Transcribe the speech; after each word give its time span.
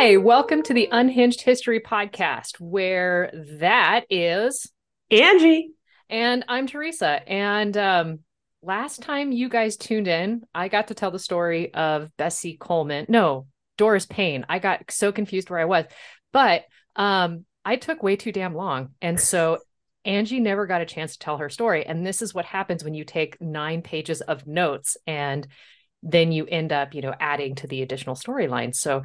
Hi, 0.00 0.16
welcome 0.16 0.62
to 0.62 0.72
the 0.72 0.88
Unhinged 0.92 1.40
History 1.40 1.80
Podcast, 1.80 2.60
where 2.60 3.32
that 3.58 4.04
is 4.08 4.70
Angie. 5.10 5.72
And 6.08 6.44
I'm 6.46 6.68
Teresa. 6.68 7.28
And 7.28 7.76
um, 7.76 8.20
last 8.62 9.02
time 9.02 9.32
you 9.32 9.48
guys 9.48 9.76
tuned 9.76 10.06
in, 10.06 10.42
I 10.54 10.68
got 10.68 10.86
to 10.86 10.94
tell 10.94 11.10
the 11.10 11.18
story 11.18 11.74
of 11.74 12.16
Bessie 12.16 12.56
Coleman. 12.56 13.06
No, 13.08 13.48
Doris 13.76 14.06
Payne. 14.06 14.46
I 14.48 14.60
got 14.60 14.88
so 14.88 15.10
confused 15.10 15.50
where 15.50 15.58
I 15.58 15.64
was, 15.64 15.86
but 16.32 16.62
um, 16.94 17.44
I 17.64 17.74
took 17.74 18.00
way 18.00 18.14
too 18.14 18.30
damn 18.30 18.54
long. 18.54 18.90
And 19.02 19.18
so 19.18 19.58
Angie 20.04 20.38
never 20.38 20.68
got 20.68 20.80
a 20.80 20.86
chance 20.86 21.14
to 21.14 21.18
tell 21.18 21.38
her 21.38 21.48
story. 21.48 21.84
And 21.84 22.06
this 22.06 22.22
is 22.22 22.32
what 22.32 22.44
happens 22.44 22.84
when 22.84 22.94
you 22.94 23.02
take 23.02 23.40
nine 23.40 23.82
pages 23.82 24.20
of 24.20 24.46
notes 24.46 24.96
and 25.08 25.44
then 26.04 26.30
you 26.30 26.46
end 26.46 26.72
up, 26.72 26.94
you 26.94 27.02
know, 27.02 27.14
adding 27.18 27.56
to 27.56 27.66
the 27.66 27.82
additional 27.82 28.14
storyline. 28.14 28.76
So 28.76 29.02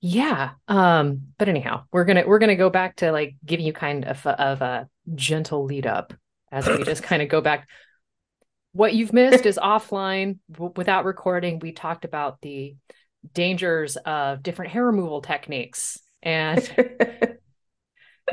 yeah. 0.00 0.50
Um, 0.68 1.28
but 1.38 1.48
anyhow, 1.48 1.84
we're 1.92 2.04
gonna 2.04 2.24
we're 2.26 2.38
gonna 2.38 2.56
go 2.56 2.70
back 2.70 2.96
to 2.96 3.12
like 3.12 3.36
giving 3.44 3.66
you 3.66 3.72
kind 3.72 4.04
of 4.04 4.24
a, 4.26 4.40
of 4.40 4.62
a 4.62 4.88
gentle 5.14 5.64
lead 5.64 5.86
up 5.86 6.12
as 6.52 6.66
we 6.66 6.84
just 6.84 7.02
kind 7.02 7.22
of 7.22 7.28
go 7.28 7.40
back. 7.40 7.68
What 8.72 8.94
you've 8.94 9.12
missed 9.12 9.46
is 9.46 9.58
offline 9.58 10.38
w- 10.52 10.72
without 10.76 11.04
recording. 11.06 11.58
We 11.60 11.72
talked 11.72 12.04
about 12.04 12.40
the 12.42 12.76
dangers 13.32 13.96
of 13.96 14.42
different 14.42 14.72
hair 14.72 14.84
removal 14.84 15.20
techniques 15.20 15.98
and 16.22 16.60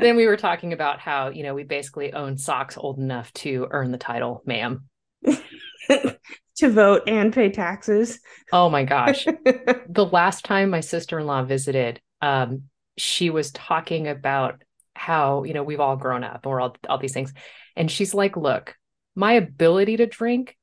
then 0.00 0.16
we 0.16 0.26
were 0.26 0.36
talking 0.36 0.72
about 0.72 1.00
how 1.00 1.28
you 1.28 1.42
know 1.42 1.54
we 1.54 1.64
basically 1.64 2.12
own 2.12 2.36
socks 2.36 2.76
old 2.76 2.98
enough 2.98 3.32
to 3.32 3.66
earn 3.70 3.90
the 3.90 3.98
title 3.98 4.42
ma'am 4.46 4.88
to 6.56 6.70
vote 6.70 7.02
and 7.06 7.32
pay 7.32 7.50
taxes. 7.50 8.20
Oh 8.52 8.70
my 8.70 8.84
gosh. 8.84 9.24
the 9.88 10.08
last 10.10 10.44
time 10.44 10.70
my 10.70 10.80
sister-in-law 10.80 11.44
visited, 11.44 12.00
um, 12.20 12.64
she 12.96 13.30
was 13.30 13.50
talking 13.50 14.08
about 14.08 14.62
how, 14.94 15.42
you 15.44 15.54
know, 15.54 15.62
we've 15.64 15.80
all 15.80 15.96
grown 15.96 16.22
up 16.22 16.46
or 16.46 16.60
all 16.60 16.76
all 16.88 16.98
these 16.98 17.12
things. 17.12 17.32
And 17.76 17.90
she's 17.90 18.14
like, 18.14 18.36
look, 18.36 18.76
my 19.16 19.32
ability 19.32 19.96
to 19.96 20.06
drink 20.06 20.56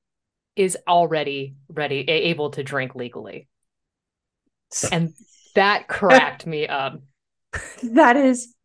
is 0.55 0.77
already 0.87 1.55
ready, 1.69 1.99
able 2.09 2.51
to 2.51 2.63
drink 2.63 2.95
legally. 2.95 3.47
And 4.91 5.13
that 5.55 5.87
cracked 5.87 6.45
me 6.45 6.67
up. 6.67 7.01
That 7.83 8.15
is 8.15 8.55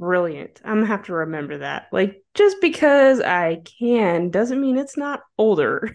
brilliant. 0.00 0.60
I'm 0.64 0.78
gonna 0.78 0.86
have 0.86 1.04
to 1.04 1.12
remember 1.12 1.58
that. 1.58 1.86
Like, 1.92 2.24
just 2.34 2.56
because 2.60 3.20
I 3.20 3.62
can 3.78 4.30
doesn't 4.30 4.60
mean 4.60 4.76
it's 4.76 4.96
not 4.96 5.20
older 5.38 5.94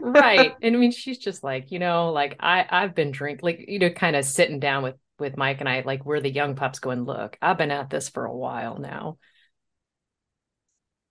right 0.00 0.54
and 0.62 0.76
i 0.76 0.78
mean 0.78 0.90
she's 0.90 1.18
just 1.18 1.42
like 1.42 1.70
you 1.70 1.78
know 1.78 2.12
like 2.12 2.36
i 2.40 2.64
i've 2.70 2.94
been 2.94 3.10
drink 3.10 3.40
like 3.42 3.64
you 3.68 3.78
know 3.78 3.90
kind 3.90 4.16
of 4.16 4.24
sitting 4.24 4.60
down 4.60 4.82
with 4.82 4.94
with 5.18 5.36
mike 5.36 5.60
and 5.60 5.68
i 5.68 5.82
like 5.84 6.04
we're 6.04 6.20
the 6.20 6.30
young 6.30 6.54
pups 6.54 6.78
going 6.78 7.04
look 7.04 7.36
i've 7.42 7.58
been 7.58 7.70
at 7.70 7.90
this 7.90 8.08
for 8.08 8.24
a 8.24 8.36
while 8.36 8.78
now. 8.78 9.18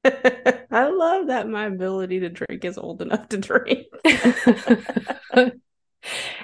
I 0.72 0.88
love 0.88 1.28
that 1.28 1.50
my 1.50 1.66
ability 1.66 2.22
to 2.22 2.30
drink 2.30 2.64
is 2.64 2.78
old 2.78 3.02
enough 3.02 3.28
to 3.30 3.38
drink. 3.38 3.88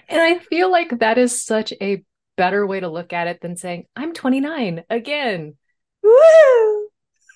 And 0.09 0.21
i 0.21 0.39
feel 0.39 0.71
like 0.71 0.99
that 0.99 1.17
is 1.17 1.43
such 1.43 1.73
a 1.81 2.03
better 2.35 2.65
way 2.65 2.79
to 2.79 2.89
look 2.89 3.13
at 3.13 3.27
it 3.27 3.41
than 3.41 3.55
saying 3.55 3.85
i'm 3.95 4.13
29 4.13 4.83
again. 4.89 5.57
Woo! 6.01 6.89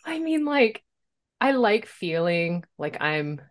i 0.06 0.20
mean 0.20 0.46
like 0.46 0.84
i 1.40 1.52
like 1.52 1.86
feeling 1.86 2.64
like 2.78 2.98
i'm 3.02 3.42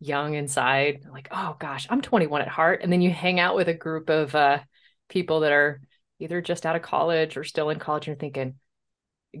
young 0.00 0.34
inside, 0.34 1.04
like, 1.10 1.28
oh 1.30 1.56
gosh, 1.58 1.86
I'm 1.90 2.00
21 2.00 2.42
at 2.42 2.48
heart. 2.48 2.80
And 2.82 2.92
then 2.92 3.02
you 3.02 3.10
hang 3.10 3.38
out 3.38 3.54
with 3.54 3.68
a 3.68 3.74
group 3.74 4.08
of 4.10 4.34
uh, 4.34 4.60
people 5.08 5.40
that 5.40 5.52
are 5.52 5.80
either 6.18 6.40
just 6.40 6.66
out 6.66 6.76
of 6.76 6.82
college 6.82 7.36
or 7.36 7.44
still 7.44 7.70
in 7.70 7.78
college 7.78 8.08
and 8.08 8.18
thinking, 8.18 8.54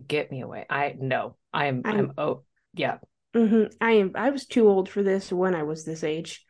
get 0.06 0.30
me 0.30 0.42
away. 0.42 0.66
I 0.68 0.94
no, 0.98 1.36
I'm, 1.52 1.82
I'm, 1.84 1.98
I'm 1.98 2.12
oh, 2.18 2.44
yeah. 2.74 2.98
Mm-hmm. 3.34 3.72
I 3.80 3.92
am, 3.92 4.12
I 4.14 4.30
was 4.30 4.46
too 4.46 4.68
old 4.68 4.88
for 4.88 5.02
this 5.02 5.32
when 5.32 5.54
I 5.54 5.62
was 5.62 5.84
this 5.84 6.04
age. 6.04 6.44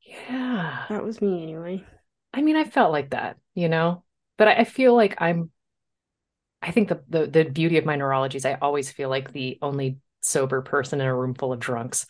Yeah. 0.00 0.84
That 0.88 1.04
was 1.04 1.22
me 1.22 1.42
anyway. 1.42 1.84
I 2.34 2.42
mean, 2.42 2.56
I 2.56 2.64
felt 2.64 2.92
like 2.92 3.10
that, 3.10 3.36
you 3.54 3.68
know, 3.68 4.04
but 4.36 4.48
I, 4.48 4.52
I 4.54 4.64
feel 4.64 4.94
like 4.94 5.20
I'm, 5.20 5.50
I 6.62 6.70
think 6.70 6.88
the, 6.88 7.02
the 7.08 7.26
the 7.26 7.44
beauty 7.44 7.76
of 7.78 7.84
my 7.84 7.96
neurology 7.96 8.36
is 8.36 8.44
I 8.46 8.54
always 8.54 8.90
feel 8.90 9.08
like 9.08 9.32
the 9.32 9.58
only 9.60 9.98
sober 10.20 10.62
person 10.62 11.00
in 11.00 11.06
a 11.06 11.14
room 11.14 11.34
full 11.34 11.52
of 11.52 11.58
drunks. 11.58 12.06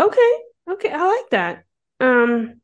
Okay. 0.00 0.32
Okay. 0.70 0.90
I 0.90 1.06
like 1.06 1.30
that. 1.30 1.64
Um 2.00 2.60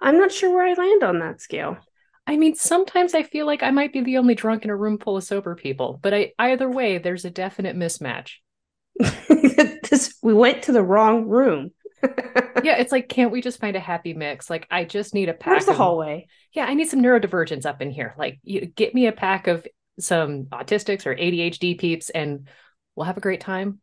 I'm 0.00 0.18
not 0.18 0.32
sure 0.32 0.52
where 0.52 0.66
I 0.66 0.74
land 0.74 1.04
on 1.04 1.20
that 1.20 1.40
scale. 1.40 1.78
I 2.26 2.36
mean, 2.36 2.54
sometimes 2.54 3.14
I 3.14 3.22
feel 3.22 3.46
like 3.46 3.62
I 3.62 3.70
might 3.70 3.92
be 3.92 4.00
the 4.00 4.18
only 4.18 4.34
drunk 4.34 4.64
in 4.64 4.70
a 4.70 4.76
room 4.76 4.98
full 4.98 5.16
of 5.16 5.24
sober 5.24 5.54
people, 5.54 5.98
but 6.02 6.14
I, 6.14 6.32
either 6.38 6.68
way, 6.68 6.98
there's 6.98 7.24
a 7.24 7.30
definite 7.30 7.76
mismatch. 7.76 8.34
this, 8.98 10.16
we 10.22 10.34
went 10.34 10.64
to 10.64 10.72
the 10.72 10.82
wrong 10.82 11.26
room. 11.26 11.70
yeah, 12.02 12.76
it's 12.78 12.92
like, 12.92 13.08
can't 13.08 13.32
we 13.32 13.40
just 13.40 13.60
find 13.60 13.76
a 13.76 13.80
happy 13.80 14.14
mix? 14.14 14.48
Like, 14.50 14.66
I 14.70 14.84
just 14.84 15.14
need 15.14 15.28
a 15.28 15.34
pack. 15.34 15.52
Where's 15.52 15.66
the 15.66 15.72
of, 15.72 15.78
hallway? 15.78 16.28
Yeah, 16.52 16.66
I 16.66 16.74
need 16.74 16.88
some 16.88 17.02
neurodivergence 17.02 17.66
up 17.66 17.82
in 17.82 17.90
here. 17.90 18.14
Like, 18.16 18.40
you 18.44 18.66
get 18.66 18.94
me 18.94 19.06
a 19.06 19.12
pack 19.12 19.46
of 19.46 19.66
some 19.98 20.44
autistics 20.46 21.06
or 21.06 21.14
ADHD 21.14 21.78
peeps, 21.78 22.10
and 22.10 22.48
we'll 22.94 23.06
have 23.06 23.16
a 23.16 23.22
great 23.22 23.40
time 23.40 23.80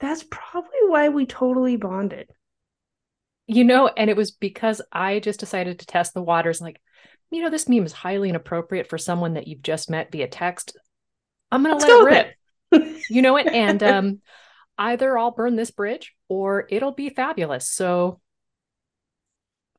that's 0.00 0.24
probably 0.30 0.70
why 0.86 1.08
we 1.08 1.26
totally 1.26 1.76
bonded. 1.76 2.28
You 3.46 3.64
know, 3.64 3.88
and 3.88 4.10
it 4.10 4.16
was 4.16 4.30
because 4.30 4.82
I 4.92 5.20
just 5.20 5.40
decided 5.40 5.78
to 5.78 5.86
test 5.86 6.14
the 6.14 6.22
waters 6.22 6.60
like, 6.60 6.80
you 7.30 7.42
know, 7.42 7.50
this 7.50 7.68
meme 7.68 7.84
is 7.84 7.92
highly 7.92 8.28
inappropriate 8.28 8.88
for 8.88 8.98
someone 8.98 9.34
that 9.34 9.48
you've 9.48 9.62
just 9.62 9.90
met 9.90 10.12
via 10.12 10.28
text. 10.28 10.76
I'm 11.50 11.62
going 11.62 11.78
to 11.78 11.86
let 11.86 12.00
it 12.00 12.04
rip. 12.04 12.26
It. 12.26 12.34
you 13.08 13.22
know 13.22 13.38
it 13.38 13.46
and 13.46 13.82
um 13.82 14.20
either 14.76 15.16
I'll 15.16 15.30
burn 15.30 15.56
this 15.56 15.70
bridge 15.70 16.14
or 16.28 16.66
it'll 16.70 16.92
be 16.92 17.08
fabulous. 17.10 17.68
So 17.68 18.20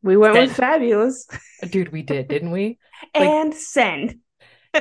we 0.01 0.17
went 0.17 0.35
send. 0.35 0.47
with 0.47 0.57
fabulous. 0.57 1.27
Dude, 1.69 1.91
we 1.91 2.01
did, 2.01 2.27
didn't 2.27 2.51
we? 2.51 2.77
Like, 3.15 3.29
and 3.29 3.53
send 3.53 4.15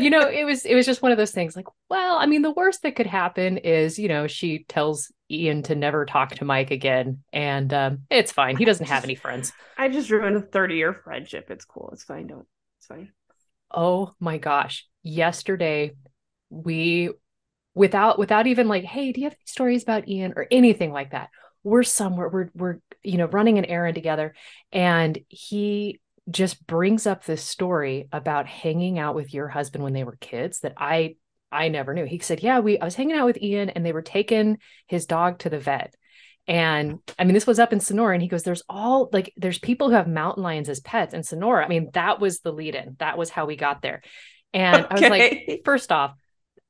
you 0.00 0.10
know, 0.10 0.28
it 0.28 0.44
was 0.44 0.64
it 0.64 0.74
was 0.74 0.86
just 0.86 1.02
one 1.02 1.12
of 1.12 1.18
those 1.18 1.30
things 1.30 1.56
like, 1.56 1.66
well, 1.88 2.18
I 2.18 2.26
mean, 2.26 2.42
the 2.42 2.50
worst 2.50 2.82
that 2.82 2.96
could 2.96 3.06
happen 3.06 3.58
is, 3.58 3.98
you 3.98 4.08
know, 4.08 4.26
she 4.26 4.64
tells 4.64 5.12
Ian 5.30 5.62
to 5.64 5.74
never 5.74 6.04
talk 6.04 6.34
to 6.36 6.44
Mike 6.44 6.70
again, 6.70 7.22
and 7.32 7.72
um, 7.72 7.98
it's 8.10 8.32
fine. 8.32 8.56
He 8.56 8.64
doesn't 8.64 8.86
have 8.86 9.04
any 9.04 9.14
friends. 9.14 9.52
I 9.76 9.88
just 9.88 10.10
ruined 10.10 10.36
a 10.36 10.40
30 10.40 10.74
year 10.76 10.92
friendship. 10.92 11.50
It's 11.50 11.64
cool. 11.64 11.90
It's 11.92 12.04
fine. 12.04 12.26
Don't. 12.26 12.46
It's 12.78 12.86
fine. 12.86 13.12
Oh 13.70 14.14
my 14.20 14.38
gosh. 14.38 14.86
Yesterday, 15.02 15.92
we 16.50 17.10
without 17.74 18.18
without 18.18 18.46
even 18.46 18.68
like, 18.68 18.84
hey, 18.84 19.12
do 19.12 19.20
you 19.20 19.26
have 19.26 19.34
any 19.34 19.46
stories 19.46 19.82
about 19.82 20.08
Ian 20.08 20.34
or 20.36 20.46
anything 20.50 20.92
like 20.92 21.12
that? 21.12 21.30
We're 21.64 21.82
somewhere, 21.82 22.28
we're 22.28 22.50
we're 22.54 22.78
you 23.02 23.18
know 23.18 23.26
running 23.26 23.58
an 23.58 23.64
errand 23.64 23.94
together, 23.94 24.34
and 24.72 25.18
he 25.28 26.00
just 26.30 26.66
brings 26.66 27.06
up 27.06 27.24
this 27.24 27.42
story 27.42 28.08
about 28.12 28.46
hanging 28.46 28.98
out 28.98 29.14
with 29.14 29.32
your 29.32 29.48
husband 29.48 29.84
when 29.84 29.92
they 29.92 30.04
were 30.04 30.16
kids 30.20 30.60
that 30.60 30.74
I 30.76 31.16
I 31.50 31.68
never 31.68 31.94
knew. 31.94 32.04
He 32.04 32.18
said, 32.18 32.42
"Yeah, 32.42 32.60
we 32.60 32.78
I 32.78 32.84
was 32.84 32.94
hanging 32.94 33.16
out 33.16 33.26
with 33.26 33.42
Ian 33.42 33.70
and 33.70 33.84
they 33.84 33.92
were 33.92 34.02
taking 34.02 34.58
his 34.86 35.06
dog 35.06 35.38
to 35.40 35.50
the 35.50 35.58
vet." 35.58 35.94
And 36.46 37.00
I 37.18 37.24
mean, 37.24 37.34
this 37.34 37.46
was 37.46 37.58
up 37.58 37.72
in 37.72 37.80
Sonora, 37.80 38.14
and 38.14 38.22
he 38.22 38.28
goes, 38.28 38.42
"There's 38.42 38.62
all 38.68 39.08
like 39.12 39.32
there's 39.36 39.58
people 39.58 39.88
who 39.88 39.94
have 39.94 40.08
mountain 40.08 40.42
lions 40.42 40.68
as 40.68 40.80
pets 40.80 41.14
in 41.14 41.22
Sonora." 41.22 41.64
I 41.64 41.68
mean, 41.68 41.90
that 41.94 42.20
was 42.20 42.40
the 42.40 42.52
lead 42.52 42.74
in. 42.74 42.96
That 42.98 43.18
was 43.18 43.30
how 43.30 43.46
we 43.46 43.56
got 43.56 43.82
there. 43.82 44.02
And 44.52 44.86
okay. 44.86 44.88
I 44.90 44.94
was 44.94 45.10
like, 45.10 45.60
first 45.64 45.92
off, 45.92 46.14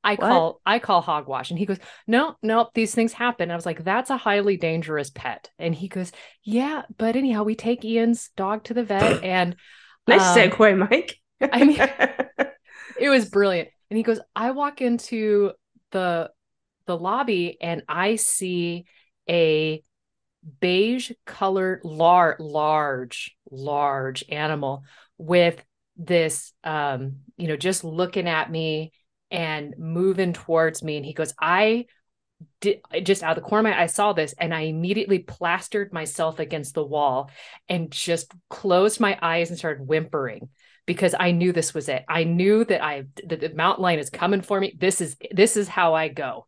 I 0.03 0.11
what? 0.11 0.19
call 0.19 0.61
I 0.65 0.79
call 0.79 1.01
hogwash. 1.01 1.49
And 1.49 1.59
he 1.59 1.65
goes, 1.65 1.79
No, 2.07 2.35
no, 2.41 2.69
these 2.73 2.95
things 2.95 3.13
happen. 3.13 3.51
I 3.51 3.55
was 3.55 3.65
like, 3.65 3.83
That's 3.83 4.09
a 4.09 4.17
highly 4.17 4.57
dangerous 4.57 5.09
pet. 5.09 5.49
And 5.59 5.75
he 5.75 5.87
goes, 5.87 6.11
Yeah, 6.43 6.83
but 6.97 7.15
anyhow, 7.15 7.43
we 7.43 7.55
take 7.55 7.83
Ian's 7.83 8.29
dog 8.35 8.63
to 8.65 8.73
the 8.73 8.83
vet 8.83 9.23
and 9.23 9.55
nice 10.07 10.21
um, 10.21 10.37
segue, 10.37 10.89
Mike. 10.89 11.15
I 11.41 11.63
mean 11.63 11.79
it 12.99 13.09
was 13.09 13.29
brilliant. 13.29 13.69
And 13.89 13.97
he 13.97 14.03
goes, 14.03 14.19
I 14.35 14.51
walk 14.51 14.81
into 14.81 15.51
the 15.91 16.31
the 16.85 16.97
lobby 16.97 17.57
and 17.61 17.83
I 17.87 18.15
see 18.15 18.85
a 19.29 19.83
beige 20.59 21.11
colored 21.25 21.81
large 21.83 22.39
large 22.39 23.35
large 23.51 24.23
animal 24.29 24.83
with 25.17 25.63
this 25.97 26.53
um 26.63 27.17
you 27.37 27.47
know 27.47 27.57
just 27.57 27.83
looking 27.83 28.27
at 28.27 28.49
me 28.49 28.91
and 29.31 29.75
moving 29.77 30.33
towards 30.33 30.83
me. 30.83 30.97
And 30.97 31.05
he 31.05 31.13
goes, 31.13 31.33
I 31.39 31.85
did 32.61 32.81
just 33.03 33.23
out 33.23 33.37
of 33.37 33.43
the 33.43 33.47
corner 33.47 33.69
of 33.69 33.75
my 33.75 33.81
I 33.81 33.87
saw 33.87 34.13
this 34.13 34.33
and 34.37 34.53
I 34.53 34.61
immediately 34.61 35.19
plastered 35.19 35.91
myself 35.91 36.39
against 36.39 36.73
the 36.73 36.85
wall 36.85 37.29
and 37.67 37.91
just 37.91 38.31
closed 38.49 38.99
my 38.99 39.17
eyes 39.21 39.49
and 39.49 39.57
started 39.57 39.87
whimpering 39.87 40.49
because 40.85 41.13
I 41.19 41.31
knew 41.31 41.51
this 41.51 41.73
was 41.73 41.89
it. 41.89 42.03
I 42.07 42.23
knew 42.23 42.63
that 42.63 42.83
I 42.83 43.05
that 43.27 43.41
the 43.41 43.53
mountain 43.53 43.83
lion 43.83 43.99
is 43.99 44.09
coming 44.09 44.41
for 44.41 44.59
me. 44.59 44.75
This 44.77 45.01
is 45.01 45.15
this 45.31 45.57
is 45.57 45.67
how 45.67 45.93
I 45.93 46.07
go. 46.07 46.47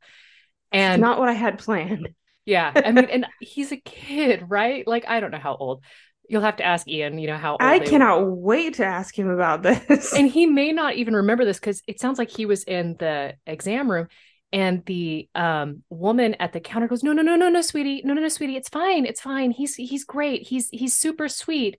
And 0.72 1.02
not 1.02 1.20
what 1.20 1.30
I 1.30 1.34
had 1.34 1.60
planned. 1.60 2.10
Yeah. 2.46 2.72
I 2.74 2.92
mean, 2.92 3.06
and 3.06 3.28
he's 3.40 3.72
a 3.72 3.78
kid, 3.78 4.46
right? 4.48 4.88
Like 4.88 5.06
I 5.08 5.20
don't 5.20 5.32
know 5.32 5.38
how 5.38 5.56
old 5.56 5.84
You'll 6.32 6.44
have 6.44 6.56
to 6.58 6.64
ask 6.64 6.88
Ian, 6.88 7.20
you 7.20 7.28
know, 7.28 7.36
how 7.36 7.58
I 7.60 7.80
cannot 7.80 8.26
wait 8.26 8.76
to 8.76 8.86
ask 8.86 9.20
him 9.20 9.30
about 9.30 9.64
this. 9.64 10.14
and 10.14 10.28
he 10.32 10.46
may 10.46 10.72
not 10.72 10.96
even 10.96 11.14
remember 11.14 11.44
this 11.44 11.60
because 11.60 11.84
it 11.88 12.00
sounds 12.00 12.18
like 12.18 12.30
he 12.30 12.46
was 12.46 12.64
in 12.64 12.96
the 13.00 13.34
exam 13.46 13.92
room 13.92 14.08
and 14.54 14.86
the 14.86 15.28
um 15.36 15.84
woman 15.90 16.36
at 16.36 16.54
the 16.54 16.62
counter 16.62 16.88
goes 16.88 17.04
no 17.04 17.12
no 17.12 17.22
no 17.22 17.36
no 17.36 17.50
no 17.50 17.62
sweetie. 17.62 18.02
No 18.06 18.14
no 18.14 18.22
no 18.22 18.30
sweetie. 18.30 18.56
It's 18.56 18.70
fine. 18.70 19.06
It's 19.06 19.20
fine. 19.20 19.52
He's 19.52 19.76
he's 19.76 20.06
great. 20.06 20.48
He's 20.48 20.70
he's 20.70 20.98
super 20.98 21.28
sweet. 21.28 21.78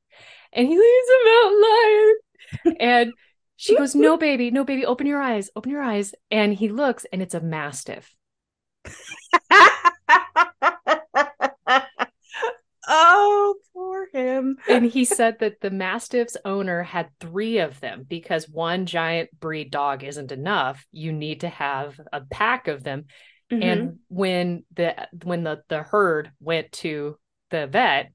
And 0.52 0.68
he 0.68 0.78
leaves 0.78 1.08
him 1.08 1.32
out 1.32 1.52
liar 1.62 2.76
and 2.78 3.12
she 3.56 3.74
goes 3.74 3.94
no 3.94 4.18
baby. 4.18 4.50
No 4.50 4.64
baby. 4.64 4.84
Open 4.84 5.06
your 5.06 5.22
eyes. 5.22 5.48
Open 5.56 5.70
your 5.70 5.80
eyes. 5.80 6.14
And 6.30 6.52
he 6.52 6.68
looks 6.68 7.06
and 7.10 7.22
it's 7.22 7.34
a 7.34 7.40
mastiff. 7.40 8.14
Oh, 12.88 13.54
him. 14.12 14.56
and 14.68 14.84
he 14.84 15.04
said 15.04 15.38
that 15.40 15.60
the 15.60 15.70
mastiff's 15.70 16.36
owner 16.44 16.82
had 16.82 17.08
three 17.20 17.58
of 17.58 17.80
them 17.80 18.04
because 18.08 18.48
one 18.48 18.86
giant 18.86 19.30
breed 19.38 19.70
dog 19.70 20.04
isn't 20.04 20.32
enough 20.32 20.84
you 20.92 21.12
need 21.12 21.40
to 21.40 21.48
have 21.48 21.98
a 22.12 22.20
pack 22.20 22.68
of 22.68 22.84
them 22.84 23.04
Mhm. 23.50 23.62
and 23.62 23.98
when 24.08 24.64
the 24.74 25.08
when 25.24 25.42
the 25.44 25.62
the 25.68 25.82
herd 25.82 26.30
went 26.40 26.72
to 26.72 27.18
the 27.50 27.66
vet 27.66 28.12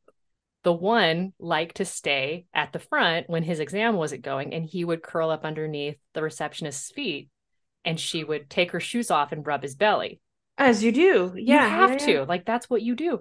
the 0.63 0.73
one 0.73 1.33
liked 1.39 1.77
to 1.77 1.85
stay 1.85 2.45
at 2.53 2.73
the 2.73 2.79
front 2.79 3.29
when 3.29 3.43
his 3.43 3.59
exam 3.59 3.95
wasn't 3.95 4.21
going 4.23 4.53
and 4.53 4.65
he 4.65 4.83
would 4.83 5.03
curl 5.03 5.29
up 5.29 5.45
underneath 5.45 5.97
the 6.13 6.21
receptionist's 6.21 6.91
feet 6.91 7.29
and 7.85 7.99
she 7.99 8.23
would 8.23 8.49
take 8.49 8.71
her 8.71 8.79
shoes 8.79 9.11
off 9.11 9.31
and 9.31 9.45
rub 9.45 9.61
his 9.61 9.75
belly 9.75 10.19
as 10.57 10.83
you 10.83 10.91
do, 10.91 11.33
yeah, 11.35 11.63
you 11.65 11.69
have 11.69 11.91
yeah, 11.91 11.97
to 11.97 12.11
yeah. 12.13 12.21
like 12.21 12.43
that's 12.43 12.67
what 12.69 12.81
you 12.81 12.95
do 12.95 13.19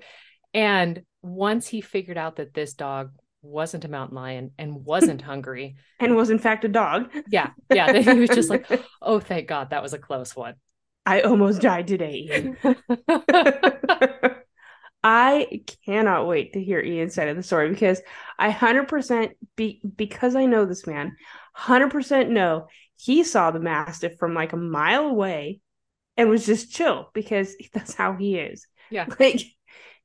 and 0.55 1.03
once 1.23 1.67
he 1.67 1.81
figured 1.81 2.19
out 2.19 2.37
that 2.37 2.55
this 2.55 2.75
dog 2.75 3.13
wasn't 3.43 3.85
a 3.85 3.89
mountain 3.89 4.17
lion 4.17 4.51
and 4.59 4.85
wasn't 4.85 5.23
hungry 5.31 5.77
and 6.01 6.17
was 6.17 6.31
in 6.31 6.39
fact 6.39 6.65
a 6.65 6.69
dog. 6.69 7.11
yeah 7.29 7.51
yeah 7.73 7.93
then 7.93 8.03
he 8.03 8.21
was 8.21 8.31
just 8.31 8.51
like 8.51 8.67
oh 9.03 9.21
thank 9.21 9.47
god 9.47 9.71
that 9.71 9.83
was 9.83 9.93
a 9.93 9.99
close 9.99 10.35
one 10.35 10.55
I 11.07 11.21
almost 11.21 11.63
died 11.63 11.87
today, 11.87 12.29
Ian. 12.29 12.57
I 15.05 15.63
cannot 15.85 16.27
wait 16.27 16.55
to 16.55 16.63
hear 16.63 16.81
Ian's 16.81 17.15
side 17.15 17.29
of 17.29 17.37
the 17.37 17.45
story 17.45 17.69
because 17.69 18.03
I 18.41 18.51
100% 18.51 19.31
be, 19.55 19.81
because 19.95 20.35
I 20.35 20.47
know 20.47 20.65
this 20.65 20.85
man, 20.85 21.17
100% 21.57 22.31
know 22.31 22.67
he 22.97 23.23
saw 23.23 23.53
the 23.53 23.61
mastiff 23.61 24.19
from 24.19 24.35
like 24.35 24.53
a 24.53 24.57
mile 24.57 25.07
away 25.07 25.61
and 26.17 26.29
was 26.29 26.45
just 26.45 26.73
chill 26.73 27.11
because 27.15 27.55
that's 27.73 27.95
how 27.95 28.15
he 28.15 28.37
is. 28.37 28.67
Yeah. 28.91 29.07
Like 29.21 29.43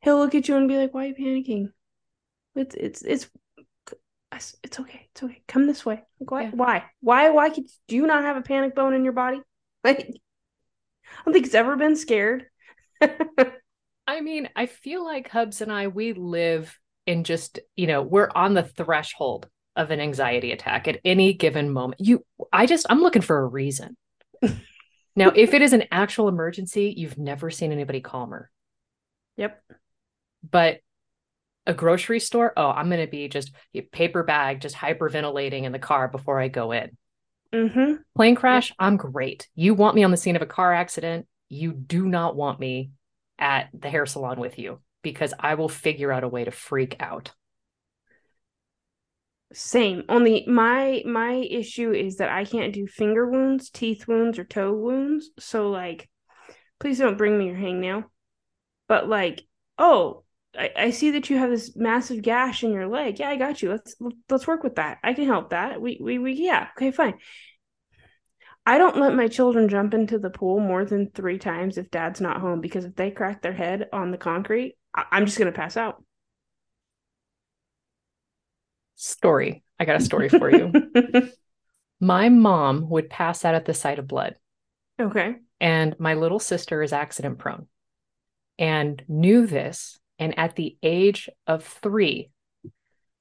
he'll 0.01 0.19
look 0.19 0.35
at 0.35 0.47
you 0.47 0.55
and 0.55 0.67
be 0.67 0.77
like, 0.77 0.93
"Why 0.93 1.05
are 1.05 1.07
you 1.07 1.15
panicking? 1.15 1.71
It's 2.55 2.75
it's 2.75 3.01
it's 3.01 3.29
it's 4.63 4.79
okay. 4.79 5.07
It's 5.11 5.23
okay. 5.23 5.41
Come 5.47 5.67
this 5.67 5.85
way. 5.85 6.03
Like, 6.19 6.31
why? 6.31 6.43
Yeah. 6.43 6.51
Why? 6.51 6.83
Why? 7.01 7.29
Why 7.29 7.49
could 7.49 7.65
do 7.87 7.95
you 7.95 8.07
not 8.07 8.23
have 8.23 8.37
a 8.37 8.41
panic 8.41 8.75
bone 8.75 8.93
in 8.93 9.03
your 9.03 9.13
body? 9.13 9.41
Like 9.83 9.97
I 9.99 11.23
don't 11.25 11.33
think 11.33 11.45
he's 11.45 11.55
ever 11.55 11.75
been 11.75 11.95
scared. 11.95 12.45
I 14.07 14.21
mean, 14.21 14.49
I 14.55 14.65
feel 14.65 15.03
like 15.03 15.29
Hubs 15.29 15.61
and 15.61 15.71
I, 15.71 15.87
we 15.87 16.13
live 16.13 16.77
in 17.05 17.23
just, 17.23 17.59
you 17.75 17.87
know, 17.87 18.01
we're 18.01 18.29
on 18.35 18.53
the 18.53 18.63
threshold 18.63 19.47
of 19.75 19.91
an 19.91 19.99
anxiety 19.99 20.51
attack 20.51 20.87
at 20.87 20.99
any 21.05 21.33
given 21.33 21.71
moment. 21.71 22.01
You, 22.01 22.25
I 22.51 22.65
just, 22.65 22.85
I'm 22.89 23.01
looking 23.01 23.21
for 23.21 23.39
a 23.39 23.47
reason. 23.47 23.95
now, 25.15 25.29
if 25.35 25.53
it 25.53 25.61
is 25.61 25.73
an 25.73 25.85
actual 25.91 26.27
emergency, 26.27 26.93
you've 26.95 27.17
never 27.17 27.49
seen 27.49 27.71
anybody 27.71 28.01
calmer. 28.01 28.49
Yep. 29.37 29.63
But 30.49 30.79
a 31.67 31.73
grocery 31.73 32.19
store, 32.19 32.53
oh, 32.57 32.69
I'm 32.69 32.89
going 32.89 33.05
to 33.05 33.11
be 33.11 33.27
just 33.27 33.51
a 33.73 33.81
paper 33.81 34.23
bag, 34.23 34.61
just 34.61 34.75
hyperventilating 34.75 35.63
in 35.63 35.71
the 35.71 35.79
car 35.79 36.07
before 36.07 36.39
I 36.39 36.47
go 36.47 36.71
in. 36.71 36.97
Mm-hmm. 37.53 37.95
Plane 38.15 38.35
crash, 38.35 38.73
I'm 38.79 38.97
great. 38.97 39.47
You 39.55 39.73
want 39.73 39.95
me 39.95 40.03
on 40.03 40.11
the 40.11 40.17
scene 40.17 40.35
of 40.35 40.41
a 40.41 40.47
car 40.47 40.73
accident. 40.73 41.27
You 41.49 41.73
do 41.73 42.07
not 42.07 42.35
want 42.35 42.59
me 42.59 42.91
at 43.37 43.69
the 43.73 43.89
hair 43.89 44.05
salon 44.05 44.39
with 44.39 44.57
you 44.57 44.79
because 45.01 45.33
I 45.39 45.55
will 45.55 45.69
figure 45.69 46.11
out 46.11 46.23
a 46.23 46.29
way 46.29 46.45
to 46.45 46.51
freak 46.51 46.95
out. 46.99 47.31
Same. 49.53 50.03
Only 50.07 50.45
my 50.47 51.03
my 51.05 51.33
issue 51.33 51.91
is 51.91 52.17
that 52.17 52.29
I 52.29 52.45
can't 52.45 52.73
do 52.73 52.87
finger 52.87 53.29
wounds, 53.29 53.69
teeth 53.69 54.07
wounds, 54.07 54.39
or 54.39 54.45
toe 54.45 54.73
wounds. 54.73 55.29
So 55.39 55.69
like, 55.69 56.09
please 56.79 56.99
don't 56.99 57.17
bring 57.17 57.37
me 57.37 57.47
your 57.47 57.57
hangnail. 57.57 58.05
But 58.87 59.09
like, 59.09 59.43
oh, 59.77 60.23
I, 60.57 60.71
I 60.75 60.89
see 60.91 61.11
that 61.11 61.29
you 61.29 61.37
have 61.37 61.49
this 61.49 61.75
massive 61.75 62.21
gash 62.21 62.63
in 62.63 62.71
your 62.71 62.87
leg. 62.87 63.19
Yeah, 63.19 63.29
I 63.29 63.37
got 63.37 63.61
you. 63.61 63.69
Let's 63.71 63.95
let's 64.29 64.47
work 64.47 64.63
with 64.63 64.75
that. 64.75 64.97
I 65.03 65.13
can 65.13 65.25
help 65.25 65.51
that. 65.51 65.81
We 65.81 65.99
we 66.01 66.19
we 66.19 66.33
yeah. 66.33 66.67
Okay, 66.77 66.91
fine. 66.91 67.15
I 68.65 68.77
don't 68.77 68.97
let 68.97 69.15
my 69.15 69.27
children 69.27 69.69
jump 69.69 69.93
into 69.93 70.19
the 70.19 70.29
pool 70.29 70.59
more 70.59 70.85
than 70.85 71.09
three 71.11 71.39
times 71.39 71.77
if 71.77 71.89
dad's 71.89 72.21
not 72.21 72.41
home 72.41 72.61
because 72.61 72.85
if 72.85 72.95
they 72.95 73.09
crack 73.09 73.41
their 73.41 73.53
head 73.53 73.87
on 73.91 74.11
the 74.11 74.17
concrete, 74.17 74.77
I- 74.95 75.05
I'm 75.11 75.25
just 75.25 75.37
gonna 75.39 75.51
pass 75.51 75.77
out. 75.77 76.03
Story. 78.95 79.63
I 79.79 79.85
got 79.85 79.95
a 79.99 80.03
story 80.03 80.29
for 80.29 80.49
you. 80.49 80.71
My 81.99 82.29
mom 82.29 82.89
would 82.89 83.09
pass 83.09 83.45
out 83.45 83.55
at 83.55 83.65
the 83.65 83.73
sight 83.73 83.99
of 83.99 84.07
blood, 84.07 84.35
okay. 84.99 85.35
and 85.59 85.95
my 85.99 86.15
little 86.15 86.39
sister 86.39 86.81
is 86.81 86.93
accident 86.93 87.37
prone 87.37 87.67
and 88.57 89.03
knew 89.07 89.45
this. 89.45 89.99
And 90.21 90.39
at 90.39 90.55
the 90.55 90.77
age 90.81 91.29
of 91.45 91.65
three, 91.65 92.29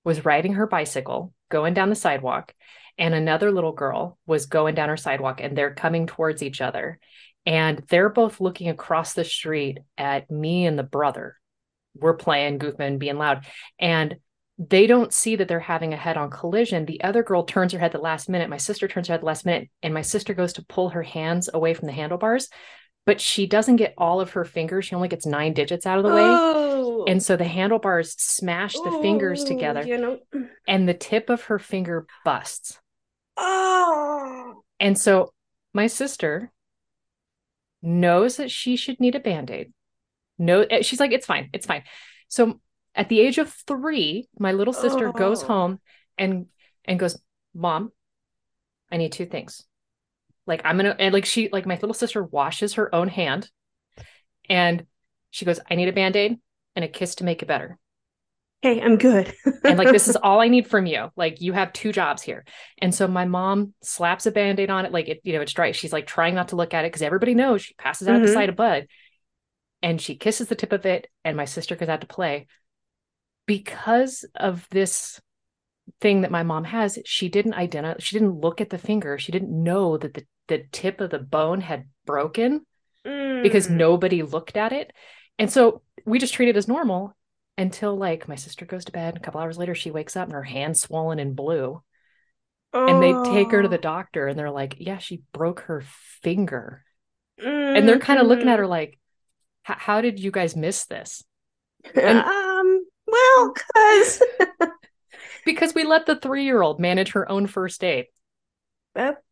was 0.04 0.24
riding 0.24 0.54
her 0.54 0.66
bicycle 0.66 1.32
going 1.50 1.74
down 1.74 1.90
the 1.90 1.96
sidewalk, 1.96 2.54
and 2.98 3.14
another 3.14 3.50
little 3.50 3.72
girl 3.72 4.18
was 4.26 4.46
going 4.46 4.74
down 4.74 4.88
her 4.88 4.96
sidewalk, 4.96 5.40
and 5.40 5.56
they're 5.56 5.74
coming 5.74 6.06
towards 6.06 6.42
each 6.42 6.60
other. 6.60 6.98
And 7.46 7.82
they're 7.88 8.10
both 8.10 8.40
looking 8.40 8.68
across 8.68 9.14
the 9.14 9.24
street 9.24 9.78
at 9.96 10.30
me 10.30 10.66
and 10.66 10.78
the 10.78 10.82
brother. 10.84 11.36
We're 11.94 12.14
playing 12.14 12.58
Goofman, 12.58 12.98
being 12.98 13.16
loud. 13.16 13.46
And 13.78 14.16
they 14.58 14.86
don't 14.86 15.12
see 15.12 15.36
that 15.36 15.48
they're 15.48 15.58
having 15.58 15.94
a 15.94 15.96
head 15.96 16.18
on 16.18 16.30
collision. 16.30 16.84
The 16.84 17.02
other 17.02 17.22
girl 17.22 17.44
turns 17.44 17.72
her 17.72 17.78
head 17.78 17.92
the 17.92 17.98
last 17.98 18.28
minute. 18.28 18.50
My 18.50 18.58
sister 18.58 18.88
turns 18.88 19.08
her 19.08 19.14
head 19.14 19.22
the 19.22 19.26
last 19.26 19.46
minute, 19.46 19.70
and 19.82 19.94
my 19.94 20.02
sister 20.02 20.34
goes 20.34 20.52
to 20.54 20.66
pull 20.66 20.90
her 20.90 21.02
hands 21.02 21.48
away 21.52 21.72
from 21.72 21.86
the 21.86 21.94
handlebars, 21.94 22.48
but 23.06 23.20
she 23.20 23.46
doesn't 23.46 23.76
get 23.76 23.94
all 23.98 24.20
of 24.20 24.30
her 24.32 24.44
fingers. 24.44 24.84
She 24.86 24.94
only 24.94 25.08
gets 25.08 25.26
nine 25.26 25.52
digits 25.52 25.86
out 25.86 25.98
of 25.98 26.04
the 26.04 26.10
way. 26.14 26.22
Oh. 26.22 27.04
And 27.08 27.22
so 27.22 27.36
the 27.36 27.44
handlebars 27.44 28.12
smash 28.20 28.74
the 28.74 28.98
fingers 29.02 29.42
together, 29.44 29.82
You 29.82 29.98
know. 29.98 30.18
and 30.68 30.88
the 30.88 30.94
tip 30.94 31.30
of 31.30 31.44
her 31.44 31.58
finger 31.58 32.06
busts. 32.24 32.78
Oh. 33.36 34.62
And 34.78 34.98
so 34.98 35.32
my 35.72 35.86
sister 35.86 36.52
knows 37.82 38.36
that 38.36 38.50
she 38.50 38.76
should 38.76 39.00
need 39.00 39.14
a 39.14 39.20
band 39.20 39.50
aid. 39.50 39.72
No, 40.38 40.60
eh, 40.62 40.82
she's 40.82 41.00
like, 41.00 41.12
it's 41.12 41.26
fine, 41.26 41.48
it's 41.52 41.66
fine. 41.66 41.82
So 42.28 42.60
at 42.94 43.08
the 43.08 43.20
age 43.20 43.38
of 43.38 43.50
three, 43.66 44.28
my 44.38 44.52
little 44.52 44.72
sister 44.74 45.12
goes 45.12 45.42
Oh. 45.44 45.46
home 45.46 45.80
and 46.18 46.46
and 46.84 46.98
goes, 46.98 47.18
Mom, 47.54 47.92
I 48.92 48.96
need 48.96 49.12
two 49.12 49.26
things. 49.26 49.64
Like 50.50 50.62
I'm 50.64 50.76
gonna 50.76 50.96
and 50.98 51.14
like 51.14 51.24
she 51.24 51.48
like 51.50 51.64
my 51.64 51.76
little 51.76 51.94
sister 51.94 52.22
washes 52.22 52.74
her 52.74 52.92
own 52.92 53.08
hand 53.08 53.48
and 54.48 54.84
she 55.30 55.44
goes, 55.44 55.60
I 55.70 55.76
need 55.76 55.88
a 55.88 55.92
band 55.92 56.16
aid 56.16 56.38
and 56.74 56.84
a 56.84 56.88
kiss 56.88 57.14
to 57.16 57.24
make 57.24 57.40
it 57.40 57.46
better. 57.46 57.78
Hey, 58.62 58.82
I'm 58.82 58.98
good. 58.98 59.32
and 59.64 59.78
like 59.78 59.92
this 59.92 60.08
is 60.08 60.16
all 60.22 60.40
I 60.40 60.48
need 60.48 60.66
from 60.66 60.86
you. 60.86 61.08
Like 61.16 61.40
you 61.40 61.52
have 61.52 61.72
two 61.72 61.92
jobs 61.92 62.20
here. 62.20 62.44
And 62.78 62.92
so 62.92 63.06
my 63.06 63.24
mom 63.24 63.74
slaps 63.82 64.26
a 64.26 64.32
band-aid 64.32 64.70
on 64.70 64.84
it, 64.84 64.92
like 64.92 65.08
it, 65.08 65.20
you 65.22 65.32
know, 65.32 65.40
it's 65.40 65.52
dry. 65.52 65.70
She's 65.70 65.92
like 65.92 66.06
trying 66.06 66.34
not 66.34 66.48
to 66.48 66.56
look 66.56 66.74
at 66.74 66.84
it 66.84 66.88
because 66.88 67.00
everybody 67.00 67.34
knows 67.34 67.62
she 67.62 67.74
passes 67.74 68.08
out 68.08 68.16
at 68.16 68.18
the 68.18 68.26
mm-hmm. 68.26 68.34
sight 68.34 68.48
of 68.48 68.56
blood. 68.56 68.88
And 69.82 70.00
she 70.00 70.16
kisses 70.16 70.48
the 70.48 70.56
tip 70.56 70.72
of 70.72 70.84
it, 70.84 71.06
and 71.24 71.38
my 71.38 71.46
sister 71.46 71.74
goes 71.74 71.88
out 71.88 72.02
to 72.02 72.06
play. 72.06 72.48
Because 73.46 74.26
of 74.34 74.66
this 74.70 75.18
thing 76.02 76.20
that 76.20 76.30
my 76.30 76.42
mom 76.42 76.64
has, 76.64 76.98
she 77.06 77.30
didn't 77.30 77.54
identify, 77.54 77.98
she 77.98 78.18
didn't 78.18 78.40
look 78.40 78.60
at 78.60 78.68
the 78.68 78.76
finger. 78.76 79.16
She 79.16 79.32
didn't 79.32 79.50
know 79.50 79.96
that 79.96 80.12
the, 80.12 80.26
the 80.50 80.66
tip 80.70 81.00
of 81.00 81.08
the 81.10 81.18
bone 81.18 81.62
had 81.62 81.86
broken 82.04 82.66
because 83.02 83.66
Mm. 83.68 83.76
nobody 83.76 84.22
looked 84.22 84.58
at 84.58 84.72
it. 84.72 84.92
And 85.38 85.50
so 85.50 85.80
we 86.04 86.18
just 86.18 86.34
treat 86.34 86.50
it 86.50 86.56
as 86.58 86.68
normal 86.68 87.16
until 87.56 87.96
like 87.96 88.28
my 88.28 88.34
sister 88.34 88.66
goes 88.66 88.84
to 88.84 88.92
bed. 88.92 89.16
A 89.16 89.20
couple 89.20 89.40
hours 89.40 89.56
later, 89.56 89.74
she 89.74 89.90
wakes 89.90 90.16
up 90.16 90.24
and 90.28 90.34
her 90.34 90.42
hand's 90.42 90.82
swollen 90.82 91.18
and 91.18 91.34
blue. 91.34 91.82
And 92.74 93.02
they 93.02 93.12
take 93.32 93.50
her 93.52 93.62
to 93.62 93.68
the 93.68 93.78
Oh. 93.78 93.80
doctor 93.80 94.26
and 94.28 94.38
they're 94.38 94.50
like, 94.50 94.76
yeah, 94.78 94.98
she 94.98 95.22
broke 95.32 95.60
her 95.60 95.82
finger. 96.22 96.84
And 97.38 97.88
they're 97.88 97.98
kind 97.98 98.20
of 98.20 98.26
looking 98.26 98.42
Mm-hmm. 98.44 98.52
at 98.52 98.58
her 98.58 98.66
like, 98.66 98.98
how 99.62 100.00
did 100.02 100.20
you 100.20 100.30
guys 100.30 100.54
miss 100.54 100.84
this? 100.84 101.24
and- 101.94 102.18
um. 102.18 102.86
Well, 103.06 103.54
cause 103.74 104.22
Because 105.44 105.74
we 105.74 105.84
let 105.84 106.06
the 106.06 106.16
three 106.16 106.44
year 106.44 106.60
old 106.62 106.78
manage 106.78 107.12
her 107.12 107.28
own 107.30 107.46
first 107.46 107.82
aid. 107.82 108.06
that 108.94 109.22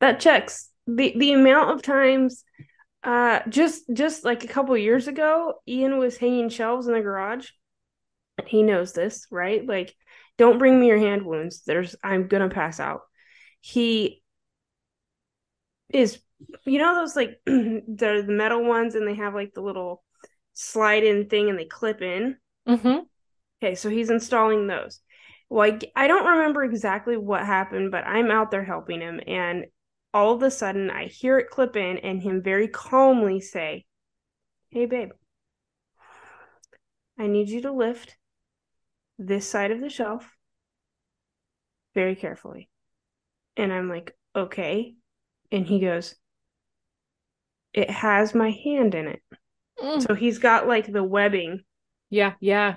that 0.00 0.20
checks 0.20 0.70
the 0.86 1.14
the 1.16 1.32
amount 1.32 1.70
of 1.70 1.82
times. 1.82 2.44
Uh, 3.02 3.40
just 3.48 3.84
just 3.94 4.24
like 4.24 4.44
a 4.44 4.48
couple 4.48 4.76
years 4.76 5.08
ago, 5.08 5.54
Ian 5.66 5.98
was 5.98 6.18
hanging 6.18 6.50
shelves 6.50 6.86
in 6.86 6.92
the 6.92 7.00
garage, 7.00 7.48
He 8.46 8.62
knows 8.62 8.92
this, 8.92 9.26
right? 9.30 9.66
Like, 9.66 9.94
don't 10.36 10.58
bring 10.58 10.78
me 10.78 10.88
your 10.88 10.98
hand 10.98 11.24
wounds. 11.24 11.62
There's, 11.66 11.96
I'm 12.02 12.28
gonna 12.28 12.48
pass 12.50 12.80
out. 12.80 13.02
He 13.60 14.22
is, 15.88 16.18
you 16.64 16.78
know, 16.78 16.94
those 16.94 17.16
like 17.16 17.40
the, 17.46 18.24
the 18.26 18.32
metal 18.32 18.64
ones, 18.64 18.94
and 18.94 19.06
they 19.06 19.14
have 19.14 19.34
like 19.34 19.54
the 19.54 19.62
little 19.62 20.02
slide 20.54 21.04
in 21.04 21.28
thing 21.28 21.48
and 21.48 21.58
they 21.58 21.64
clip 21.64 22.02
in. 22.02 22.36
Mm-hmm. 22.68 22.98
Okay, 23.62 23.74
so 23.74 23.88
he's 23.90 24.10
installing 24.10 24.66
those. 24.66 25.00
Well, 25.48 25.70
I, 25.70 26.04
I 26.04 26.06
don't 26.06 26.26
remember 26.26 26.64
exactly 26.64 27.16
what 27.16 27.44
happened, 27.44 27.90
but 27.90 28.06
I'm 28.06 28.30
out 28.30 28.50
there 28.50 28.64
helping 28.64 29.00
him, 29.00 29.20
and 29.26 29.66
all 30.12 30.34
of 30.34 30.42
a 30.42 30.50
sudden 30.50 30.90
I 30.90 31.06
hear 31.06 31.38
it 31.38 31.50
clip 31.50 31.76
in 31.76 31.98
and 31.98 32.22
him 32.22 32.42
very 32.42 32.68
calmly 32.68 33.40
say, 33.40 33.84
Hey, 34.70 34.86
babe, 34.86 35.10
I 37.18 37.26
need 37.26 37.48
you 37.48 37.62
to 37.62 37.72
lift 37.72 38.16
this 39.18 39.48
side 39.48 39.70
of 39.70 39.80
the 39.80 39.90
shelf 39.90 40.36
very 41.94 42.16
carefully. 42.16 42.68
And 43.56 43.72
I'm 43.72 43.88
like, 43.88 44.16
Okay. 44.34 44.94
And 45.52 45.66
he 45.66 45.80
goes, 45.80 46.14
It 47.72 47.90
has 47.90 48.34
my 48.34 48.50
hand 48.50 48.94
in 48.94 49.08
it. 49.08 49.22
Mm. 49.82 50.06
So 50.06 50.14
he's 50.14 50.38
got 50.38 50.68
like 50.68 50.90
the 50.90 51.04
webbing. 51.04 51.60
Yeah, 52.10 52.34
yeah. 52.40 52.76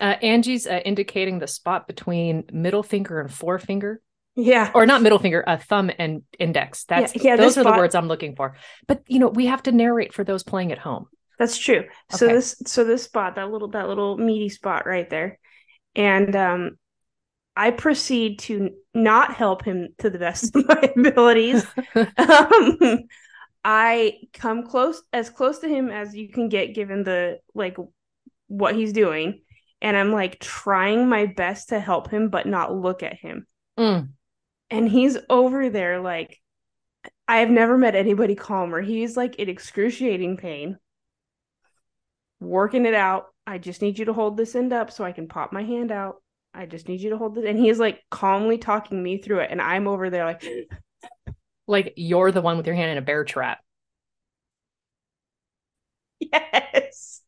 Uh, 0.00 0.16
Angie's 0.22 0.66
uh, 0.66 0.80
indicating 0.84 1.38
the 1.38 1.46
spot 1.46 1.86
between 1.86 2.44
middle 2.52 2.82
finger 2.82 3.20
and 3.20 3.32
forefinger, 3.32 4.00
Yeah. 4.38 4.70
or 4.74 4.86
not 4.86 5.02
middle 5.02 5.18
finger, 5.18 5.44
uh, 5.46 5.56
thumb 5.56 5.90
and 5.98 6.22
index. 6.38 6.84
That's 6.84 7.14
yeah, 7.16 7.36
those 7.36 7.56
this 7.56 7.66
are 7.66 7.72
the 7.72 7.76
words 7.76 7.94
I'm 7.94 8.08
looking 8.08 8.36
for. 8.36 8.54
But 8.86 9.02
you 9.08 9.18
know, 9.18 9.28
we 9.28 9.46
have 9.46 9.62
to 9.64 9.72
narrate 9.72 10.14
for 10.14 10.22
those 10.24 10.42
playing 10.42 10.70
at 10.70 10.78
home. 10.78 11.06
That's 11.38 11.58
true. 11.58 11.84
So 12.10 12.26
Okay. 12.26 12.34
this 12.34 12.56
so 12.66 12.84
this 12.84 13.02
spot, 13.02 13.34
that 13.34 13.50
little 13.50 13.68
that 13.68 13.88
little 13.88 14.16
meaty 14.16 14.48
spot 14.48 14.86
right 14.86 15.08
there. 15.10 15.38
And 15.96 16.34
um 16.36 16.78
I 17.56 17.72
proceed 17.72 18.38
to 18.40 18.70
not 18.94 19.34
help 19.34 19.64
him 19.64 19.88
to 19.98 20.10
the 20.10 20.18
best 20.18 20.54
of 20.54 20.68
my 20.68 20.92
abilities. 20.96 21.66
um, 22.16 22.98
I 23.64 24.18
come 24.32 24.62
close 24.68 25.02
as 25.12 25.30
close 25.30 25.58
to 25.58 25.68
him 25.68 25.90
as 25.90 26.14
you 26.14 26.28
can 26.28 26.48
get 26.48 26.74
given 26.74 27.02
the 27.02 27.40
like 27.54 27.76
what 28.46 28.76
he's 28.76 28.92
doing 28.92 29.42
and 29.82 29.96
I'm 29.96 30.12
like 30.12 30.38
trying 30.38 31.08
my 31.08 31.26
best 31.26 31.70
to 31.70 31.80
help 31.80 32.10
him 32.10 32.28
but 32.30 32.46
not 32.46 32.74
look 32.74 33.02
at 33.02 33.14
him. 33.14 33.46
Mm. 33.78 34.10
And 34.70 34.88
he's 34.88 35.16
over 35.30 35.70
there 35.70 36.00
like 36.00 36.38
I 37.26 37.38
have 37.38 37.50
never 37.50 37.76
met 37.76 37.94
anybody 37.94 38.34
calmer. 38.34 38.80
He's 38.80 39.16
like 39.16 39.36
in 39.36 39.48
excruciating 39.48 40.36
pain, 40.38 40.78
working 42.40 42.86
it 42.86 42.94
out. 42.94 43.26
I 43.46 43.58
just 43.58 43.82
need 43.82 43.98
you 43.98 44.06
to 44.06 44.12
hold 44.12 44.36
this 44.36 44.54
end 44.54 44.72
up 44.72 44.90
so 44.90 45.04
I 45.04 45.12
can 45.12 45.28
pop 45.28 45.52
my 45.52 45.62
hand 45.62 45.90
out. 45.90 46.16
I 46.54 46.66
just 46.66 46.88
need 46.88 47.00
you 47.00 47.10
to 47.10 47.18
hold 47.18 47.34
this. 47.34 47.44
And 47.46 47.58
he's 47.58 47.78
like 47.78 48.02
calmly 48.10 48.58
talking 48.58 49.02
me 49.02 49.18
through 49.18 49.40
it. 49.40 49.50
And 49.50 49.60
I'm 49.60 49.86
over 49.88 50.10
there 50.10 50.24
like, 50.24 50.44
Like 51.66 51.92
you're 51.96 52.32
the 52.32 52.40
one 52.40 52.56
with 52.56 52.66
your 52.66 52.76
hand 52.76 52.92
in 52.92 52.98
a 52.98 53.02
bear 53.02 53.24
trap. 53.24 53.60
yes. 56.20 57.20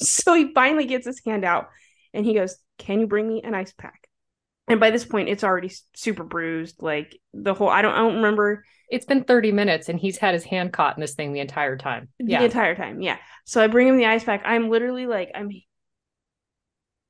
So 0.00 0.34
he 0.34 0.52
finally 0.52 0.86
gets 0.86 1.06
his 1.06 1.22
hand 1.24 1.44
out 1.44 1.68
and 2.12 2.26
he 2.26 2.34
goes, 2.34 2.56
Can 2.78 3.00
you 3.00 3.06
bring 3.06 3.28
me 3.28 3.42
an 3.42 3.54
ice 3.54 3.72
pack? 3.72 4.03
And 4.68 4.80
by 4.80 4.90
this 4.90 5.04
point, 5.04 5.28
it's 5.28 5.44
already 5.44 5.70
super 5.94 6.24
bruised. 6.24 6.82
Like 6.82 7.18
the 7.32 7.54
whole, 7.54 7.68
I 7.68 7.82
don't, 7.82 7.92
I 7.92 7.98
don't 7.98 8.16
remember 8.16 8.64
It's 8.90 9.04
been 9.04 9.24
30 9.24 9.52
minutes 9.52 9.88
and 9.88 9.98
he's 9.98 10.18
had 10.18 10.34
his 10.34 10.44
hand 10.44 10.72
caught 10.72 10.96
in 10.96 11.00
this 11.00 11.14
thing 11.14 11.32
the 11.32 11.40
entire 11.40 11.76
time. 11.76 12.08
Yeah. 12.18 12.38
the 12.38 12.46
entire 12.46 12.74
time. 12.74 13.00
Yeah. 13.02 13.18
So 13.44 13.62
I 13.62 13.66
bring 13.66 13.88
him 13.88 13.96
the 13.96 14.06
ice 14.06 14.24
pack. 14.24 14.42
I'm 14.44 14.70
literally 14.70 15.06
like, 15.06 15.30
I'm 15.34 15.50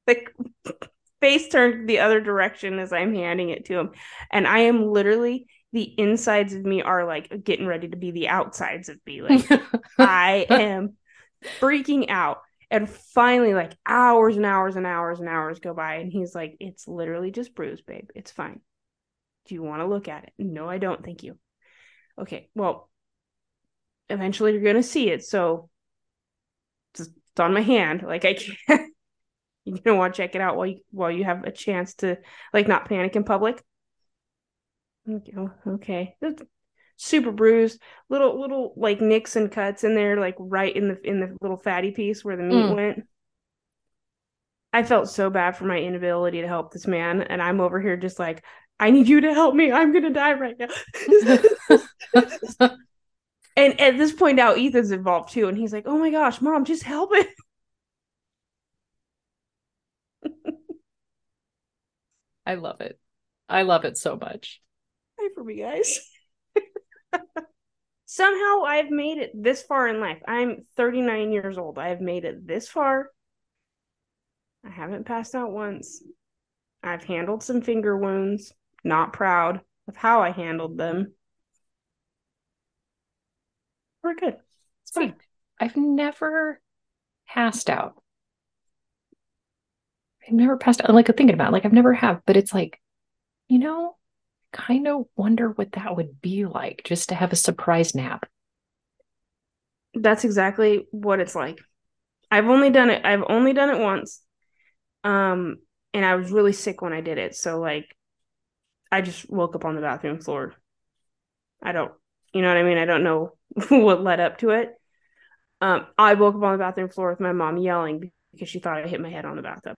like 0.07 0.31
face 1.21 1.49
turned 1.49 1.89
the 1.89 2.01
other 2.01 2.21
direction 2.21 2.79
as 2.79 2.93
I'm 2.93 3.15
handing 3.15 3.51
it 3.51 3.67
to 3.67 3.79
him. 3.79 3.91
And 4.31 4.47
I 4.47 4.61
am 4.61 4.87
literally, 4.87 5.47
the 5.73 5.95
insides 5.99 6.55
of 6.55 6.65
me 6.65 6.83
are 6.83 7.05
like 7.05 7.43
getting 7.43 7.67
ready 7.67 7.89
to 7.89 7.97
be 7.97 8.11
the 8.11 8.29
outsides 8.29 8.89
of 8.89 8.99
me. 9.07 9.23
Like 9.23 9.47
I 9.99 10.47
am 10.51 10.97
freaking 11.61 12.11
out. 12.11 12.39
And 12.71 12.89
finally, 12.89 13.55
like 13.55 13.73
hours 13.87 14.37
and 14.37 14.47
hours 14.47 14.77
and 14.77 14.87
hours 14.87 15.21
and 15.21 15.29
hours 15.29 15.61
go 15.61 15.75
by. 15.75 15.97
And 15.97 16.11
he's 16.11 16.35
like, 16.35 16.57
It's 16.61 16.89
literally 16.89 17.31
just 17.31 17.55
bruised, 17.55 17.87
babe. 17.87 18.09
It's 18.15 18.31
fine. 18.31 18.61
Do 19.47 19.55
you 19.55 19.63
want 19.63 19.81
to 19.83 19.87
look 19.87 20.09
at 20.09 20.25
it? 20.25 20.33
No, 20.39 20.69
I 20.69 20.79
don't. 20.79 21.05
Thank 21.05 21.23
you. 21.23 21.39
Okay. 22.19 22.49
Well, 22.55 22.89
eventually 24.09 24.53
you're 24.53 24.63
going 24.63 24.77
to 24.77 24.83
see 24.83 25.11
it. 25.11 25.25
So 25.25 25.69
it's 26.95 27.09
on 27.39 27.53
my 27.55 27.61
hand. 27.61 28.03
Like 28.03 28.25
I 28.25 28.35
can't. 28.67 28.93
You're 29.65 29.79
gonna 29.79 29.97
want 29.97 30.15
to 30.15 30.23
check 30.23 30.35
it 30.35 30.41
out 30.43 30.57
while 30.57 30.67
you 30.67 30.81
while 30.91 31.11
you 31.11 31.25
have 31.25 31.45
a 31.45 31.51
chance 31.51 31.95
to 31.97 32.19
like 32.53 32.69
not 32.69 32.89
panic 32.89 33.17
in 33.17 33.25
public. 33.25 33.63
Okay, 35.67 36.17
super 36.97 37.33
bruised, 37.33 37.81
little 38.09 38.41
little 38.41 38.75
like 38.77 39.01
nicks 39.01 39.37
and 39.37 39.51
cuts 39.51 39.85
in 39.85 39.95
there, 39.95 40.19
like 40.19 40.37
right 40.39 40.75
in 40.75 40.89
the 40.89 41.01
in 41.07 41.21
the 41.21 41.37
little 41.41 41.57
fatty 41.57 41.91
piece 41.91 42.25
where 42.25 42.37
the 42.37 42.43
meat 42.43 42.67
Mm. 42.67 42.75
went. 42.75 43.05
I 44.73 44.83
felt 44.83 45.09
so 45.09 45.31
bad 45.31 45.57
for 45.57 45.65
my 45.65 45.79
inability 45.79 46.41
to 46.41 46.49
help 46.49 46.73
this 46.73 46.87
man, 46.87 47.23
and 47.23 47.41
I'm 47.41 47.61
over 47.61 47.81
here 47.81 47.97
just 47.97 48.19
like, 48.19 48.43
I 48.81 48.91
need 48.91 49.09
you 49.09 49.21
to 49.21 49.33
help 49.33 49.55
me. 49.55 49.71
I'm 49.71 49.93
gonna 49.93 50.11
die 50.11 50.33
right 50.33 50.57
now. 50.59 50.67
and 53.57 53.81
at 53.81 53.99
this 53.99 54.13
point 54.13 54.37
now, 54.37 54.55
Ethan's 54.55 54.91
involved 54.91 55.33
too, 55.33 55.49
and 55.49 55.57
he's 55.57 55.73
like, 55.73 55.85
"Oh 55.87 55.99
my 55.99 56.11
gosh, 56.11 56.41
mom, 56.41 56.65
just 56.65 56.83
help 56.83 57.11
it." 57.13 57.29
I 62.47 62.55
love 62.55 62.81
it. 62.81 62.99
I 63.49 63.63
love 63.63 63.85
it 63.85 63.99
so 63.99 64.17
much. 64.17 64.61
Pray 65.17 65.29
for 65.35 65.45
me, 65.45 65.57
guys. 65.57 66.01
Somehow 68.07 68.65
I've 68.65 68.91
made 68.91 69.19
it 69.19 69.31
this 69.35 69.63
far 69.63 69.89
in 69.89 70.01
life. 70.01 70.23
I'm 70.29 70.67
39 70.77 71.33
years 71.33 71.59
old. 71.59 71.79
I 71.79 71.89
have 71.89 72.01
made 72.01 72.25
it 72.25 72.47
this 72.47 72.69
far. 72.69 73.11
I 74.65 74.71
haven't 74.71 75.07
passed 75.07 75.35
out 75.35 75.53
once. 75.53 76.03
I've 76.83 77.05
handled 77.05 77.43
some 77.43 77.61
finger 77.63 77.97
wounds. 77.97 78.53
Not 78.85 79.13
proud 79.13 79.61
of 79.89 79.97
how 79.97 80.23
I 80.23 80.31
handled 80.31 80.77
them. 80.77 81.15
We're 84.03 84.15
good. 84.15 84.37
It's 84.83 84.93
fine. 84.93 85.15
I've 85.59 85.77
never 85.77 86.61
passed 87.27 87.71
out. 87.71 88.03
I've 90.27 90.35
never 90.35 90.57
passed 90.57 90.83
out. 90.83 90.95
Like 90.95 91.07
thinking 91.07 91.33
about 91.33 91.49
it, 91.49 91.53
like 91.53 91.65
I've 91.65 91.73
never 91.73 91.95
have, 91.95 92.21
but 92.27 92.37
it's 92.37 92.53
like, 92.53 92.81
you 93.49 93.59
know, 93.59 93.97
kind 94.55 94.89
of 94.89 95.05
wonder 95.17 95.51
what 95.51 95.73
that 95.73 95.97
would 95.97 96.23
be 96.23 96.47
like 96.47 96.83
just 96.85 97.11
to 97.11 97.15
have 97.15 97.33
a 97.33 97.37
surprise 97.37 97.95
nap. 97.95 98.27
That's 99.95 100.25
exactly 100.25 100.87
what 100.91 101.21
it's 101.21 101.35
like. 101.35 101.61
I've 102.31 102.47
only 102.47 102.71
done 102.71 102.91
it. 102.91 103.05
I've 103.05 103.25
only 103.29 103.53
done 103.53 103.71
it 103.71 103.81
once. 103.81 104.23
Um, 105.03 105.57
and 105.93 106.05
I 106.05 106.15
was 106.15 106.33
really 106.33 106.53
sick 106.53 106.81
when 106.81 106.93
I 106.93 107.01
did 107.01 107.19
it. 107.19 107.35
So 107.35 107.61
like, 107.61 107.95
I 108.91 109.03
just 109.03 109.31
woke 109.31 109.55
up 109.55 109.65
on 109.65 109.75
the 109.75 109.81
bathroom 109.81 110.21
floor. 110.21 110.55
I 111.63 111.73
don't, 111.73 111.93
you 112.33 112.43
know 112.43 112.49
what 112.49 112.57
I 112.57 112.63
mean? 112.63 112.79
I 112.79 112.85
don't 112.85 113.05
know 113.05 113.33
what 113.69 114.03
led 114.03 114.21
up 114.21 114.39
to 114.39 114.51
it. 114.51 114.71
Um, 115.61 115.87
I 115.99 116.15
woke 116.15 116.35
up 116.37 116.43
on 116.43 116.53
the 116.53 116.59
bathroom 116.59 116.89
floor 116.91 117.11
with 117.11 117.21
my 117.21 117.33
mom 117.33 117.57
yelling 117.57 118.11
because 118.33 118.49
she 118.49 118.59
thought 118.59 118.79
I 118.79 118.89
hit 118.89 119.01
my 119.01 119.11
head 119.11 119.25
on 119.25 119.37
the 119.37 119.43
bathtub. 119.43 119.77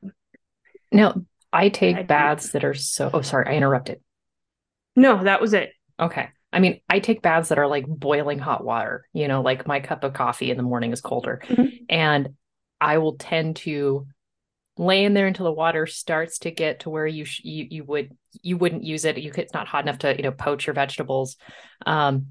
Now, 0.93 1.23
I 1.53 1.69
take 1.69 1.97
I- 1.97 2.03
baths 2.03 2.51
that 2.51 2.65
are 2.65 2.75
so, 2.75 3.11
oh, 3.13 3.23
sorry, 3.23 3.47
I 3.49 3.57
interrupted. 3.57 4.01
No, 4.97 5.23
that 5.23 5.41
was 5.41 5.53
it. 5.55 5.73
Okay. 6.01 6.29
I 6.53 6.59
mean, 6.59 6.81
I 6.89 7.01
take 7.01 7.23
baths 7.23 7.51
that 7.51 7.59
are 7.59 7.67
like 7.67 7.87
boiling 7.87 8.39
hot 8.39 8.65
water, 8.65 9.07
you 9.13 9.29
know, 9.29 9.43
like 9.43 9.67
my 9.67 9.81
cup 9.81 10.05
of 10.05 10.15
coffee 10.15 10.51
in 10.51 10.57
the 10.57 10.63
morning 10.63 10.93
is 10.93 11.01
colder. 11.01 11.43
Mhm. 11.45 11.71
And 11.89 12.29
I 12.81 12.99
will 12.99 13.17
tend 13.17 13.57
to 13.57 14.07
lay 14.79 15.05
in 15.05 15.15
there 15.15 15.27
until 15.27 15.45
the 15.45 15.53
water 15.53 15.87
starts 15.87 16.39
to 16.41 16.51
get 16.51 16.81
to 16.81 16.91
where 16.91 17.07
you 17.07 17.25
sh- 17.25 17.45
you, 17.45 17.67
you 17.71 17.85
would 17.85 18.17
you 18.43 18.57
wouldn't 18.57 18.85
use 18.85 19.05
it. 19.05 19.19
You 19.19 19.31
could, 19.31 19.45
it's 19.45 19.55
not 19.55 19.69
hot 19.69 19.85
enough 19.85 19.99
to, 20.01 20.15
you 20.17 20.23
know, 20.23 20.33
poach 20.33 20.67
your 20.67 20.75
vegetables. 20.75 21.37
Um 21.85 22.29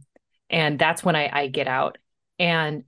and 0.50 0.78
that's 0.80 1.04
when 1.04 1.16
I 1.16 1.30
I 1.32 1.48
get 1.48 1.68
out. 1.68 1.98
And 2.40 2.84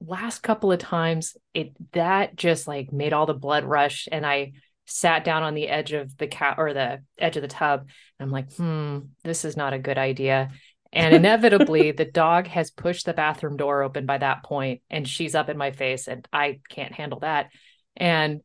last 0.00 0.42
couple 0.42 0.70
of 0.70 0.78
times 0.78 1.36
it 1.54 1.72
that 1.92 2.36
just 2.36 2.68
like 2.68 2.92
made 2.92 3.12
all 3.12 3.26
the 3.26 3.34
blood 3.34 3.64
rush 3.64 4.06
and 4.10 4.24
I 4.24 4.52
sat 4.88 5.24
down 5.24 5.42
on 5.42 5.54
the 5.54 5.68
edge 5.68 5.92
of 5.92 6.16
the 6.16 6.26
cat 6.26 6.56
or 6.58 6.72
the 6.72 7.02
edge 7.18 7.36
of 7.36 7.42
the 7.42 7.48
tub 7.48 7.80
and 8.18 8.26
I'm 8.26 8.32
like, 8.32 8.52
hmm, 8.54 8.98
this 9.22 9.44
is 9.44 9.56
not 9.56 9.72
a 9.72 9.78
good 9.78 9.98
idea. 9.98 10.50
And 10.92 11.14
inevitably, 11.14 11.92
the 11.92 12.04
dog 12.10 12.46
has 12.46 12.70
pushed 12.70 13.06
the 13.06 13.12
bathroom 13.12 13.56
door 13.56 13.82
open 13.82 14.06
by 14.06 14.18
that 14.18 14.42
point, 14.42 14.80
and 14.88 15.06
she's 15.06 15.34
up 15.34 15.48
in 15.48 15.58
my 15.58 15.70
face, 15.70 16.08
and 16.08 16.26
I 16.32 16.60
can't 16.70 16.94
handle 16.94 17.20
that. 17.20 17.50
And 17.96 18.40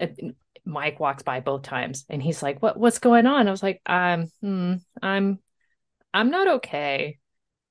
uh, 0.00 0.08
Mike 0.64 0.98
walks 0.98 1.22
by 1.22 1.40
both 1.40 1.62
times, 1.62 2.04
and 2.08 2.22
he's 2.22 2.42
like, 2.42 2.60
"What? 2.60 2.78
What's 2.78 2.98
going 2.98 3.26
on?" 3.26 3.46
I 3.46 3.50
was 3.52 3.62
like, 3.62 3.80
"Um, 3.86 4.28
hmm, 4.40 4.74
I'm, 5.00 5.38
I'm 6.12 6.30
not 6.30 6.48
okay." 6.48 7.18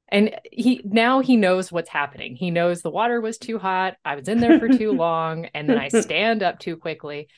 And 0.07 0.35
he 0.51 0.81
now 0.83 1.21
he 1.21 1.37
knows 1.37 1.71
what's 1.71 1.89
happening. 1.89 2.35
He 2.35 2.51
knows 2.51 2.81
the 2.81 2.89
water 2.89 3.21
was 3.21 3.37
too 3.37 3.57
hot. 3.57 3.95
I 4.03 4.15
was 4.15 4.27
in 4.27 4.39
there 4.39 4.59
for 4.59 4.67
too 4.67 4.91
long. 4.93 5.45
And 5.53 5.69
then 5.69 5.77
I 5.77 5.87
stand 5.87 6.43
up 6.43 6.59
too 6.59 6.75
quickly. 6.75 7.29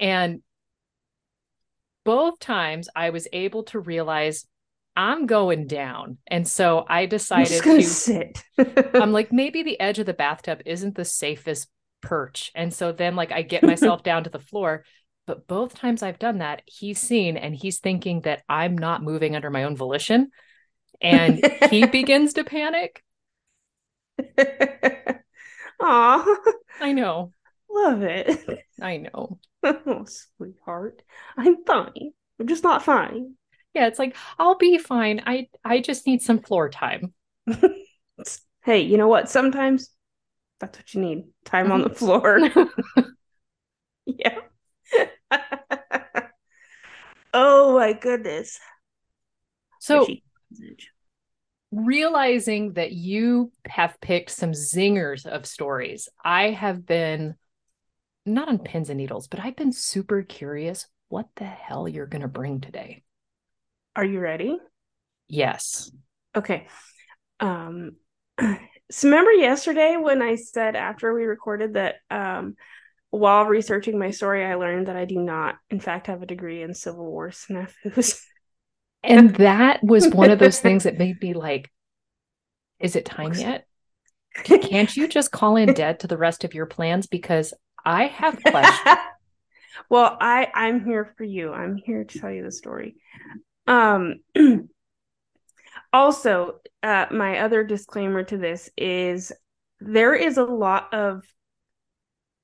And 0.00 0.42
both 2.04 2.40
times 2.40 2.88
I 2.96 3.10
was 3.10 3.28
able 3.32 3.64
to 3.64 3.78
realize 3.78 4.46
I'm 4.96 5.26
going 5.26 5.66
down. 5.66 6.18
And 6.26 6.48
so 6.48 6.84
I 6.88 7.06
decided 7.06 7.62
to 7.62 7.82
sit. 7.82 8.42
I'm 8.94 9.12
like, 9.12 9.32
maybe 9.32 9.62
the 9.62 9.78
edge 9.78 9.98
of 9.98 10.06
the 10.06 10.14
bathtub 10.14 10.62
isn't 10.66 10.96
the 10.96 11.04
safest 11.04 11.68
perch. 12.00 12.50
And 12.54 12.72
so 12.72 12.92
then 12.92 13.14
like 13.14 13.30
I 13.30 13.42
get 13.42 13.62
myself 13.62 14.02
down 14.10 14.24
to 14.24 14.30
the 14.30 14.38
floor. 14.38 14.84
But 15.26 15.46
both 15.46 15.74
times 15.74 16.02
I've 16.02 16.18
done 16.18 16.38
that, 16.38 16.62
he's 16.66 16.98
seen 16.98 17.36
and 17.36 17.54
he's 17.54 17.78
thinking 17.78 18.22
that 18.22 18.42
I'm 18.48 18.76
not 18.76 19.02
moving 19.02 19.36
under 19.36 19.50
my 19.50 19.64
own 19.64 19.76
volition. 19.76 20.30
And 21.00 21.40
he 21.70 21.86
begins 21.86 22.32
to 22.32 22.44
panic. 22.44 23.04
Aw. 25.80 26.36
I 26.80 26.92
know. 26.92 27.32
Love 27.70 28.02
it. 28.02 28.64
I 28.82 28.96
know. 28.96 29.38
oh, 29.86 30.06
sweetheart. 30.06 31.02
I'm 31.36 31.64
fine. 31.64 32.12
I'm 32.38 32.46
just 32.46 32.64
not 32.64 32.84
fine. 32.84 33.34
Yeah, 33.74 33.86
it's 33.86 33.98
like 33.98 34.16
I'll 34.38 34.56
be 34.56 34.78
fine. 34.78 35.22
I 35.26 35.48
I 35.64 35.80
just 35.80 36.06
need 36.06 36.22
some 36.22 36.40
floor 36.40 36.68
time. 36.68 37.14
hey, 38.64 38.80
you 38.80 38.96
know 38.96 39.08
what? 39.08 39.30
Sometimes 39.30 39.90
that's 40.58 40.78
what 40.78 40.94
you 40.94 41.00
need. 41.00 41.24
Time 41.44 41.70
on 41.70 41.82
the 41.82 41.90
mm-hmm. 41.90 41.96
floor. 41.96 42.40
yeah. 44.06 44.38
oh 47.32 47.78
my 47.78 47.92
goodness. 47.92 48.58
So 49.78 50.06
realizing 51.72 52.72
that 52.74 52.92
you 52.92 53.52
have 53.66 54.00
picked 54.00 54.30
some 54.30 54.52
zingers 54.52 55.26
of 55.26 55.46
stories, 55.46 56.08
I 56.24 56.50
have 56.50 56.84
been 56.84 57.36
not 58.26 58.48
on 58.48 58.58
pins 58.58 58.90
and 58.90 58.98
needles, 58.98 59.26
but 59.26 59.40
I've 59.40 59.56
been 59.56 59.72
super 59.72 60.22
curious 60.22 60.86
what 61.08 61.26
the 61.36 61.44
hell 61.44 61.88
you're 61.88 62.06
going 62.06 62.22
to 62.22 62.28
bring 62.28 62.60
today. 62.60 63.02
Are 63.96 64.04
you 64.04 64.20
ready? 64.20 64.56
Yes. 65.28 65.90
Okay. 66.36 66.66
Um 67.38 67.96
so 68.90 69.08
remember 69.08 69.32
yesterday 69.32 69.96
when 70.00 70.22
I 70.22 70.36
said 70.36 70.76
after 70.76 71.12
we 71.12 71.24
recorded 71.24 71.74
that 71.74 71.96
um 72.10 72.56
while 73.10 73.44
researching 73.44 73.98
my 73.98 74.10
story 74.10 74.44
I 74.44 74.54
learned 74.54 74.86
that 74.86 74.96
I 74.96 75.04
do 75.04 75.20
not 75.20 75.56
in 75.68 75.80
fact 75.80 76.06
have 76.06 76.22
a 76.22 76.26
degree 76.26 76.62
in 76.62 76.74
Civil 76.74 77.06
War 77.06 77.30
snafus. 77.30 78.20
And 79.02 79.34
that 79.36 79.82
was 79.82 80.08
one 80.08 80.30
of 80.30 80.38
those 80.38 80.60
things 80.60 80.84
that 80.84 80.98
made 80.98 81.22
me 81.22 81.32
like 81.32 81.70
is 82.78 82.96
it 82.96 83.06
time 83.06 83.32
yet? 83.34 83.66
Can't 84.44 84.94
you 84.94 85.08
just 85.08 85.32
call 85.32 85.56
in 85.56 85.72
dead 85.72 86.00
to 86.00 86.06
the 86.06 86.18
rest 86.18 86.44
of 86.44 86.54
your 86.54 86.66
plans 86.66 87.06
because 87.06 87.52
I 87.84 88.06
have 88.06 88.42
questions. 88.46 88.98
well, 89.88 90.16
I 90.20 90.48
I'm 90.54 90.84
here 90.84 91.12
for 91.16 91.24
you. 91.24 91.52
I'm 91.52 91.76
here 91.76 92.04
to 92.04 92.18
tell 92.18 92.30
you 92.30 92.44
the 92.44 92.52
story. 92.52 92.96
Um, 93.66 94.16
also, 95.92 96.60
uh, 96.82 97.06
my 97.10 97.40
other 97.40 97.64
disclaimer 97.64 98.22
to 98.24 98.36
this 98.36 98.70
is 98.76 99.32
there 99.80 100.14
is 100.14 100.36
a 100.36 100.44
lot 100.44 100.92
of 100.92 101.24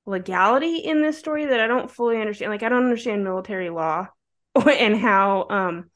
legality 0.05 0.77
in 0.77 1.01
this 1.01 1.19
story 1.19 1.45
that 1.45 1.59
I 1.59 1.67
don't 1.67 1.91
fully 1.91 2.19
understand. 2.19 2.51
Like, 2.51 2.63
I 2.63 2.69
don't 2.69 2.85
understand 2.85 3.23
military 3.23 3.69
law 3.69 4.07
and 4.55 4.97
how 4.97 5.47
um, 5.49 5.91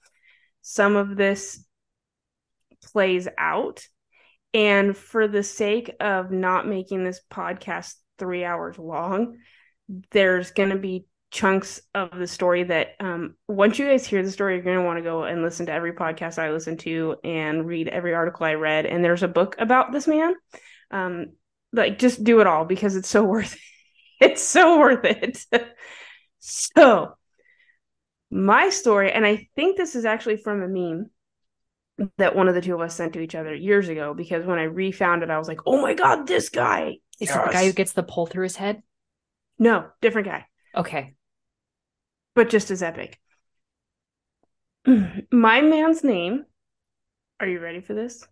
some 0.61 0.95
of 0.95 1.15
this 1.15 1.63
plays 2.83 3.27
out. 3.37 3.85
And 4.53 4.97
for 4.97 5.29
the 5.29 5.43
sake 5.43 5.95
of 6.01 6.29
not 6.29 6.67
making 6.67 7.05
this 7.05 7.21
podcast 7.31 7.95
three 8.21 8.45
hours 8.45 8.77
long, 8.77 9.39
there's 10.11 10.51
going 10.51 10.69
to 10.69 10.77
be 10.77 11.07
chunks 11.31 11.81
of 11.95 12.11
the 12.15 12.27
story 12.27 12.65
that 12.65 12.89
um, 12.99 13.33
once 13.47 13.79
you 13.79 13.87
guys 13.87 14.05
hear 14.05 14.21
the 14.21 14.29
story, 14.29 14.55
you're 14.55 14.63
going 14.63 14.77
to 14.77 14.85
want 14.85 14.99
to 14.99 15.03
go 15.03 15.23
and 15.23 15.41
listen 15.41 15.65
to 15.65 15.71
every 15.71 15.93
podcast 15.93 16.37
I 16.37 16.51
listen 16.51 16.77
to 16.77 17.15
and 17.23 17.65
read 17.65 17.87
every 17.87 18.13
article 18.13 18.45
I 18.45 18.53
read. 18.53 18.85
And 18.85 19.03
there's 19.03 19.23
a 19.23 19.27
book 19.27 19.55
about 19.57 19.91
this 19.91 20.07
man. 20.07 20.35
Um, 20.91 21.31
like, 21.73 21.97
just 21.97 22.23
do 22.23 22.41
it 22.41 22.47
all 22.47 22.65
because 22.65 22.95
it's 22.95 23.09
so 23.09 23.23
worth 23.25 23.55
it. 23.55 23.59
It's 24.31 24.43
so 24.43 24.77
worth 24.77 25.03
it. 25.03 25.43
so, 26.39 27.15
my 28.29 28.69
story, 28.69 29.11
and 29.11 29.25
I 29.25 29.49
think 29.55 29.77
this 29.77 29.95
is 29.95 30.05
actually 30.05 30.37
from 30.37 30.61
a 30.61 30.67
meme 30.67 31.09
that 32.17 32.35
one 32.35 32.47
of 32.47 32.55
the 32.55 32.61
two 32.61 32.75
of 32.75 32.81
us 32.81 32.95
sent 32.95 33.13
to 33.13 33.19
each 33.19 33.35
other 33.35 33.53
years 33.55 33.89
ago 33.89 34.13
because 34.13 34.45
when 34.45 34.59
I 34.59 34.63
refound 34.63 35.23
it, 35.23 35.29
I 35.29 35.37
was 35.37 35.47
like, 35.47 35.61
oh 35.65 35.81
my 35.81 35.93
God, 35.93 36.27
this 36.27 36.49
guy. 36.49 36.97
Is 37.21 37.29
yes. 37.29 37.37
it 37.37 37.45
the 37.45 37.53
guy 37.53 37.65
who 37.65 37.73
gets 37.73 37.93
the 37.93 38.03
pull 38.03 38.25
through 38.25 38.43
his 38.43 38.57
head? 38.57 38.83
No, 39.57 39.87
different 40.01 40.27
guy. 40.27 40.47
Okay 40.75 41.15
but 42.35 42.49
just 42.49 42.71
as 42.71 42.83
epic. 42.83 43.19
My 45.31 45.61
man's 45.61 46.03
name. 46.03 46.45
Are 47.39 47.47
you 47.47 47.59
ready 47.59 47.81
for 47.81 47.93
this? 47.93 48.23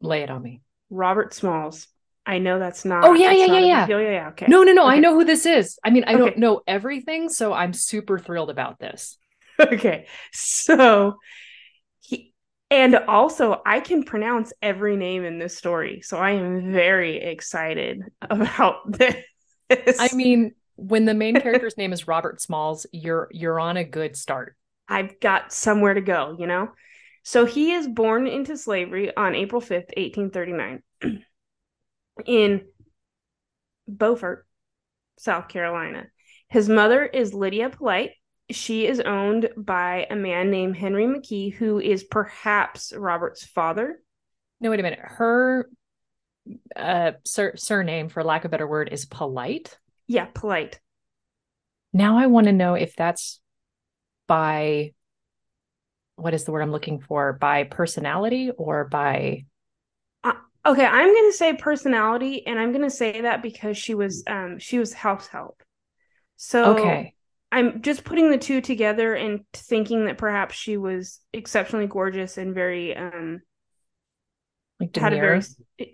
Lay 0.00 0.22
it 0.22 0.30
on 0.30 0.42
me. 0.42 0.62
Robert 0.90 1.32
Smalls. 1.32 1.86
I 2.24 2.38
know 2.38 2.58
that's 2.58 2.84
not. 2.84 3.04
Oh 3.04 3.14
yeah, 3.14 3.32
yeah, 3.32 3.46
yeah, 3.46 3.58
yeah. 3.58 3.86
Yeah, 3.88 3.98
yeah. 3.98 4.28
Okay. 4.28 4.46
No, 4.48 4.62
no, 4.62 4.72
no. 4.72 4.86
Okay. 4.86 4.96
I 4.96 5.00
know 5.00 5.14
who 5.14 5.24
this 5.24 5.44
is. 5.44 5.78
I 5.82 5.90
mean, 5.90 6.04
I 6.06 6.14
okay. 6.14 6.18
don't 6.18 6.38
know 6.38 6.60
everything, 6.66 7.28
so 7.28 7.52
I'm 7.52 7.72
super 7.72 8.18
thrilled 8.18 8.50
about 8.50 8.78
this. 8.78 9.18
Okay, 9.60 10.06
so 10.32 11.18
and 12.72 12.96
also 12.96 13.60
I 13.66 13.80
can 13.80 14.02
pronounce 14.02 14.50
every 14.62 14.96
name 14.96 15.24
in 15.24 15.38
this 15.38 15.56
story, 15.56 16.00
so 16.00 16.16
I 16.16 16.30
am 16.30 16.72
very 16.72 17.18
excited 17.18 18.02
about 18.22 18.90
this. 18.90 19.16
I 20.00 20.08
mean, 20.14 20.54
when 20.76 21.04
the 21.04 21.12
main 21.12 21.36
character's 21.40 21.76
name 21.76 21.92
is 21.92 22.08
Robert 22.08 22.40
Smalls, 22.40 22.86
you're 22.90 23.28
you're 23.30 23.60
on 23.60 23.76
a 23.76 23.84
good 23.84 24.16
start. 24.16 24.56
I've 24.88 25.20
got 25.20 25.52
somewhere 25.52 25.92
to 25.92 26.00
go, 26.00 26.34
you 26.38 26.46
know? 26.46 26.70
So 27.24 27.44
he 27.44 27.72
is 27.72 27.86
born 27.86 28.26
into 28.26 28.56
slavery 28.56 29.14
on 29.16 29.34
April 29.34 29.60
5th, 29.60 29.94
1839 29.96 30.82
in 32.26 32.62
Beaufort, 33.86 34.46
South 35.18 35.48
Carolina. 35.48 36.06
His 36.48 36.68
mother 36.68 37.04
is 37.04 37.32
Lydia 37.32 37.68
Polite. 37.68 38.12
She 38.52 38.86
is 38.86 39.00
owned 39.00 39.50
by 39.56 40.06
a 40.10 40.16
man 40.16 40.50
named 40.50 40.76
Henry 40.76 41.06
McKee, 41.06 41.54
who 41.54 41.80
is 41.80 42.04
perhaps 42.04 42.92
Robert's 42.94 43.44
father. 43.44 44.00
No, 44.60 44.70
wait 44.70 44.80
a 44.80 44.82
minute. 44.82 45.00
Her 45.02 45.68
uh, 46.76 47.12
sur- 47.24 47.56
surname, 47.56 48.08
for 48.08 48.22
lack 48.22 48.44
of 48.44 48.48
a 48.48 48.52
better 48.52 48.66
word, 48.66 48.90
is 48.92 49.06
Polite. 49.06 49.78
Yeah, 50.06 50.26
polite. 50.26 50.80
Now 51.92 52.18
I 52.18 52.26
want 52.26 52.46
to 52.46 52.52
know 52.52 52.74
if 52.74 52.96
that's 52.96 53.40
by 54.26 54.92
what 56.16 56.34
is 56.34 56.44
the 56.44 56.52
word 56.52 56.62
I'm 56.62 56.70
looking 56.70 57.00
for? 57.00 57.32
By 57.32 57.64
personality 57.64 58.50
or 58.50 58.84
by 58.84 59.44
uh, 60.24 60.32
okay, 60.64 60.86
I'm 60.86 61.12
going 61.12 61.30
to 61.30 61.36
say 61.36 61.54
personality 61.54 62.46
and 62.46 62.58
I'm 62.58 62.72
going 62.72 62.84
to 62.84 62.90
say 62.90 63.22
that 63.22 63.42
because 63.42 63.76
she 63.76 63.94
was 63.94 64.22
um 64.26 64.58
she 64.58 64.78
was 64.78 64.92
house 64.92 65.26
help. 65.26 65.62
So 66.36 66.76
Okay. 66.78 67.14
I'm 67.52 67.82
just 67.82 68.02
putting 68.02 68.30
the 68.30 68.38
two 68.38 68.60
together 68.60 69.14
and 69.14 69.40
thinking 69.52 70.06
that 70.06 70.18
perhaps 70.18 70.56
she 70.56 70.76
was 70.78 71.20
exceptionally 71.32 71.86
gorgeous 71.86 72.38
and 72.38 72.54
very 72.54 72.96
um 72.96 73.42
like 74.80 74.96
had 74.96 75.12
a 75.12 75.16
very 75.16 75.42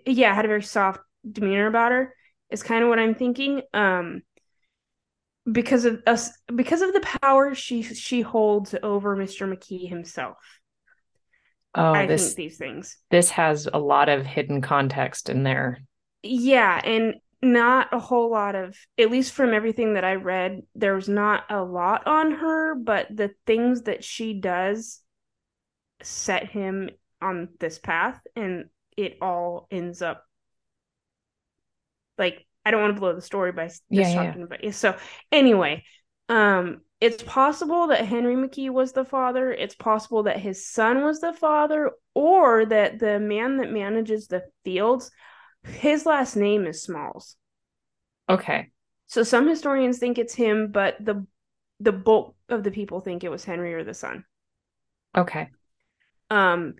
yeah, 0.05 0.33
had 0.33 0.45
a 0.45 0.47
very 0.47 0.63
soft 0.63 1.01
demeanor 1.29 1.67
about 1.67 1.91
her 1.91 2.13
is 2.49 2.63
kind 2.63 2.83
of 2.83 2.89
what 2.89 2.99
I'm 2.99 3.15
thinking. 3.15 3.61
Um, 3.73 4.21
because 5.49 5.85
of 5.85 6.01
us, 6.05 6.31
because 6.53 6.81
of 6.81 6.93
the 6.93 7.17
power 7.21 7.55
she 7.55 7.81
she 7.81 8.21
holds 8.21 8.75
over 8.83 9.15
Mr. 9.15 9.51
McKee 9.51 9.89
himself. 9.89 10.37
Oh, 11.75 11.93
I 11.93 12.07
this, 12.07 12.27
think 12.27 12.37
these 12.37 12.57
things. 12.57 12.97
This 13.11 13.29
has 13.31 13.67
a 13.71 13.79
lot 13.79 14.09
of 14.09 14.25
hidden 14.25 14.61
context 14.61 15.29
in 15.29 15.43
there. 15.43 15.79
Yeah, 16.23 16.81
and 16.83 17.15
not 17.41 17.93
a 17.93 17.99
whole 17.99 18.29
lot 18.29 18.55
of, 18.55 18.77
at 18.97 19.11
least 19.11 19.33
from 19.33 19.53
everything 19.53 19.93
that 19.93 20.03
I 20.03 20.15
read, 20.15 20.61
there's 20.75 21.07
not 21.07 21.45
a 21.49 21.63
lot 21.63 22.05
on 22.07 22.31
her, 22.31 22.75
but 22.75 23.07
the 23.09 23.31
things 23.45 23.83
that 23.83 24.03
she 24.03 24.33
does 24.33 25.01
set 26.01 26.49
him 26.49 26.89
on 27.21 27.49
this 27.59 27.79
path, 27.79 28.19
and 28.35 28.65
it 28.97 29.17
all 29.21 29.67
ends 29.71 30.01
up 30.01 30.25
like 32.17 32.45
I 32.65 32.71
don't 32.71 32.81
want 32.81 32.95
to 32.95 32.99
blow 32.99 33.15
the 33.15 33.21
story 33.21 33.51
by 33.51 33.67
just 33.67 33.81
yeah, 33.89 34.13
talking 34.13 34.41
yeah. 34.41 34.45
about 34.45 34.63
it. 34.63 34.75
So 34.75 34.95
anyway, 35.31 35.83
um, 36.27 36.81
it's 37.01 37.23
possible 37.23 37.87
that 37.87 38.05
Henry 38.05 38.35
McKee 38.35 38.69
was 38.69 38.91
the 38.91 39.05
father. 39.05 39.51
It's 39.51 39.75
possible 39.75 40.23
that 40.23 40.39
his 40.39 40.67
son 40.67 41.03
was 41.03 41.21
the 41.21 41.33
father, 41.33 41.91
or 42.13 42.65
that 42.65 42.99
the 42.99 43.19
man 43.19 43.57
that 43.57 43.71
manages 43.71 44.27
the 44.27 44.43
fields, 44.65 45.09
his 45.63 46.05
last 46.05 46.35
name 46.35 46.65
is 46.65 46.83
Smalls. 46.83 47.35
Okay. 48.29 48.71
So 49.07 49.23
some 49.23 49.47
historians 49.47 49.97
think 49.97 50.17
it's 50.17 50.35
him, 50.35 50.71
but 50.71 50.95
the 51.03 51.25
the 51.79 51.91
bulk 51.91 52.35
of 52.49 52.63
the 52.63 52.71
people 52.71 52.99
think 53.01 53.23
it 53.23 53.29
was 53.29 53.45
Henry 53.45 53.73
or 53.73 53.83
the 53.83 53.93
son. 53.93 54.25
Okay. 55.15 55.49
Um, 56.29 56.75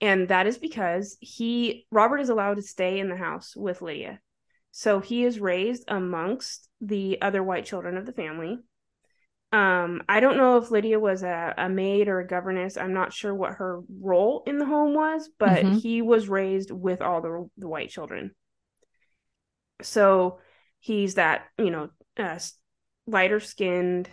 And 0.00 0.28
that 0.28 0.46
is 0.46 0.58
because 0.58 1.18
he 1.20 1.86
Robert 1.90 2.20
is 2.20 2.30
allowed 2.30 2.56
to 2.56 2.62
stay 2.62 3.00
in 3.00 3.08
the 3.10 3.16
house 3.16 3.54
with 3.56 3.82
Lydia. 3.82 4.20
So 4.72 5.00
he 5.00 5.24
is 5.24 5.40
raised 5.40 5.84
amongst 5.88 6.68
the 6.80 7.20
other 7.22 7.42
white 7.42 7.66
children 7.66 7.98
of 7.98 8.06
the 8.06 8.12
family. 8.12 8.58
Um, 9.52 10.02
I 10.08 10.20
don't 10.20 10.36
know 10.36 10.58
if 10.58 10.70
Lydia 10.70 11.00
was 11.00 11.24
a, 11.24 11.54
a 11.58 11.68
maid 11.68 12.06
or 12.06 12.20
a 12.20 12.26
governess. 12.26 12.76
I'm 12.76 12.92
not 12.94 13.12
sure 13.12 13.34
what 13.34 13.54
her 13.54 13.80
role 14.00 14.44
in 14.46 14.58
the 14.58 14.64
home 14.66 14.94
was, 14.94 15.28
but 15.38 15.66
Mhm. 15.66 15.80
he 15.80 16.02
was 16.02 16.28
raised 16.28 16.70
with 16.70 17.00
all 17.02 17.20
the, 17.20 17.50
the 17.58 17.68
white 17.68 17.90
children. 17.90 18.34
So 19.82 20.38
he's 20.78 21.14
that, 21.14 21.46
you 21.58 21.70
know, 21.70 21.90
uh, 22.16 22.38
lighter 23.06 23.40
skinned, 23.40 24.08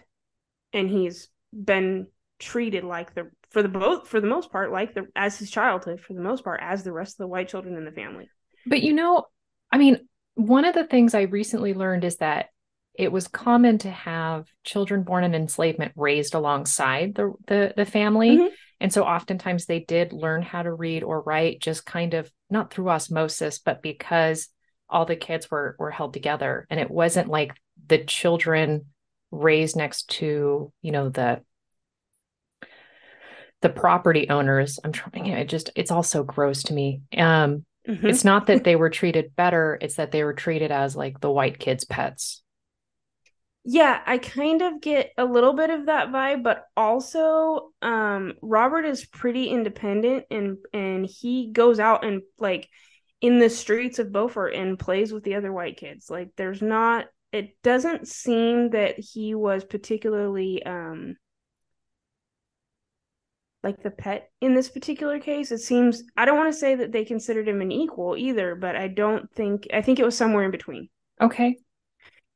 and 0.74 0.90
he's 0.90 1.30
been 1.54 2.08
treated 2.40 2.84
like 2.84 3.14
the 3.16 3.32
for 3.50 3.64
the 3.64 3.70
both 3.70 4.08
for 4.08 4.22
the 4.22 4.28
most 4.28 4.52
part 4.52 4.72
like 4.72 4.94
the 4.94 5.08
as 5.16 5.40
his 5.40 5.50
childhood 5.50 6.00
for 6.00 6.14
the 6.14 6.22
most 6.22 6.44
part 6.44 6.60
as 6.62 6.84
the 6.84 6.92
rest 6.92 7.16
of 7.16 7.18
the 7.20 7.28
white 7.28 7.48
children 7.48 7.76
in 7.78 7.86
the 7.86 7.92
family. 7.92 8.30
But 8.66 8.84
you 8.84 8.94
know, 8.94 9.26
I 9.72 9.78
mean, 9.78 10.08
one 10.36 10.66
of 10.66 10.76
the 10.76 10.86
things 10.86 11.16
I 11.16 11.22
recently 11.24 11.74
learned 11.74 12.04
is 12.04 12.18
that 12.18 12.48
it 12.98 13.12
was 13.12 13.28
common 13.28 13.78
to 13.80 13.92
have 13.92 14.48
children 14.64 15.04
born 15.04 15.24
in 15.24 15.36
enslavement 15.36 15.94
raised 15.96 16.34
alongside 16.34 17.16
the 17.16 17.34
the, 17.46 17.74
the 17.78 17.86
family. 17.86 18.38
Mhm. 18.38 18.50
And 18.80 18.94
so 18.94 19.04
oftentimes 19.04 19.66
they 19.66 19.80
did 19.80 20.14
learn 20.14 20.42
how 20.42 20.62
to 20.64 20.72
read 20.74 21.04
or 21.04 21.22
write 21.22 21.62
just 21.62 21.86
kind 21.86 22.14
of 22.14 22.32
not 22.50 22.72
through 22.72 22.90
osmosis, 22.90 23.60
but 23.60 23.82
because 23.82 24.50
all 24.90 25.06
the 25.06 25.16
kids 25.16 25.50
were 25.50 25.76
were 25.80 25.92
held 25.92 26.14
together. 26.14 26.66
And 26.70 26.80
it 26.80 26.90
wasn't 26.90 27.30
like 27.30 27.54
the 27.88 28.04
children 28.04 28.86
raised 29.32 29.76
next 29.76 30.10
to, 30.10 30.72
you 30.82 30.92
know, 30.92 31.10
the 31.10 31.42
the 33.62 33.70
property 33.70 34.30
owners. 34.30 34.80
I'm 34.84 34.92
trying, 34.92 35.28
it 35.28 35.50
just 35.50 35.72
it's 35.76 35.92
all 35.92 36.04
so 36.04 36.24
gross 36.24 36.64
to 36.64 36.74
me. 36.74 37.02
Um, 37.18 37.66
Mhm. 37.88 38.10
it's 38.10 38.24
not 38.26 38.48
that 38.48 38.64
they 38.64 38.76
were 38.76 38.90
treated 38.90 39.36
better, 39.36 39.78
it's 39.82 39.96
that 39.96 40.12
they 40.12 40.24
were 40.24 40.34
treated 40.34 40.72
as 40.72 40.96
like 40.96 41.20
the 41.20 41.32
white 41.32 41.58
kids' 41.58 41.86
pets. 41.86 42.44
Yeah, 43.70 44.02
I 44.06 44.18
kind 44.18 44.62
of 44.62 44.80
get 44.80 45.12
a 45.18 45.26
little 45.26 45.52
bit 45.52 45.70
of 45.70 45.88
that 45.88 46.08
vibe, 46.08 46.42
but 46.42 46.64
also 46.78 47.72
um 47.82 48.36
Robert 48.42 48.86
is 48.86 49.06
pretty 49.06 49.50
independent 49.50 50.24
and 50.32 50.58
and 50.72 51.06
he 51.06 51.52
goes 51.52 51.78
out 51.78 52.06
and 52.06 52.22
like 52.40 52.70
in 53.20 53.40
the 53.40 53.50
streets 53.50 54.00
of 54.00 54.14
Beaufort 54.14 54.54
and 54.54 54.80
plays 54.80 55.12
with 55.12 55.26
the 55.26 55.36
other 55.36 55.52
white 55.52 55.76
kids. 55.76 56.10
Like 56.10 56.30
there's 56.38 56.62
not 56.62 57.08
it 57.34 57.62
doesn't 57.62 58.08
seem 58.08 58.70
that 58.70 59.00
he 59.00 59.36
was 59.36 59.66
particularly 59.66 60.64
um 60.66 61.18
like 63.64 63.84
the 63.84 63.92
pet 63.92 64.30
in 64.40 64.54
this 64.56 64.70
particular 64.70 65.20
case. 65.20 65.52
It 65.52 65.58
seems 65.58 66.04
I 66.16 66.24
don't 66.24 66.38
want 66.38 66.54
to 66.54 66.58
say 66.58 66.76
that 66.76 66.94
they 66.94 67.04
considered 67.04 67.50
him 67.50 67.60
an 67.60 67.74
equal 67.74 68.16
either, 68.16 68.56
but 68.56 68.78
I 68.78 68.88
don't 68.88 69.30
think 69.34 69.68
I 69.74 69.82
think 69.82 70.00
it 70.00 70.06
was 70.06 70.16
somewhere 70.16 70.46
in 70.46 70.52
between. 70.52 70.88
Okay. 71.20 71.58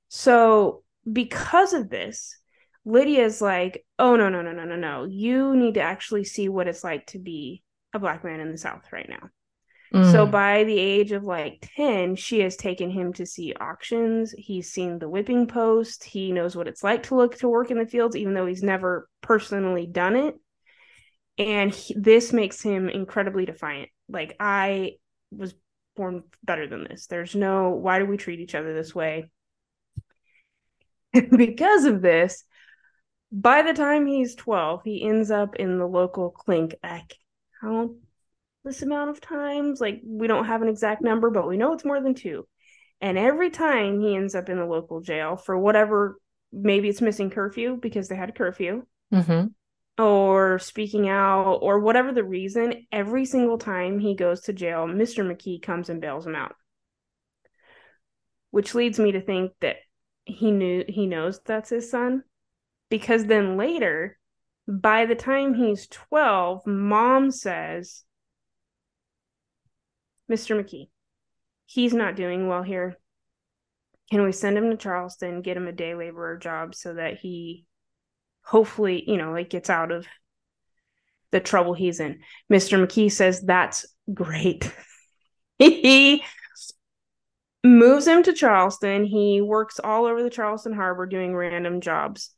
So 0.09 0.83
because 1.09 1.73
of 1.73 1.89
this, 1.89 2.37
Lydia's 2.85 3.41
like, 3.41 3.85
oh 3.99 4.15
no, 4.15 4.29
no, 4.29 4.41
no, 4.41 4.51
no, 4.51 4.65
no, 4.65 4.75
no. 4.75 5.05
You 5.05 5.55
need 5.55 5.75
to 5.75 5.81
actually 5.81 6.23
see 6.23 6.49
what 6.49 6.67
it's 6.67 6.83
like 6.83 7.05
to 7.07 7.19
be 7.19 7.63
a 7.93 7.99
black 7.99 8.23
man 8.23 8.39
in 8.39 8.51
the 8.51 8.57
South 8.57 8.91
right 8.91 9.09
now. 9.09 9.29
So 10.11 10.25
Mm. 10.25 10.31
by 10.31 10.63
the 10.63 10.79
age 10.79 11.11
of 11.11 11.23
like 11.25 11.69
10, 11.75 12.15
she 12.15 12.39
has 12.39 12.55
taken 12.55 12.89
him 12.89 13.11
to 13.13 13.25
see 13.25 13.53
auctions. 13.53 14.33
He's 14.37 14.71
seen 14.71 14.99
the 14.99 15.09
whipping 15.09 15.47
post. 15.47 16.05
He 16.05 16.31
knows 16.31 16.55
what 16.55 16.69
it's 16.69 16.83
like 16.83 17.03
to 17.03 17.15
look 17.15 17.37
to 17.39 17.49
work 17.49 17.71
in 17.71 17.77
the 17.77 17.85
fields, 17.85 18.15
even 18.15 18.33
though 18.33 18.45
he's 18.45 18.63
never 18.63 19.09
personally 19.21 19.85
done 19.85 20.15
it. 20.15 20.35
And 21.37 21.73
he, 21.73 21.93
this 21.97 22.31
makes 22.31 22.61
him 22.61 22.87
incredibly 22.89 23.45
defiant. 23.45 23.89
Like, 24.07 24.35
I 24.39 24.93
was 25.29 25.53
born 25.95 26.23
better 26.43 26.67
than 26.67 26.85
this. 26.85 27.07
There's 27.07 27.35
no, 27.35 27.71
why 27.71 27.99
do 27.99 28.05
we 28.05 28.17
treat 28.17 28.39
each 28.39 28.55
other 28.55 28.73
this 28.73 28.95
way? 28.95 29.29
because 31.35 31.85
of 31.85 32.01
this, 32.01 32.43
by 33.31 33.61
the 33.61 33.73
time 33.73 34.05
he's 34.05 34.35
12, 34.35 34.81
he 34.83 35.07
ends 35.07 35.31
up 35.31 35.55
in 35.55 35.77
the 35.77 35.87
local 35.87 36.29
clink. 36.31 36.75
I 36.83 37.03
count 37.61 37.93
this 38.63 38.81
amount 38.81 39.09
of 39.09 39.21
times. 39.21 39.79
Like, 39.79 40.01
we 40.05 40.27
don't 40.27 40.45
have 40.45 40.61
an 40.61 40.67
exact 40.67 41.01
number, 41.01 41.29
but 41.29 41.47
we 41.47 41.57
know 41.57 41.73
it's 41.73 41.85
more 41.85 42.01
than 42.01 42.13
two. 42.13 42.47
And 42.99 43.17
every 43.17 43.49
time 43.49 43.99
he 43.99 44.15
ends 44.15 44.35
up 44.35 44.49
in 44.49 44.57
the 44.57 44.65
local 44.65 45.01
jail 45.01 45.35
for 45.35 45.57
whatever, 45.57 46.19
maybe 46.51 46.89
it's 46.89 47.01
missing 47.01 47.29
curfew 47.29 47.77
because 47.81 48.07
they 48.07 48.15
had 48.15 48.29
a 48.29 48.33
curfew, 48.33 48.85
hmm 49.11 49.45
or 49.97 50.57
speaking 50.57 51.09
out, 51.09 51.59
or 51.61 51.79
whatever 51.79 52.11
the 52.11 52.23
reason, 52.23 52.87
every 52.91 53.25
single 53.25 53.57
time 53.57 53.99
he 53.99 54.15
goes 54.15 54.41
to 54.41 54.53
jail, 54.53 54.87
Mr. 54.87 55.23
McKee 55.23 55.61
comes 55.61 55.89
and 55.89 56.01
bails 56.01 56.25
him 56.25 56.35
out. 56.35 56.55
Which 58.49 58.73
leads 58.73 58.99
me 58.99 59.11
to 59.11 59.21
think 59.21 59.51
that 59.61 59.77
he 60.25 60.51
knew 60.51 60.83
he 60.87 61.05
knows 61.05 61.39
that's 61.45 61.69
his 61.69 61.89
son. 61.89 62.23
Because 62.89 63.25
then 63.25 63.57
later, 63.57 64.17
by 64.67 65.05
the 65.05 65.15
time 65.15 65.53
he's 65.53 65.87
12, 65.87 66.65
mom 66.67 67.31
says, 67.31 68.03
Mr. 70.31 70.61
McKee, 70.61 70.89
he's 71.65 71.93
not 71.93 72.15
doing 72.15 72.47
well 72.47 72.63
here. 72.63 72.97
Can 74.09 74.23
we 74.23 74.31
send 74.33 74.57
him 74.57 74.69
to 74.69 74.77
Charleston, 74.77 75.41
get 75.41 75.57
him 75.57 75.67
a 75.67 75.71
day 75.71 75.95
laborer 75.95 76.37
job 76.37 76.75
so 76.75 76.93
that 76.93 77.19
he 77.19 77.65
hopefully, 78.43 79.03
you 79.07 79.17
know, 79.17 79.31
like 79.31 79.49
gets 79.49 79.69
out 79.69 79.91
of 79.91 80.05
the 81.31 81.39
trouble 81.39 81.73
he's 81.73 81.99
in? 81.99 82.19
Mr. 82.51 82.77
McKee 82.83 83.11
says 83.11 83.41
that's 83.41 83.85
great. 84.13 84.69
he 85.57 86.23
moves 87.63 88.07
him 88.07 88.23
to 88.23 88.33
Charleston. 88.33 89.05
He 89.05 89.41
works 89.41 89.79
all 89.79 90.05
over 90.05 90.23
the 90.23 90.29
Charleston 90.29 90.73
harbor 90.73 91.05
doing 91.05 91.35
random 91.35 91.81
jobs. 91.81 92.31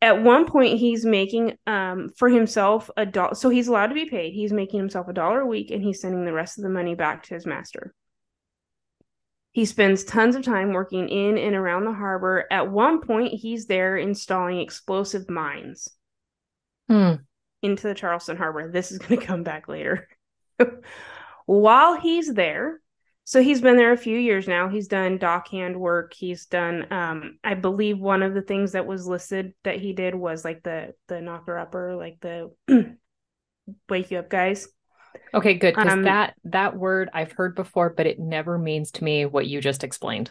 At 0.00 0.22
one 0.22 0.46
point, 0.46 0.78
he's 0.78 1.04
making 1.04 1.56
um, 1.66 2.10
for 2.16 2.28
himself 2.28 2.88
a 2.96 3.04
dollar. 3.04 3.34
So 3.34 3.48
he's 3.48 3.66
allowed 3.68 3.88
to 3.88 3.94
be 3.94 4.06
paid. 4.06 4.32
He's 4.32 4.52
making 4.52 4.78
himself 4.78 5.08
a 5.08 5.12
dollar 5.12 5.40
a 5.40 5.46
week 5.46 5.70
and 5.72 5.82
he's 5.82 6.00
sending 6.00 6.24
the 6.24 6.32
rest 6.32 6.58
of 6.58 6.62
the 6.62 6.70
money 6.70 6.94
back 6.94 7.24
to 7.24 7.34
his 7.34 7.46
master. 7.46 7.94
He 9.52 9.64
spends 9.64 10.04
tons 10.04 10.36
of 10.36 10.42
time 10.44 10.72
working 10.72 11.08
in 11.08 11.36
and 11.36 11.56
around 11.56 11.84
the 11.84 11.92
harbor. 11.92 12.44
At 12.50 12.70
one 12.70 13.00
point, 13.00 13.34
he's 13.34 13.66
there 13.66 13.96
installing 13.96 14.60
explosive 14.60 15.28
mines 15.28 15.88
Hmm. 16.88 17.14
into 17.62 17.88
the 17.88 17.94
Charleston 17.94 18.36
Harbor. 18.36 18.70
This 18.70 18.92
is 18.92 18.98
going 18.98 19.20
to 19.20 19.26
come 19.26 19.42
back 19.42 19.68
later. 19.68 20.08
While 21.46 21.98
he's 22.00 22.32
there, 22.32 22.80
so 23.28 23.42
he's 23.42 23.60
been 23.60 23.76
there 23.76 23.92
a 23.92 23.96
few 23.98 24.16
years 24.16 24.48
now. 24.48 24.70
He's 24.70 24.88
done 24.88 25.18
dockhand 25.18 25.76
work. 25.76 26.14
He's 26.14 26.46
done, 26.46 26.90
um, 26.90 27.38
I 27.44 27.52
believe, 27.52 27.98
one 27.98 28.22
of 28.22 28.32
the 28.32 28.40
things 28.40 28.72
that 28.72 28.86
was 28.86 29.06
listed 29.06 29.52
that 29.64 29.76
he 29.78 29.92
did 29.92 30.14
was 30.14 30.46
like 30.46 30.62
the 30.62 30.94
the 31.08 31.20
knocker 31.20 31.58
upper, 31.58 31.94
like 31.94 32.16
the 32.22 32.50
wake 33.90 34.10
you 34.10 34.18
up 34.18 34.30
guys. 34.30 34.68
Okay, 35.34 35.52
good. 35.52 35.74
Because 35.74 35.92
Um, 35.92 36.04
that 36.04 36.36
that 36.44 36.74
word 36.74 37.10
I've 37.12 37.32
heard 37.32 37.54
before, 37.54 37.90
but 37.90 38.06
it 38.06 38.18
never 38.18 38.56
means 38.56 38.92
to 38.92 39.04
me 39.04 39.26
what 39.26 39.46
you 39.46 39.60
just 39.60 39.84
explained. 39.84 40.30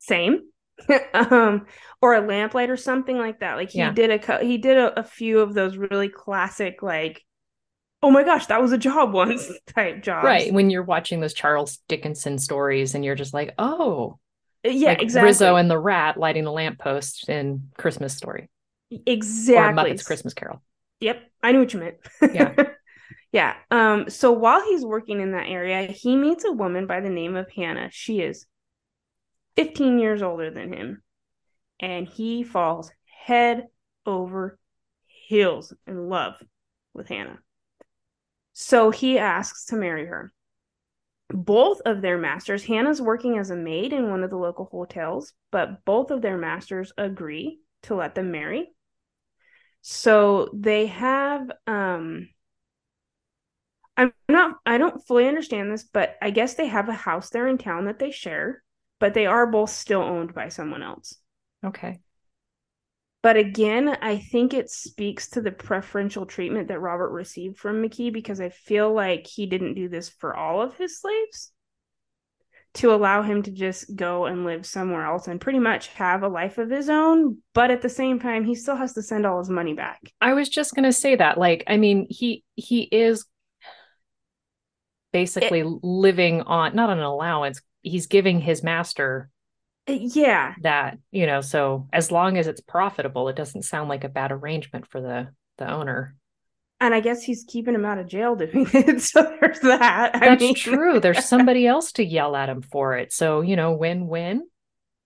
Same, 0.00 0.40
um, 1.14 1.66
or 2.02 2.14
a 2.14 2.20
lamplight 2.20 2.70
or 2.70 2.76
something 2.76 3.16
like 3.16 3.38
that. 3.38 3.54
Like 3.54 3.70
he 3.70 3.78
Yeah. 3.78 3.92
did 3.92 4.10
a 4.10 4.44
he 4.44 4.58
did 4.58 4.78
a, 4.78 4.98
a 4.98 5.04
few 5.04 5.38
of 5.38 5.54
those 5.54 5.76
really 5.76 6.08
classic 6.08 6.82
like. 6.82 7.22
Oh 8.04 8.10
my 8.10 8.22
gosh, 8.22 8.44
that 8.46 8.60
was 8.60 8.70
a 8.70 8.76
job 8.76 9.14
once 9.14 9.50
type 9.74 10.02
job. 10.02 10.24
Right. 10.24 10.52
When 10.52 10.68
you're 10.68 10.82
watching 10.82 11.20
those 11.20 11.32
Charles 11.32 11.78
Dickinson 11.88 12.36
stories 12.36 12.94
and 12.94 13.02
you're 13.02 13.14
just 13.14 13.32
like, 13.32 13.54
oh, 13.56 14.18
Yeah, 14.62 14.90
like 14.90 15.00
exactly. 15.00 15.28
Rizzo 15.28 15.56
and 15.56 15.70
the 15.70 15.78
rat 15.78 16.18
lighting 16.18 16.44
the 16.44 16.52
lamppost 16.52 17.30
in 17.30 17.70
Christmas 17.78 18.14
story 18.14 18.50
exactly. 19.06 19.90
or 19.90 19.94
Muppets 19.94 20.04
Christmas 20.04 20.34
Carol. 20.34 20.62
Yep, 21.00 21.22
I 21.42 21.52
knew 21.52 21.60
what 21.60 21.72
you 21.72 21.80
meant. 21.80 21.96
Yeah. 22.34 22.54
yeah. 23.32 23.54
Um, 23.70 24.10
so 24.10 24.32
while 24.32 24.62
he's 24.62 24.84
working 24.84 25.22
in 25.22 25.32
that 25.32 25.48
area, 25.48 25.84
he 25.84 26.14
meets 26.14 26.44
a 26.44 26.52
woman 26.52 26.86
by 26.86 27.00
the 27.00 27.08
name 27.08 27.36
of 27.36 27.50
Hannah. 27.50 27.88
She 27.90 28.20
is 28.20 28.44
15 29.56 29.98
years 29.98 30.20
older 30.20 30.50
than 30.50 30.74
him. 30.74 31.02
And 31.80 32.06
he 32.06 32.44
falls 32.44 32.92
head 33.24 33.64
over 34.04 34.58
heels 35.06 35.72
in 35.86 36.10
love 36.10 36.34
with 36.92 37.08
Hannah. 37.08 37.38
So 38.54 38.90
he 38.90 39.18
asks 39.18 39.66
to 39.66 39.76
marry 39.76 40.06
her. 40.06 40.32
Both 41.28 41.80
of 41.84 42.00
their 42.00 42.16
masters, 42.16 42.64
Hannah's 42.64 43.02
working 43.02 43.38
as 43.38 43.50
a 43.50 43.56
maid 43.56 43.92
in 43.92 44.10
one 44.10 44.22
of 44.22 44.30
the 44.30 44.36
local 44.36 44.66
hotels, 44.66 45.34
but 45.50 45.84
both 45.84 46.10
of 46.10 46.22
their 46.22 46.38
masters 46.38 46.92
agree 46.96 47.60
to 47.82 47.94
let 47.94 48.14
them 48.14 48.30
marry. 48.30 48.72
So 49.82 50.48
they 50.54 50.86
have 50.86 51.50
um 51.66 52.28
I'm 53.96 54.12
not 54.28 54.58
I 54.66 54.78
don't 54.78 55.04
fully 55.06 55.26
understand 55.28 55.70
this, 55.70 55.84
but 55.84 56.16
I 56.22 56.30
guess 56.30 56.54
they 56.54 56.66
have 56.66 56.88
a 56.88 56.94
house 56.94 57.30
there 57.30 57.46
in 57.46 57.58
town 57.58 57.84
that 57.86 57.98
they 57.98 58.10
share, 58.10 58.62
but 58.98 59.14
they 59.14 59.26
are 59.26 59.46
both 59.46 59.70
still 59.70 60.02
owned 60.02 60.34
by 60.34 60.48
someone 60.48 60.82
else. 60.82 61.16
Okay. 61.64 62.00
But 63.24 63.38
again, 63.38 63.88
I 64.02 64.18
think 64.18 64.52
it 64.52 64.68
speaks 64.68 65.30
to 65.30 65.40
the 65.40 65.50
preferential 65.50 66.26
treatment 66.26 66.68
that 66.68 66.80
Robert 66.80 67.08
received 67.08 67.56
from 67.56 67.82
McKee 67.82 68.12
because 68.12 68.38
I 68.38 68.50
feel 68.50 68.92
like 68.92 69.26
he 69.26 69.46
didn't 69.46 69.72
do 69.72 69.88
this 69.88 70.10
for 70.10 70.36
all 70.36 70.60
of 70.60 70.76
his 70.76 71.00
slaves 71.00 71.50
to 72.74 72.92
allow 72.92 73.22
him 73.22 73.42
to 73.44 73.50
just 73.50 73.96
go 73.96 74.26
and 74.26 74.44
live 74.44 74.66
somewhere 74.66 75.06
else 75.06 75.26
and 75.26 75.40
pretty 75.40 75.58
much 75.58 75.88
have 75.88 76.22
a 76.22 76.28
life 76.28 76.58
of 76.58 76.68
his 76.68 76.90
own. 76.90 77.38
But 77.54 77.70
at 77.70 77.80
the 77.80 77.88
same 77.88 78.20
time, 78.20 78.44
he 78.44 78.54
still 78.54 78.76
has 78.76 78.92
to 78.92 79.02
send 79.02 79.24
all 79.24 79.38
his 79.38 79.48
money 79.48 79.72
back. 79.72 80.02
I 80.20 80.34
was 80.34 80.50
just 80.50 80.74
going 80.74 80.84
to 80.84 80.92
say 80.92 81.16
that. 81.16 81.38
Like, 81.38 81.64
I 81.66 81.78
mean, 81.78 82.06
he 82.10 82.44
he 82.56 82.82
is 82.82 83.24
basically 85.14 85.60
it, 85.60 85.82
living 85.82 86.42
on 86.42 86.76
not 86.76 86.90
on 86.90 86.98
an 86.98 87.04
allowance. 87.04 87.62
He's 87.80 88.06
giving 88.06 88.42
his 88.42 88.62
master 88.62 89.30
yeah. 89.86 90.54
that 90.62 90.98
you 91.10 91.26
know 91.26 91.40
so 91.40 91.88
as 91.92 92.10
long 92.10 92.38
as 92.38 92.46
it's 92.46 92.60
profitable 92.60 93.28
it 93.28 93.36
doesn't 93.36 93.62
sound 93.62 93.88
like 93.88 94.04
a 94.04 94.08
bad 94.08 94.32
arrangement 94.32 94.86
for 94.86 95.00
the 95.00 95.28
the 95.58 95.70
owner. 95.70 96.16
And 96.80 96.94
i 96.94 97.00
guess 97.00 97.22
he's 97.22 97.44
keeping 97.46 97.74
him 97.74 97.84
out 97.84 97.98
of 97.98 98.08
jail 98.08 98.34
doing 98.34 98.66
it 98.72 99.00
so 99.00 99.22
there's 99.40 99.60
that. 99.60 100.16
I 100.16 100.18
that's 100.20 100.40
mean... 100.40 100.54
true. 100.54 101.00
There's 101.00 101.24
somebody 101.28 101.66
else 101.66 101.92
to 101.92 102.04
yell 102.04 102.36
at 102.36 102.48
him 102.48 102.62
for 102.62 102.96
it. 102.96 103.12
So 103.12 103.40
you 103.40 103.56
know 103.56 103.72
win-win. 103.72 104.42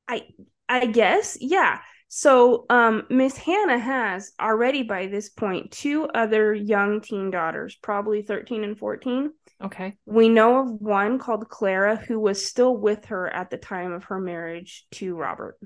I 0.09 0.23
i 0.69 0.87
guess 0.87 1.37
yeah. 1.41 1.81
So 2.09 2.65
um 2.71 3.05
miss 3.11 3.37
hannah 3.37 3.79
has 3.79 4.33
already 4.41 4.83
by 4.83 5.09
this 5.09 5.29
point 5.29 5.71
two 5.71 6.05
other 6.15 6.55
young 6.55 7.01
teen 7.03 7.31
daughters 7.31 7.77
probably 7.83 8.23
13 8.23 8.65
and 8.65 8.79
14 8.79 9.31
Okay. 9.63 9.97
We 10.07 10.29
know 10.29 10.61
of 10.61 10.81
one 10.81 11.19
called 11.19 11.49
Clara 11.49 11.97
who 11.97 12.21
was 12.21 12.47
still 12.47 12.77
with 12.77 13.07
her 13.07 13.29
at 13.29 13.51
the 13.51 13.57
time 13.57 13.93
of 13.93 14.05
her 14.05 14.21
marriage 14.21 14.87
to 14.93 15.17
Robert. 15.17 15.59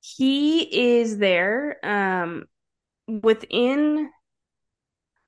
He 0.00 0.96
is 0.98 1.18
there 1.18 1.76
um, 1.84 2.46
within, 3.06 4.10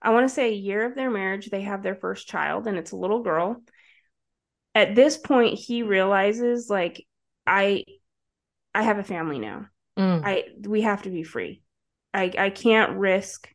I 0.01 0.11
want 0.11 0.27
to 0.29 0.35
say, 0.35 0.49
a 0.49 0.57
year 0.57 0.85
of 0.87 0.95
their 0.95 1.11
marriage. 1.11 1.51
They 1.51 1.63
have 1.63 1.83
their 1.83 1.95
first 1.95 2.27
child, 2.27 2.67
and 2.67 2.77
it's 2.77 2.93
a 2.93 2.97
little 2.97 3.23
girl. 3.23 3.63
At 4.75 4.95
this 4.95 5.17
point, 5.17 5.59
he 5.59 5.83
realizes, 5.83 6.69
like, 6.69 7.07
I, 7.47 7.85
I 8.75 8.83
have 8.83 8.99
a 8.99 9.05
family 9.05 9.39
now. 9.39 9.67
Mm. 9.97 10.23
I 10.25 10.45
we 10.67 10.81
have 10.83 11.03
to 11.03 11.11
be 11.11 11.23
free. 11.23 11.63
I 12.13 12.33
I 12.37 12.51
can't 12.51 12.99
risk 12.99 13.49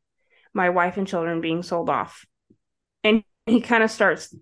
my 0.53 0.69
wife 0.69 0.95
and 0.97 1.07
children 1.07 1.41
being 1.41 1.63
sold 1.63 1.89
off 1.89 2.25
and 3.03 3.23
he 3.45 3.61
kind 3.61 3.83
of 3.83 3.91
starts 3.91 4.33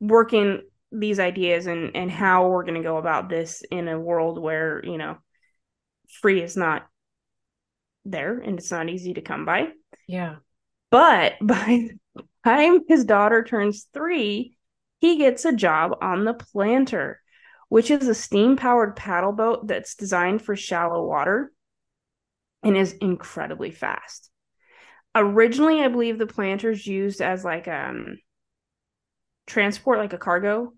working 0.00 0.62
these 0.90 1.18
ideas 1.18 1.66
and 1.66 1.94
and 1.94 2.10
how 2.10 2.48
we're 2.48 2.62
going 2.62 2.74
to 2.74 2.82
go 2.82 2.96
about 2.96 3.28
this 3.28 3.62
in 3.70 3.88
a 3.88 3.98
world 3.98 4.40
where 4.40 4.84
you 4.84 4.96
know 4.96 5.18
free 6.20 6.42
is 6.42 6.56
not 6.56 6.86
there 8.04 8.38
and 8.38 8.58
it's 8.58 8.70
not 8.70 8.88
easy 8.88 9.14
to 9.14 9.20
come 9.20 9.44
by. 9.44 9.68
Yeah. 10.06 10.36
But 10.90 11.34
by 11.42 11.90
the 12.14 12.24
time 12.44 12.80
his 12.88 13.04
daughter 13.04 13.44
turns 13.44 13.86
three 13.92 14.56
he 15.00 15.18
gets 15.18 15.44
a 15.44 15.52
job 15.52 15.96
on 16.00 16.24
the 16.24 16.34
planter 16.34 17.20
which 17.68 17.90
is 17.90 18.08
a 18.08 18.14
steam 18.14 18.56
powered 18.56 18.96
paddle 18.96 19.32
boat 19.32 19.66
that's 19.66 19.94
designed 19.94 20.42
for 20.42 20.56
shallow 20.56 21.04
water 21.04 21.52
and 22.62 22.76
is 22.76 22.92
incredibly 22.94 23.70
fast 23.70 24.27
originally 25.14 25.80
i 25.80 25.88
believe 25.88 26.18
the 26.18 26.26
planters 26.26 26.86
used 26.86 27.20
as 27.20 27.44
like 27.44 27.66
um 27.68 28.18
transport 29.46 29.98
like 29.98 30.12
a 30.12 30.18
cargo 30.18 30.72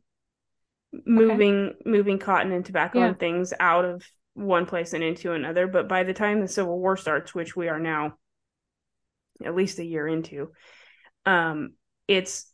moving 1.07 1.69
okay. 1.69 1.77
moving 1.85 2.19
cotton 2.19 2.53
and 2.53 2.65
tobacco 2.65 3.01
yeah. 3.01 3.07
and 3.07 3.19
things 3.19 3.53
out 3.61 3.85
of 3.85 4.05
one 4.35 4.67
place 4.67 4.93
and 4.93 5.05
into 5.05 5.33
another 5.33 5.67
but 5.67 5.89
by 5.89 6.03
the 6.03 6.15
time 6.15 6.41
the 6.41 6.49
civil 6.49 6.79
war 6.79 6.97
starts 6.97 7.35
which 7.35 7.55
we 7.55 7.69
are 7.69 7.81
now 7.81 8.15
at 9.45 9.55
least 9.55 9.79
a 9.79 9.85
year 9.85 10.07
into 10.07 10.51
um 11.27 11.75
it's 12.09 12.51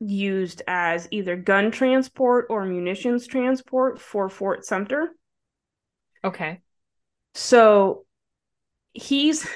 used 0.00 0.62
as 0.66 1.08
either 1.10 1.36
gun 1.36 1.70
transport 1.70 2.46
or 2.50 2.64
munitions 2.64 3.26
transport 3.26 4.00
for 4.00 4.28
Fort 4.28 4.64
Sumter. 4.64 5.10
Okay. 6.24 6.60
So 7.34 8.04
he's 8.92 9.46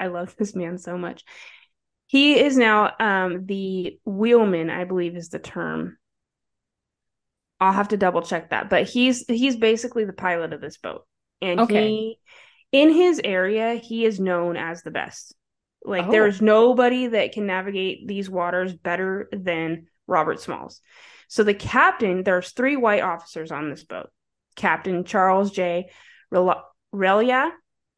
I 0.00 0.08
love 0.08 0.34
this 0.38 0.54
man 0.54 0.78
so 0.78 0.98
much. 0.98 1.24
He 2.06 2.40
is 2.40 2.56
now 2.56 2.92
um, 2.98 3.46
the 3.46 4.00
wheelman, 4.04 4.68
I 4.68 4.84
believe 4.84 5.16
is 5.16 5.28
the 5.28 5.38
term. 5.38 5.96
I'll 7.60 7.72
have 7.72 7.88
to 7.88 7.96
double 7.96 8.22
check 8.22 8.50
that, 8.50 8.70
but 8.70 8.88
he's 8.88 9.26
he's 9.26 9.56
basically 9.56 10.06
the 10.06 10.14
pilot 10.14 10.54
of 10.54 10.62
this 10.62 10.78
boat, 10.78 11.06
and 11.42 11.60
okay. 11.60 11.88
he 11.88 12.18
in 12.72 12.90
his 12.90 13.20
area 13.22 13.74
he 13.74 14.06
is 14.06 14.18
known 14.18 14.56
as 14.56 14.82
the 14.82 14.90
best. 14.90 15.34
Like 15.84 16.06
oh. 16.06 16.10
there 16.10 16.26
is 16.26 16.40
nobody 16.40 17.08
that 17.08 17.32
can 17.32 17.46
navigate 17.46 18.08
these 18.08 18.30
waters 18.30 18.74
better 18.74 19.28
than 19.30 19.86
Robert 20.06 20.40
Smalls. 20.40 20.80
So 21.28 21.44
the 21.44 21.54
captain, 21.54 22.24
there's 22.24 22.52
three 22.52 22.76
white 22.76 23.02
officers 23.02 23.52
on 23.52 23.70
this 23.70 23.84
boat. 23.84 24.10
Captain 24.56 25.04
Charles 25.04 25.52
J. 25.52 25.90
Relyea, 26.32 27.50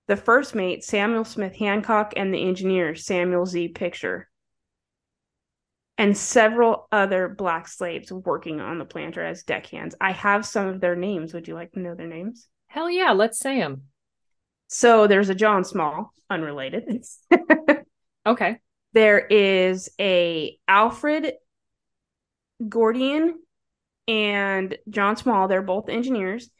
the 0.08 0.16
first 0.16 0.54
mate, 0.54 0.84
Samuel 0.84 1.24
Smith 1.24 1.54
Hancock, 1.56 2.12
and 2.16 2.32
the 2.32 2.46
engineer, 2.46 2.94
Samuel 2.94 3.46
Z. 3.46 3.68
Pitcher, 3.68 4.28
and 5.98 6.16
several 6.16 6.88
other 6.90 7.28
black 7.28 7.68
slaves 7.68 8.10
working 8.10 8.60
on 8.60 8.78
the 8.78 8.84
planter 8.84 9.24
as 9.24 9.44
deckhands. 9.44 9.94
I 10.00 10.12
have 10.12 10.44
some 10.44 10.66
of 10.66 10.80
their 10.80 10.96
names. 10.96 11.32
Would 11.34 11.46
you 11.46 11.54
like 11.54 11.72
to 11.72 11.80
know 11.80 11.94
their 11.94 12.08
names? 12.08 12.48
Hell 12.66 12.90
yeah, 12.90 13.12
let's 13.12 13.38
say 13.38 13.58
them. 13.58 13.82
So 14.68 15.06
there's 15.06 15.28
a 15.28 15.34
John 15.34 15.64
Small, 15.64 16.12
unrelated. 16.30 17.04
okay. 18.26 18.58
There 18.94 19.20
is 19.20 19.90
a 20.00 20.58
Alfred 20.66 21.34
Gourdine 22.68 23.34
and 24.08 24.76
John 24.88 25.16
Small. 25.16 25.46
They're 25.46 25.62
both 25.62 25.88
engineers 25.88 26.50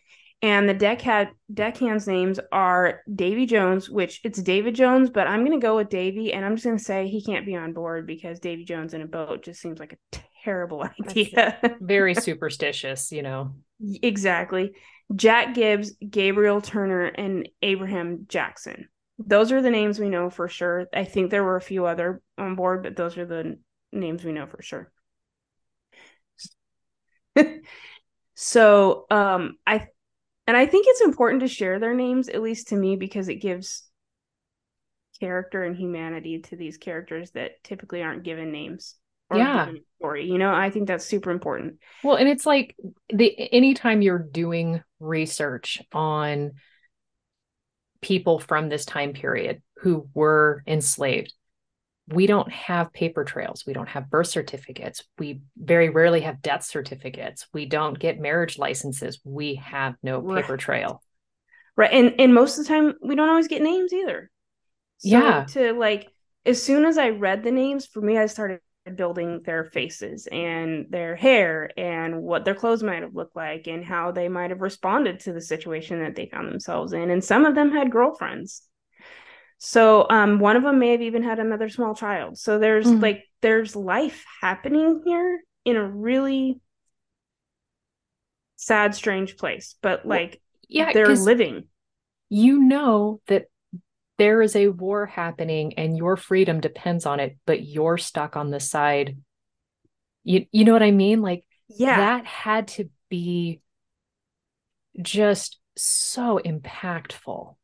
and 0.43 0.69
the 0.69 0.75
deck 0.75 1.01
had 1.01 1.31
deckhands 1.53 2.07
names 2.07 2.41
are 2.51 3.01
Davy 3.15 3.47
Jones, 3.47 3.89
which 3.89 4.21
it's 4.25 4.43
David 4.43 4.75
Jones, 4.75 5.09
but 5.09 5.27
I'm 5.29 5.45
gonna 5.45 5.61
go 5.61 5.77
with 5.77 5.89
Davy, 5.89 6.33
and 6.33 6.45
I'm 6.45 6.57
just 6.57 6.65
gonna 6.65 6.79
say 6.79 7.09
he 7.09 7.23
can't 7.23 7.47
be 7.47 7.55
on 7.57 7.73
board 7.73 8.07
because 8.07 8.41
Davy 8.41 8.65
Jones 8.65 8.93
in 8.95 9.03
a 9.03 9.07
boat 9.07 9.45
just 9.45 9.61
seems 9.61 9.79
like 9.79 9.93
a 9.93 10.19
terrible 10.45 10.83
idea. 11.01 11.59
very 11.81 12.15
superstitious, 12.17 13.13
you 13.13 13.23
know. 13.23 13.55
Exactly. 14.03 14.73
Jack 15.15 15.55
Gibbs, 15.55 15.93
Gabriel 16.09 16.61
Turner, 16.61 17.05
and 17.05 17.49
Abraham 17.63 18.27
Jackson. 18.29 18.89
Those 19.19 19.53
are 19.53 19.63
the 19.63 19.71
names 19.71 19.99
we 19.99 20.09
know 20.09 20.31
for 20.31 20.49
sure. 20.49 20.87
I 20.93 21.05
think 21.05 21.31
there 21.31 21.45
were 21.45 21.57
a 21.57 21.61
few 21.61 21.87
other 21.87 22.21
on 22.39 22.55
board, 22.57 22.83
but 22.83 22.97
those 22.97 23.17
are 23.19 23.27
the 23.27 23.59
names 23.93 24.25
we 24.25 24.33
know 24.33 24.47
for 24.47 24.63
sure. 24.63 24.91
so 28.35 29.07
um 29.11 29.57
I 29.67 29.89
and 30.47 30.57
I 30.57 30.67
think 30.67 30.87
it's 30.89 31.01
important 31.01 31.41
to 31.43 31.49
share 31.49 31.79
their 31.79 31.95
names, 31.95 32.29
at 32.29 32.43
least 32.43 32.69
to 32.69 32.77
me, 32.77 32.97
because 32.97 33.29
it 33.29 33.37
gives 33.37 33.85
character 35.21 35.63
and 35.63 35.77
humanity 35.77 36.41
to 36.41 36.57
these 36.57 36.77
characters 36.77 37.31
that 37.33 37.63
typically 37.63 38.03
aren't 38.03 38.25
given 38.25 38.51
names 38.51 38.97
yeah. 39.37 39.71
story 39.99 40.27
you 40.27 40.39
know? 40.39 40.53
I 40.53 40.71
think 40.71 40.89
that's 40.89 41.05
super 41.05 41.31
important. 41.31 41.79
Well 42.03 42.17
and 42.17 42.29
it's 42.29 42.47
like 42.47 42.77
the 43.09 43.35
anytime 43.53 44.03
you're 44.03 44.19
doing 44.19 44.83
research 45.01 45.83
on 45.93 46.53
people 48.01 48.39
from 48.39 48.69
this 48.69 48.85
time 48.85 49.13
period 49.13 49.63
who 49.77 50.09
were 50.15 50.63
enslaved 50.67 51.33
we 52.13 52.27
don't 52.27 52.51
have 52.51 52.93
paper 52.93 53.25
trails. 53.25 53.65
We 53.67 53.73
don't 53.73 53.89
have 53.89 54.11
birth 54.11 54.29
certificates. 54.29 55.03
We 55.19 55.43
very 55.57 55.89
rarely 55.89 56.21
have 56.21 56.43
death 56.43 56.65
certificates. 56.65 57.47
We 57.53 57.67
don't 57.67 57.99
get 57.99 58.21
marriage 58.21 58.59
licenses. 58.59 59.21
We 59.25 59.57
have 59.57 59.95
no 60.03 60.21
paper 60.21 60.53
right. 60.53 60.61
trail. 60.61 61.03
Right. 61.77 61.93
And 61.93 62.15
and 62.21 62.35
most 62.35 62.59
of 62.59 62.65
the 62.65 62.69
time 62.69 62.95
we 63.03 63.15
don't 63.15 63.29
always 63.29 63.49
get 63.49 63.63
names 63.63 63.93
either. 63.93 64.31
So 64.99 65.09
yeah. 65.09 65.45
To 65.51 65.73
like 65.73 66.09
as 66.45 66.63
soon 66.63 66.85
as 66.85 66.99
I 66.99 67.11
read 67.11 67.43
the 67.43 67.53
names, 67.53 67.87
for 67.87 68.01
me 68.01 68.19
I 68.19 68.27
started 68.27 68.61
building 68.97 69.43
their 69.45 69.65
faces 69.65 70.27
and 70.31 70.87
their 70.91 71.15
hair 71.15 71.71
and 71.77 72.23
what 72.23 72.45
their 72.45 72.55
clothes 72.55 72.83
might 72.83 73.03
have 73.03 73.15
looked 73.15 73.37
like 73.37 73.69
and 73.69 73.85
how 73.85 74.11
they 74.11 74.29
might 74.29 74.51
have 74.51 74.61
responded 74.61 75.21
to 75.21 75.33
the 75.33 75.41
situation 75.41 76.01
that 76.01 76.17
they 76.17 76.27
found 76.27 76.49
themselves 76.49 76.93
in. 76.93 77.11
And 77.11 77.23
some 77.23 77.45
of 77.45 77.55
them 77.55 77.71
had 77.71 77.93
girlfriends. 77.93 78.63
So 79.65 80.09
um, 80.11 80.41
one 80.41 80.57
of 80.57 80.65
them 80.65 80.81
may 80.81 80.91
have 80.91 81.03
even 81.03 81.23
had 81.23 81.39
another 81.39 81.69
small 81.69 81.95
child. 81.95 82.37
So 82.37 82.59
there's 82.59 82.85
mm. 82.85 83.01
like 83.01 83.29
there's 83.43 83.77
life 83.77 84.25
happening 84.41 85.03
here 85.07 85.41
in 85.65 85.77
a 85.77 85.89
really 85.89 86.61
sad, 88.57 88.97
strange 88.97 89.37
place. 89.37 89.77
But 89.81 90.05
like 90.05 90.31
well, 90.31 90.39
yeah, 90.69 90.93
they're 90.93 91.15
living. 91.15 91.69
You 92.29 92.59
know 92.59 93.21
that 93.29 93.45
there 94.19 94.43
is 94.43 94.57
a 94.57 94.67
war 94.67 95.07
happening 95.07 95.75
and 95.75 95.97
your 95.97 96.17
freedom 96.17 96.61
depends 96.61 97.07
on 97.07 97.21
it, 97.21 97.37
but 97.47 97.63
you're 97.63 97.99
stuck 97.99 98.37
on 98.37 98.51
the 98.51 98.59
side. 98.59 99.17
You 100.25 100.45
you 100.51 100.65
know 100.65 100.73
what 100.73 100.83
I 100.83 100.91
mean? 100.91 101.23
Like 101.23 101.45
yeah, 101.69 101.99
that 101.99 102.27
had 102.27 102.67
to 102.69 102.91
be 103.09 103.61
just 105.01 105.61
so 105.77 106.41
impactful. 106.45 107.55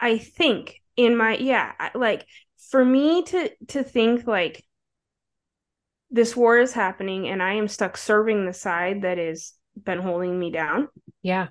I 0.00 0.16
think 0.16 0.80
in 0.96 1.16
my 1.16 1.36
yeah, 1.36 1.72
like 1.94 2.26
for 2.70 2.84
me 2.84 3.22
to 3.22 3.50
to 3.68 3.82
think 3.82 4.26
like 4.26 4.64
this 6.10 6.36
war 6.36 6.58
is 6.58 6.72
happening 6.72 7.28
and 7.28 7.42
I 7.42 7.54
am 7.54 7.68
stuck 7.68 7.96
serving 7.96 8.46
the 8.46 8.52
side 8.52 9.02
that 9.02 9.18
has 9.18 9.52
been 9.82 9.98
holding 9.98 10.38
me 10.38 10.50
down. 10.50 10.88
Yeah. 11.22 11.48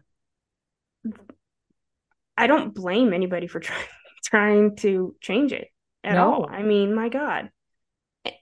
I 2.38 2.48
don't 2.48 2.74
blame 2.74 3.14
anybody 3.14 3.48
for 3.48 3.60
trying 3.62 3.88
trying 4.24 4.76
to 4.78 5.16
change 5.22 5.52
it 5.52 5.68
at 6.04 6.14
no. 6.14 6.34
all. 6.34 6.50
I 6.50 6.64
mean, 6.64 6.96
my 6.96 7.10
God. 7.10 7.50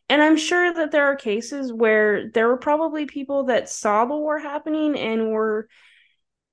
And 0.09 0.21
I'm 0.21 0.37
sure 0.37 0.73
that 0.73 0.91
there 0.91 1.05
are 1.05 1.15
cases 1.15 1.73
where 1.73 2.29
there 2.29 2.47
were 2.47 2.57
probably 2.57 3.05
people 3.05 3.45
that 3.45 3.67
saw 3.67 4.05
the 4.05 4.15
war 4.15 4.37
happening 4.37 4.97
and 4.97 5.31
were 5.31 5.67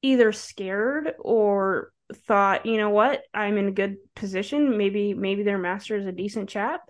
either 0.01 0.33
scared 0.33 1.13
or 1.19 1.93
thought, 2.15 2.67
you 2.67 2.77
know 2.77 2.91
what, 2.91 3.23
I'm 3.35 3.59
in 3.59 3.69
a 3.69 3.73
good 3.73 3.97
position. 4.15 4.77
Maybe 4.77 5.15
maybe 5.15 5.43
their 5.43 5.59
master 5.59 5.97
is 5.97 6.07
a 6.07 6.13
decent 6.13 6.49
chap 6.49 6.83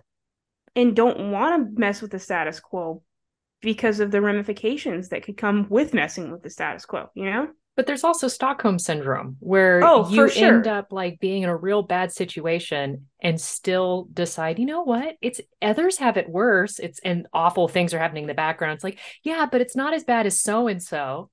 and 0.75 0.95
don't 0.95 1.31
want 1.31 1.75
to 1.75 1.79
mess 1.79 2.01
with 2.01 2.11
the 2.11 2.19
status 2.19 2.59
quo 2.59 3.03
because 3.61 3.99
of 3.99 4.11
the 4.11 4.21
ramifications 4.21 5.09
that 5.09 5.23
could 5.23 5.37
come 5.37 5.67
with 5.69 5.93
messing 5.93 6.31
with 6.31 6.43
the 6.43 6.49
status 6.49 6.85
quo, 6.85 7.09
you 7.13 7.25
know? 7.25 7.49
But 7.75 7.87
there's 7.87 8.03
also 8.03 8.27
Stockholm 8.27 8.77
syndrome 8.77 9.37
where 9.39 9.81
oh, 9.85 10.09
you 10.09 10.27
sure. 10.27 10.55
end 10.55 10.67
up 10.67 10.91
like 10.91 11.21
being 11.21 11.43
in 11.43 11.49
a 11.49 11.55
real 11.55 11.81
bad 11.81 12.11
situation 12.11 13.05
and 13.21 13.39
still 13.39 14.09
decide, 14.11 14.59
you 14.59 14.65
know 14.65 14.83
what? 14.83 15.15
It's 15.21 15.39
others 15.61 15.97
have 15.97 16.17
it 16.17 16.29
worse. 16.29 16.79
It's 16.79 16.99
and 16.99 17.27
awful 17.31 17.69
things 17.69 17.93
are 17.93 17.99
happening 17.99 18.23
in 18.23 18.27
the 18.27 18.33
background. 18.33 18.73
It's 18.73 18.83
like, 18.83 18.99
yeah, 19.23 19.45
but 19.49 19.61
it's 19.61 19.77
not 19.77 19.93
as 19.93 20.03
bad 20.03 20.25
as 20.25 20.41
so 20.41 20.67
and 20.67 20.83
so. 20.83 21.29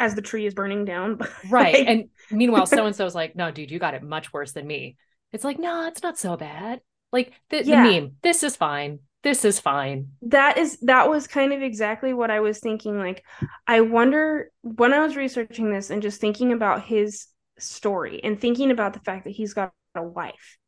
As 0.00 0.16
the 0.16 0.22
tree 0.22 0.46
is 0.46 0.54
burning 0.54 0.84
down. 0.84 1.20
right. 1.48 1.74
like... 1.74 1.86
And 1.86 2.08
meanwhile, 2.30 2.66
so 2.66 2.86
and 2.86 2.94
so 2.94 3.06
is 3.06 3.14
like, 3.14 3.36
no, 3.36 3.50
dude, 3.50 3.70
you 3.70 3.78
got 3.78 3.94
it 3.94 4.02
much 4.02 4.32
worse 4.32 4.52
than 4.52 4.66
me. 4.66 4.96
It's 5.32 5.44
like, 5.44 5.58
no, 5.58 5.86
it's 5.86 6.02
not 6.02 6.18
so 6.18 6.36
bad. 6.36 6.80
Like 7.12 7.32
the, 7.50 7.64
yeah. 7.64 7.82
the 7.82 8.00
meme, 8.00 8.16
this 8.22 8.42
is 8.42 8.56
fine 8.56 9.00
this 9.24 9.44
is 9.44 9.58
fine. 9.58 10.08
That 10.22 10.58
is 10.58 10.78
that 10.82 11.08
was 11.08 11.26
kind 11.26 11.52
of 11.52 11.62
exactly 11.62 12.12
what 12.12 12.30
I 12.30 12.40
was 12.40 12.60
thinking. 12.60 12.98
Like, 12.98 13.24
I 13.66 13.80
wonder 13.80 14.52
when 14.60 14.92
I 14.92 15.00
was 15.00 15.16
researching 15.16 15.72
this 15.72 15.90
and 15.90 16.02
just 16.02 16.20
thinking 16.20 16.52
about 16.52 16.84
his 16.84 17.26
story 17.58 18.22
and 18.22 18.38
thinking 18.38 18.70
about 18.70 18.92
the 18.92 19.00
fact 19.00 19.24
that 19.24 19.30
he's 19.30 19.54
got 19.54 19.72
a 19.94 20.02
wife, 20.02 20.58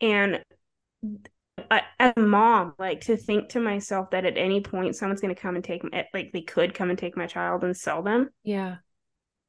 and 0.00 0.42
I, 1.70 1.82
as 2.00 2.14
a 2.16 2.20
mom, 2.20 2.74
like 2.78 3.02
to 3.02 3.16
think 3.16 3.50
to 3.50 3.60
myself 3.60 4.10
that 4.10 4.26
at 4.26 4.36
any 4.36 4.60
point 4.60 4.96
someone's 4.96 5.20
going 5.20 5.34
to 5.34 5.40
come 5.40 5.54
and 5.54 5.64
take 5.64 5.82
eh, 5.92 6.02
like 6.12 6.32
they 6.32 6.42
could 6.42 6.74
come 6.74 6.90
and 6.90 6.98
take 6.98 7.16
my 7.16 7.26
child 7.26 7.62
and 7.62 7.76
sell 7.76 8.02
them. 8.02 8.28
Yeah, 8.42 8.78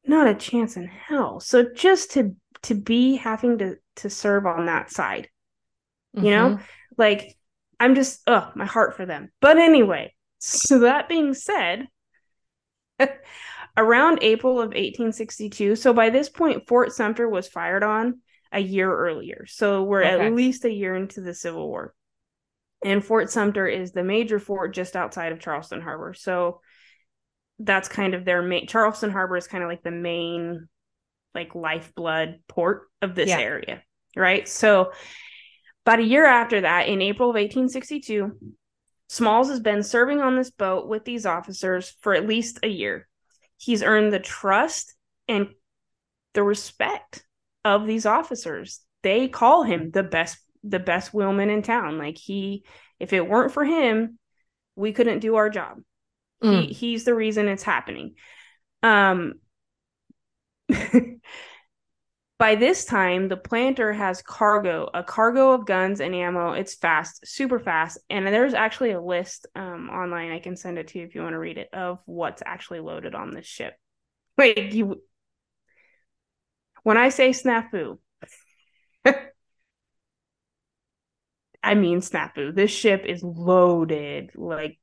not 0.05 0.27
a 0.27 0.35
chance 0.35 0.77
in 0.77 0.87
hell. 0.87 1.39
So 1.39 1.65
just 1.73 2.11
to 2.11 2.35
to 2.63 2.75
be 2.75 3.15
having 3.15 3.57
to 3.59 3.75
to 3.97 4.09
serve 4.09 4.45
on 4.45 4.65
that 4.65 4.91
side, 4.91 5.29
you 6.13 6.21
mm-hmm. 6.21 6.29
know, 6.29 6.59
like 6.97 7.35
I'm 7.79 7.95
just, 7.95 8.21
oh, 8.27 8.51
my 8.55 8.65
heart 8.65 8.95
for 8.95 9.05
them. 9.05 9.31
But 9.39 9.57
anyway, 9.57 10.13
so 10.39 10.79
that 10.79 11.07
being 11.07 11.33
said, 11.33 11.87
around 13.77 14.19
April 14.21 14.59
of 14.59 14.69
1862, 14.69 15.75
so 15.75 15.93
by 15.93 16.09
this 16.09 16.29
point, 16.29 16.67
Fort 16.67 16.91
Sumter 16.91 17.29
was 17.29 17.47
fired 17.47 17.83
on 17.83 18.19
a 18.51 18.59
year 18.59 18.93
earlier. 18.93 19.45
So 19.47 19.83
we're 19.83 20.03
okay. 20.03 20.27
at 20.27 20.33
least 20.33 20.65
a 20.65 20.73
year 20.73 20.95
into 20.95 21.21
the 21.21 21.33
Civil 21.33 21.67
War. 21.67 21.93
And 22.83 23.03
Fort 23.03 23.29
Sumter 23.29 23.67
is 23.67 23.91
the 23.91 24.03
major 24.03 24.39
fort 24.39 24.73
just 24.73 24.95
outside 24.95 25.31
of 25.31 25.39
Charleston 25.39 25.81
Harbor. 25.81 26.13
So 26.13 26.61
that's 27.59 27.89
kind 27.89 28.13
of 28.13 28.25
their 28.25 28.41
main 28.41 28.67
Charleston 28.67 29.11
Harbor 29.11 29.37
is 29.37 29.47
kind 29.47 29.63
of 29.63 29.69
like 29.69 29.83
the 29.83 29.91
main 29.91 30.67
like 31.35 31.53
lifeblood 31.55 32.39
port 32.47 32.87
of 33.01 33.15
this 33.15 33.29
yeah. 33.29 33.39
area, 33.39 33.83
right? 34.15 34.47
So 34.47 34.91
about 35.85 35.99
a 35.99 36.03
year 36.03 36.25
after 36.25 36.61
that, 36.61 36.87
in 36.87 37.01
April 37.01 37.29
of 37.29 37.35
1862, 37.35 38.37
Smalls 39.07 39.49
has 39.49 39.59
been 39.59 39.83
serving 39.83 40.21
on 40.21 40.35
this 40.35 40.51
boat 40.51 40.87
with 40.87 41.03
these 41.03 41.25
officers 41.25 41.95
for 42.01 42.13
at 42.13 42.27
least 42.27 42.59
a 42.63 42.67
year. 42.67 43.07
He's 43.57 43.83
earned 43.83 44.13
the 44.13 44.19
trust 44.19 44.95
and 45.27 45.49
the 46.33 46.43
respect 46.43 47.25
of 47.65 47.87
these 47.87 48.05
officers. 48.05 48.81
They 49.01 49.27
call 49.27 49.63
him 49.63 49.91
the 49.91 50.03
best 50.03 50.37
the 50.63 50.79
best 50.79 51.13
wheelman 51.13 51.49
in 51.49 51.61
town. 51.61 51.97
Like 51.97 52.17
he 52.17 52.63
if 52.99 53.13
it 53.13 53.27
weren't 53.27 53.51
for 53.51 53.65
him, 53.65 54.19
we 54.75 54.93
couldn't 54.93 55.19
do 55.19 55.35
our 55.35 55.49
job. 55.49 55.79
Mm. 56.43 56.67
He 56.67 56.73
he's 56.73 57.05
the 57.05 57.15
reason 57.15 57.47
it's 57.47 57.63
happening. 57.63 58.15
Um 58.83 59.35
by 62.39 62.55
this 62.55 62.85
time, 62.85 63.27
the 63.27 63.37
planter 63.37 63.91
has 63.91 64.21
cargo, 64.21 64.89
a 64.93 65.03
cargo 65.03 65.51
of 65.51 65.65
guns 65.65 65.99
and 65.99 66.15
ammo. 66.15 66.53
It's 66.53 66.73
fast, 66.73 67.27
super 67.27 67.59
fast. 67.59 67.99
And 68.09 68.25
there's 68.25 68.53
actually 68.53 68.91
a 68.91 69.01
list 69.01 69.45
um, 69.55 69.89
online. 69.89 70.31
I 70.31 70.39
can 70.39 70.55
send 70.55 70.77
it 70.77 70.87
to 70.89 70.99
you 70.99 71.05
if 71.05 71.15
you 71.15 71.21
want 71.21 71.33
to 71.33 71.39
read 71.39 71.57
it 71.57 71.67
of 71.73 71.99
what's 72.05 72.41
actually 72.45 72.79
loaded 72.79 73.13
on 73.13 73.31
this 73.31 73.45
ship. 73.45 73.73
Wait, 74.37 74.73
you. 74.73 75.01
When 76.83 76.95
I 76.95 77.09
say 77.09 77.31
snafu, 77.31 77.97
I 81.61 81.75
mean 81.75 81.99
snafu. 81.99 82.55
This 82.55 82.71
ship 82.71 83.03
is 83.05 83.21
loaded. 83.21 84.31
Like 84.35 84.79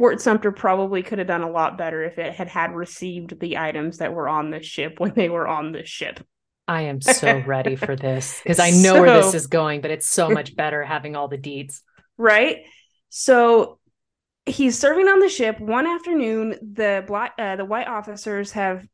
Fort 0.00 0.18
Sumter 0.18 0.50
probably 0.50 1.02
could 1.02 1.18
have 1.18 1.28
done 1.28 1.42
a 1.42 1.50
lot 1.50 1.76
better 1.76 2.02
if 2.02 2.16
it 2.16 2.32
had 2.32 2.48
had 2.48 2.74
received 2.74 3.38
the 3.38 3.58
items 3.58 3.98
that 3.98 4.14
were 4.14 4.30
on 4.30 4.48
the 4.48 4.62
ship 4.62 4.98
when 4.98 5.12
they 5.12 5.28
were 5.28 5.46
on 5.46 5.72
the 5.72 5.84
ship. 5.84 6.26
I 6.66 6.82
am 6.84 7.02
so 7.02 7.42
ready 7.46 7.76
for 7.76 7.96
this 7.96 8.40
because 8.42 8.58
I 8.58 8.70
know 8.70 8.94
so, 8.94 9.00
where 9.02 9.22
this 9.22 9.34
is 9.34 9.46
going, 9.46 9.82
but 9.82 9.90
it's 9.90 10.08
so 10.08 10.30
much 10.30 10.56
better 10.56 10.82
having 10.82 11.16
all 11.16 11.28
the 11.28 11.36
deeds. 11.36 11.82
Right. 12.16 12.64
So 13.10 13.78
he's 14.46 14.78
serving 14.78 15.06
on 15.06 15.20
the 15.20 15.28
ship. 15.28 15.60
One 15.60 15.86
afternoon, 15.86 16.56
the 16.62 17.04
black, 17.06 17.34
uh, 17.38 17.56
the 17.56 17.66
white 17.66 17.86
officers 17.86 18.52
have, 18.52 18.86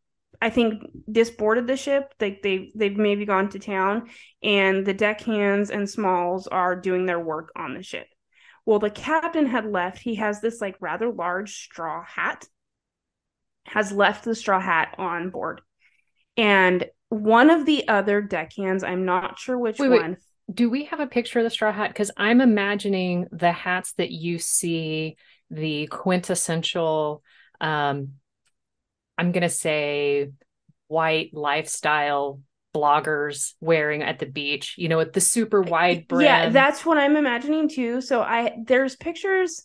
I 0.43 0.51
think, 0.51 0.83
disboarded 1.09 1.69
the 1.69 1.77
ship. 1.77 2.15
They 2.19 2.41
they 2.43 2.73
they've 2.75 2.97
maybe 2.97 3.27
gone 3.27 3.49
to 3.51 3.61
town, 3.61 4.09
and 4.43 4.85
the 4.85 4.93
deckhands 4.93 5.71
and 5.71 5.89
Smalls 5.89 6.49
are 6.49 6.75
doing 6.75 7.07
their 7.07 7.21
work 7.21 7.53
on 7.55 7.75
the 7.75 7.85
ship. 7.85 8.09
Well, 8.67 8.81
the 8.81 8.91
captain 8.91 9.47
had 9.47 9.65
left. 9.65 10.01
He 10.01 10.17
has 10.17 10.41
this 10.41 10.61
like 10.61 10.77
rather 10.81 11.11
large 11.11 11.55
straw 11.55 12.05
hat, 12.05 12.47
has 13.65 13.93
left 13.93 14.25
the 14.25 14.35
straw 14.35 14.61
hat 14.61 14.95
on 14.99 15.31
board. 15.31 15.61
And 16.37 16.85
one 17.09 17.49
of 17.49 17.65
the 17.65 17.87
other 17.89 18.21
deckhands, 18.21 18.83
I'm 18.83 19.05
not 19.05 19.39
sure 19.39 19.57
which 19.57 19.79
wait, 19.79 19.89
one. 19.91 20.11
Wait. 20.11 20.19
Do 20.53 20.69
we 20.69 20.85
have 20.87 21.01
a 21.01 21.07
picture 21.07 21.39
of 21.39 21.45
the 21.45 21.51
straw 21.51 21.73
hat? 21.73 21.89
Because 21.89 22.11
I'm 22.17 22.41
imagining 22.41 23.27
the 23.31 23.53
hats 23.53 23.93
that 23.95 24.11
you 24.11 24.39
see, 24.39 25.17
the 25.51 25.87
quintessential, 25.87 27.23
um, 27.61 28.15
I'm 29.17 29.33
going 29.33 29.43
to 29.43 29.49
say 29.49 30.31
white 30.89 31.31
lifestyle 31.33 32.41
bloggers 32.77 33.55
wearing 33.61 34.03
at 34.03 34.19
the 34.19 34.27
beach, 34.27 34.75
you 34.77 34.89
know, 34.89 34.99
with 34.99 35.13
the 35.13 35.21
super 35.21 35.63
wide 35.63 36.09
brim. 36.09 36.27
Yeah, 36.27 36.49
that's 36.51 36.85
what 36.85 36.99
I'm 36.99 37.17
imagining 37.17 37.69
too. 37.69 38.01
So 38.01 38.21
I 38.23 38.57
there's 38.67 38.97
pictures 38.97 39.63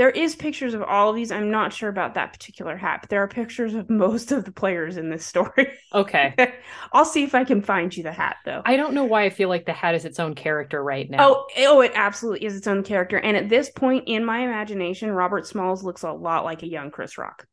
there 0.00 0.08
is 0.08 0.34
pictures 0.34 0.72
of 0.72 0.82
all 0.82 1.10
of 1.10 1.16
these. 1.16 1.30
I'm 1.30 1.50
not 1.50 1.74
sure 1.74 1.90
about 1.90 2.14
that 2.14 2.32
particular 2.32 2.74
hat, 2.74 3.00
but 3.02 3.10
there 3.10 3.22
are 3.22 3.28
pictures 3.28 3.74
of 3.74 3.90
most 3.90 4.32
of 4.32 4.46
the 4.46 4.50
players 4.50 4.96
in 4.96 5.10
this 5.10 5.26
story. 5.26 5.74
Okay. 5.92 6.54
I'll 6.94 7.04
see 7.04 7.22
if 7.22 7.34
I 7.34 7.44
can 7.44 7.60
find 7.60 7.94
you 7.94 8.02
the 8.02 8.10
hat 8.10 8.36
though. 8.46 8.62
I 8.64 8.78
don't 8.78 8.94
know 8.94 9.04
why 9.04 9.24
I 9.24 9.30
feel 9.30 9.50
like 9.50 9.66
the 9.66 9.74
hat 9.74 9.94
is 9.94 10.06
its 10.06 10.18
own 10.18 10.34
character 10.34 10.82
right 10.82 11.10
now. 11.10 11.18
Oh, 11.20 11.46
oh, 11.58 11.80
it 11.82 11.92
absolutely 11.94 12.46
is 12.46 12.56
its 12.56 12.66
own 12.66 12.82
character. 12.82 13.18
And 13.18 13.36
at 13.36 13.50
this 13.50 13.68
point 13.68 14.04
in 14.06 14.24
my 14.24 14.38
imagination, 14.38 15.10
Robert 15.10 15.46
Smalls 15.46 15.84
looks 15.84 16.02
a 16.02 16.12
lot 16.12 16.44
like 16.44 16.62
a 16.62 16.66
young 16.68 16.90
Chris 16.90 17.18
Rock. 17.18 17.46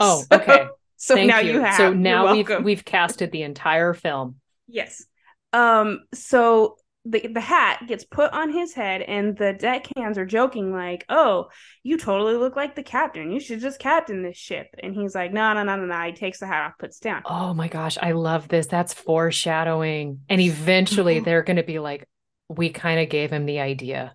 Oh, 0.00 0.24
okay. 0.32 0.66
So 1.02 1.16
Thank 1.16 1.30
now 1.30 1.40
you. 1.40 1.54
you 1.54 1.60
have. 1.62 1.76
So 1.76 1.92
now 1.92 2.32
we've 2.32 2.48
we've 2.62 2.84
casted 2.84 3.32
the 3.32 3.42
entire 3.42 3.92
film. 3.92 4.36
Yes. 4.68 5.04
Um. 5.52 6.04
So 6.14 6.76
the 7.04 7.26
the 7.26 7.40
hat 7.40 7.82
gets 7.88 8.04
put 8.04 8.32
on 8.32 8.52
his 8.52 8.72
head, 8.72 9.02
and 9.02 9.36
the 9.36 9.52
deckhands 9.52 10.16
are 10.16 10.24
joking 10.24 10.70
like, 10.72 11.04
"Oh, 11.08 11.48
you 11.82 11.98
totally 11.98 12.36
look 12.36 12.54
like 12.54 12.76
the 12.76 12.84
captain. 12.84 13.32
You 13.32 13.40
should 13.40 13.58
just 13.58 13.80
captain 13.80 14.22
this 14.22 14.36
ship." 14.36 14.68
And 14.80 14.94
he's 14.94 15.12
like, 15.12 15.32
"No, 15.32 15.52
no, 15.54 15.64
no, 15.64 15.74
no, 15.74 15.86
no." 15.86 16.02
He 16.06 16.12
takes 16.12 16.38
the 16.38 16.46
hat 16.46 16.66
off, 16.66 16.78
puts 16.78 17.00
down. 17.00 17.22
Oh 17.24 17.52
my 17.52 17.66
gosh, 17.66 17.98
I 18.00 18.12
love 18.12 18.46
this. 18.46 18.68
That's 18.68 18.94
foreshadowing. 18.94 20.20
And 20.28 20.40
eventually, 20.40 21.18
they're 21.24 21.42
going 21.42 21.56
to 21.56 21.64
be 21.64 21.80
like, 21.80 22.08
"We 22.48 22.70
kind 22.70 23.00
of 23.00 23.08
gave 23.08 23.32
him 23.32 23.44
the 23.44 23.58
idea." 23.58 24.14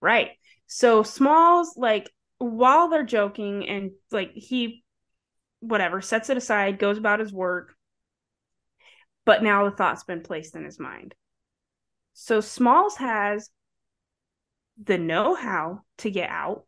Right. 0.00 0.30
So 0.68 1.02
Smalls 1.02 1.74
like 1.76 2.10
while 2.38 2.88
they're 2.88 3.04
joking 3.04 3.68
and 3.68 3.90
like 4.10 4.32
he 4.32 4.83
whatever, 5.68 6.00
sets 6.00 6.30
it 6.30 6.36
aside, 6.36 6.78
goes 6.78 6.98
about 6.98 7.20
his 7.20 7.32
work. 7.32 7.74
But 9.24 9.42
now 9.42 9.64
the 9.64 9.76
thought's 9.76 10.04
been 10.04 10.22
placed 10.22 10.54
in 10.54 10.64
his 10.64 10.78
mind. 10.78 11.14
So 12.12 12.40
Smalls 12.40 12.96
has 12.96 13.50
the 14.82 14.98
know 14.98 15.34
how 15.34 15.80
to 15.98 16.10
get 16.10 16.30
out. 16.30 16.64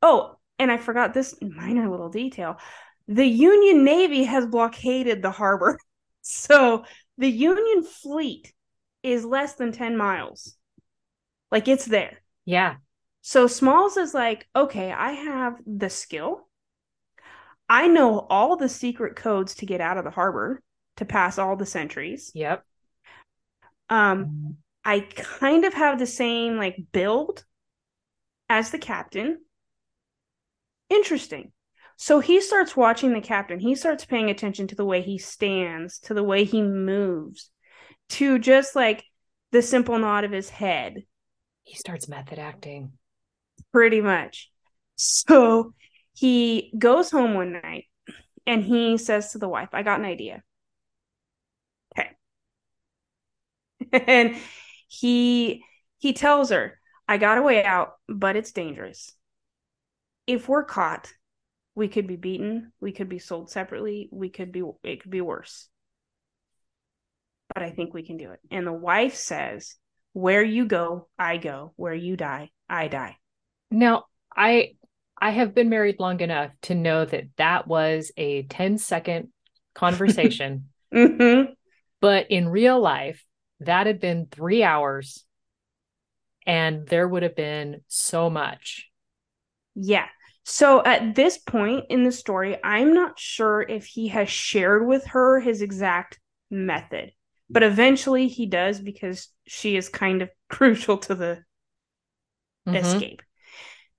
Oh, 0.00 0.36
and 0.58 0.70
I 0.70 0.76
forgot 0.76 1.14
this 1.14 1.34
minor 1.40 1.90
little 1.90 2.08
detail. 2.08 2.58
The 3.08 3.26
Union 3.26 3.84
Navy 3.84 4.24
has 4.24 4.46
blockaded 4.46 5.22
the 5.22 5.30
harbor. 5.30 5.78
So 6.24 6.84
the 7.18 7.28
Union 7.28 7.82
fleet 7.82 8.52
is 9.02 9.24
less 9.24 9.54
than 9.54 9.72
10 9.72 9.96
miles. 9.96 10.56
Like 11.50 11.66
it's 11.66 11.84
there. 11.84 12.22
Yeah. 12.44 12.76
So 13.22 13.48
Smalls 13.48 13.96
is 13.96 14.14
like, 14.14 14.46
okay, 14.54 14.92
I 14.92 15.10
have 15.10 15.56
the 15.66 15.90
skill. 15.90 16.48
I 17.72 17.88
know 17.88 18.26
all 18.28 18.56
the 18.58 18.68
secret 18.68 19.16
codes 19.16 19.54
to 19.54 19.66
get 19.66 19.80
out 19.80 19.96
of 19.96 20.04
the 20.04 20.10
harbor 20.10 20.60
to 20.98 21.06
pass 21.06 21.38
all 21.38 21.56
the 21.56 21.64
sentries. 21.64 22.30
Yep. 22.34 22.62
Um, 23.88 24.58
I 24.84 25.00
kind 25.00 25.64
of 25.64 25.72
have 25.72 25.98
the 25.98 26.06
same 26.06 26.58
like 26.58 26.76
build 26.92 27.46
as 28.50 28.72
the 28.72 28.78
captain. 28.78 29.38
Interesting. 30.90 31.52
So 31.96 32.20
he 32.20 32.42
starts 32.42 32.76
watching 32.76 33.14
the 33.14 33.22
captain. 33.22 33.58
He 33.58 33.74
starts 33.74 34.04
paying 34.04 34.28
attention 34.28 34.66
to 34.66 34.74
the 34.74 34.84
way 34.84 35.00
he 35.00 35.16
stands, 35.16 35.98
to 36.00 36.12
the 36.12 36.22
way 36.22 36.44
he 36.44 36.60
moves, 36.60 37.48
to 38.10 38.38
just 38.38 38.76
like 38.76 39.02
the 39.50 39.62
simple 39.62 39.98
nod 39.98 40.24
of 40.24 40.30
his 40.30 40.50
head. 40.50 41.04
He 41.62 41.76
starts 41.76 42.06
method 42.06 42.38
acting. 42.38 42.92
Pretty 43.72 44.02
much. 44.02 44.50
So 44.96 45.72
he 46.14 46.72
goes 46.78 47.10
home 47.10 47.34
one 47.34 47.52
night 47.52 47.86
and 48.46 48.62
he 48.64 48.98
says 48.98 49.32
to 49.32 49.38
the 49.38 49.48
wife, 49.48 49.70
I 49.72 49.82
got 49.82 50.00
an 50.00 50.06
idea. 50.06 50.42
Okay. 51.98 52.10
and 53.92 54.36
he 54.88 55.64
he 55.98 56.12
tells 56.12 56.50
her, 56.50 56.78
I 57.08 57.16
got 57.18 57.38
a 57.38 57.42
way 57.42 57.64
out, 57.64 57.94
but 58.08 58.36
it's 58.36 58.52
dangerous. 58.52 59.12
If 60.26 60.48
we're 60.48 60.64
caught, 60.64 61.12
we 61.74 61.88
could 61.88 62.06
be 62.06 62.16
beaten, 62.16 62.72
we 62.80 62.92
could 62.92 63.08
be 63.08 63.18
sold 63.18 63.50
separately, 63.50 64.08
we 64.12 64.28
could 64.28 64.52
be 64.52 64.62
it 64.82 65.02
could 65.02 65.10
be 65.10 65.20
worse. 65.20 65.68
But 67.54 67.62
I 67.62 67.70
think 67.70 67.92
we 67.92 68.02
can 68.02 68.16
do 68.16 68.30
it. 68.32 68.40
And 68.50 68.66
the 68.66 68.72
wife 68.72 69.14
says, 69.14 69.76
"Where 70.12 70.42
you 70.42 70.66
go, 70.66 71.08
I 71.18 71.36
go. 71.36 71.72
Where 71.76 71.94
you 71.94 72.16
die, 72.16 72.50
I 72.68 72.88
die." 72.88 73.18
Now, 73.70 74.04
I 74.34 74.76
I 75.22 75.30
have 75.30 75.54
been 75.54 75.68
married 75.68 76.00
long 76.00 76.18
enough 76.18 76.50
to 76.62 76.74
know 76.74 77.04
that 77.04 77.28
that 77.36 77.68
was 77.68 78.10
a 78.16 78.42
10 78.42 78.78
second 78.78 79.28
conversation. 79.72 80.66
mm-hmm. 80.94 81.52
But 82.00 82.32
in 82.32 82.48
real 82.48 82.80
life, 82.80 83.24
that 83.60 83.86
had 83.86 84.00
been 84.00 84.26
3 84.32 84.64
hours 84.64 85.24
and 86.44 86.88
there 86.88 87.06
would 87.06 87.22
have 87.22 87.36
been 87.36 87.82
so 87.86 88.30
much. 88.30 88.90
Yeah. 89.76 90.08
So 90.44 90.82
at 90.84 91.14
this 91.14 91.38
point 91.38 91.84
in 91.88 92.02
the 92.02 92.10
story, 92.10 92.58
I'm 92.64 92.92
not 92.92 93.16
sure 93.16 93.62
if 93.62 93.86
he 93.86 94.08
has 94.08 94.28
shared 94.28 94.84
with 94.88 95.06
her 95.06 95.38
his 95.38 95.62
exact 95.62 96.18
method, 96.50 97.12
but 97.48 97.62
eventually 97.62 98.26
he 98.26 98.46
does 98.46 98.80
because 98.80 99.28
she 99.46 99.76
is 99.76 99.88
kind 99.88 100.20
of 100.20 100.30
crucial 100.50 100.98
to 100.98 101.14
the 101.14 101.44
mm-hmm. 102.66 102.74
escape. 102.74 103.22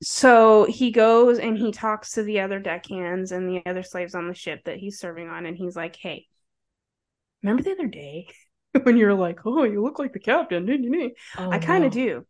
So 0.04 0.66
he 0.66 0.92
goes 0.92 1.40
and 1.40 1.58
he 1.58 1.72
talks 1.72 2.12
to 2.12 2.24
the 2.24 2.42
other 2.42 2.60
deckhands 2.60 3.32
and 3.32 3.48
the 3.48 3.62
other 3.66 3.84
slaves 3.84 4.16
on 4.16 4.28
the 4.28 4.34
ship 4.34 4.66
that 4.66 4.78
he's 4.78 5.00
serving 5.00 5.30
on, 5.30 5.46
and 5.46 5.58
he's 5.58 5.76
like, 5.76 5.96
"Hey, 5.96 6.28
remember 7.42 7.64
the 7.64 7.72
other 7.72 7.88
day 7.88 8.28
when 8.84 8.98
you're 8.98 9.14
like, 9.14 9.40
oh, 9.46 9.64
you 9.64 9.82
look 9.82 10.00
like 10.00 10.14
the 10.14 10.20
captain, 10.20 10.66
didn't 10.66 10.92
you?" 10.94 11.12
Oh, 11.38 11.50
I 11.50 11.58
kind 11.58 11.86
of 11.86 11.96
no. 11.96 12.02
do. 12.04 12.26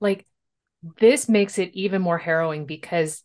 Like 0.00 0.26
this 0.98 1.28
makes 1.28 1.58
it 1.58 1.74
even 1.74 2.00
more 2.00 2.18
harrowing 2.18 2.64
because 2.64 3.22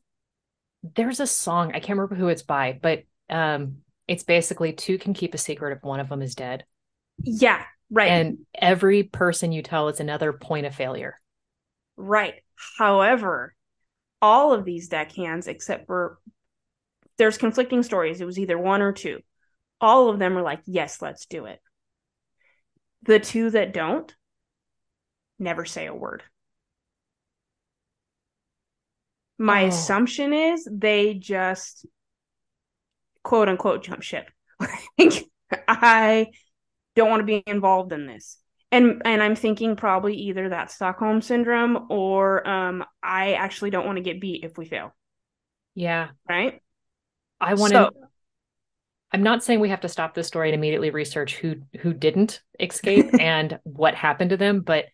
there's 0.96 1.20
a 1.20 1.28
song 1.28 1.70
I 1.70 1.80
can't 1.80 1.98
remember 1.98 2.16
who 2.16 2.28
it's 2.28 2.44
by, 2.44 2.78
but 2.82 3.04
um, 3.30 3.78
it's 4.08 4.24
basically 4.24 4.74
two 4.74 4.98
can 4.98 5.14
keep 5.14 5.34
a 5.34 5.38
secret 5.38 5.76
if 5.78 5.84
one 5.84 6.00
of 6.00 6.10
them 6.10 6.22
is 6.22 6.36
dead. 6.36 6.66
Yeah, 7.24 7.64
right. 7.90 8.10
And 8.10 8.40
every 8.54 9.04
person 9.04 9.52
you 9.52 9.62
tell 9.62 9.88
is 9.90 10.00
another 10.00 10.34
point 10.34 10.66
of 10.66 10.76
failure. 10.76 11.20
Right. 11.98 12.36
However, 12.78 13.55
all 14.26 14.54
of 14.54 14.66
these 14.66 14.88
deckhands, 14.90 15.48
except 15.48 15.86
for 15.86 16.18
there's 17.20 17.38
conflicting 17.38 17.84
stories. 17.84 18.20
It 18.20 18.26
was 18.26 18.40
either 18.40 18.58
one 18.58 18.82
or 18.82 18.92
two. 18.92 19.20
All 19.80 20.10
of 20.10 20.18
them 20.18 20.36
are 20.36 20.42
like, 20.42 20.62
yes, 20.66 21.00
let's 21.00 21.28
do 21.28 21.46
it. 21.46 21.60
The 23.04 23.20
two 23.20 23.52
that 23.52 23.72
don't 23.72 24.14
never 25.38 25.64
say 25.64 25.86
a 25.86 25.94
word. 25.94 26.24
My 29.38 29.66
oh. 29.66 29.68
assumption 29.68 30.34
is 30.34 30.68
they 30.72 31.14
just 31.14 31.86
quote 33.24 33.48
unquote 33.48 33.84
jump 33.84 34.02
ship. 34.02 34.32
I 35.68 36.32
don't 36.96 37.10
want 37.12 37.20
to 37.20 37.26
be 37.26 37.44
involved 37.46 37.94
in 37.94 38.08
this. 38.08 38.40
And 38.76 39.02
and 39.06 39.24
I'm 39.24 39.36
thinking 39.36 39.76
probably 39.76 40.16
either 40.16 40.50
that 40.50 40.72
Stockholm 40.72 41.22
syndrome 41.22 41.88
or 41.90 42.48
um 42.48 42.84
I 43.02 43.34
actually 43.34 43.70
don't 43.70 43.86
want 43.86 43.98
to 43.98 44.04
get 44.04 44.20
beat 44.20 44.44
if 44.44 44.58
we 44.58 44.66
fail. 44.66 44.94
Yeah. 45.76 46.10
Right? 46.28 46.62
I 47.40 47.54
want 47.54 47.74
to 47.74 47.92
so, 47.94 48.08
I'm 49.12 49.24
not 49.24 49.44
saying 49.44 49.60
we 49.60 49.70
have 49.70 49.82
to 49.82 49.90
stop 49.90 50.14
this 50.14 50.28
story 50.28 50.50
and 50.50 50.56
immediately 50.56 50.90
research 50.90 51.36
who 51.36 51.56
who 51.80 51.94
didn't 51.94 52.42
escape 52.60 53.08
and 53.20 53.60
what 53.64 53.96
happened 53.96 54.32
to 54.32 54.38
them, 54.38 54.62
but 54.62 54.86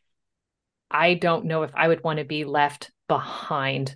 I 0.90 1.16
don't 1.16 1.46
know 1.46 1.64
if 1.64 1.72
I 1.74 1.88
would 1.88 2.04
want 2.04 2.20
to 2.20 2.26
be 2.26 2.44
left 2.44 2.92
behind 3.08 3.96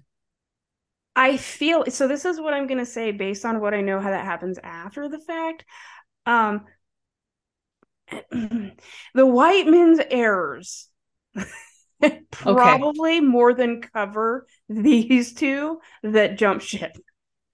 I 1.15 1.37
feel 1.37 1.85
so. 1.87 2.07
This 2.07 2.25
is 2.25 2.41
what 2.41 2.53
I'm 2.53 2.67
going 2.67 2.79
to 2.79 2.85
say 2.85 3.11
based 3.11 3.45
on 3.45 3.61
what 3.61 3.73
I 3.73 3.81
know 3.81 4.01
how 4.01 4.09
that 4.09 4.25
happens 4.25 4.59
after 4.61 5.07
the 5.07 5.19
fact. 5.19 5.63
Um, 6.25 6.65
the 8.31 9.25
white 9.25 9.67
men's 9.67 9.99
errors 10.09 10.89
probably 12.31 13.17
okay. 13.17 13.19
more 13.19 13.53
than 13.53 13.81
cover 13.81 14.45
these 14.69 15.33
two 15.33 15.79
that 16.03 16.37
jump 16.37 16.61
ship. 16.61 16.95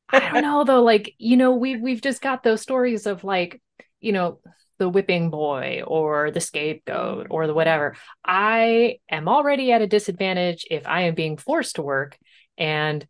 I 0.10 0.20
don't 0.20 0.42
know 0.42 0.64
though. 0.64 0.84
Like 0.84 1.14
you 1.18 1.38
know, 1.38 1.56
we've 1.56 1.82
we've 1.82 2.02
just 2.02 2.22
got 2.22 2.44
those 2.44 2.62
stories 2.62 3.06
of 3.06 3.24
like 3.24 3.62
you 4.02 4.12
know 4.12 4.40
the 4.78 4.90
whipping 4.90 5.30
boy 5.30 5.84
or 5.86 6.32
the 6.32 6.42
scapegoat 6.42 7.28
or 7.30 7.48
the 7.48 7.54
whatever. 7.54 7.96
I 8.26 8.98
am 9.10 9.30
already 9.30 9.72
at 9.72 9.82
a 9.82 9.88
disadvantage 9.88 10.66
if 10.70 10.86
I 10.88 11.04
am 11.04 11.16
being 11.16 11.38
forced 11.38 11.76
to 11.76 11.82
work 11.82 12.18
and 12.58 13.08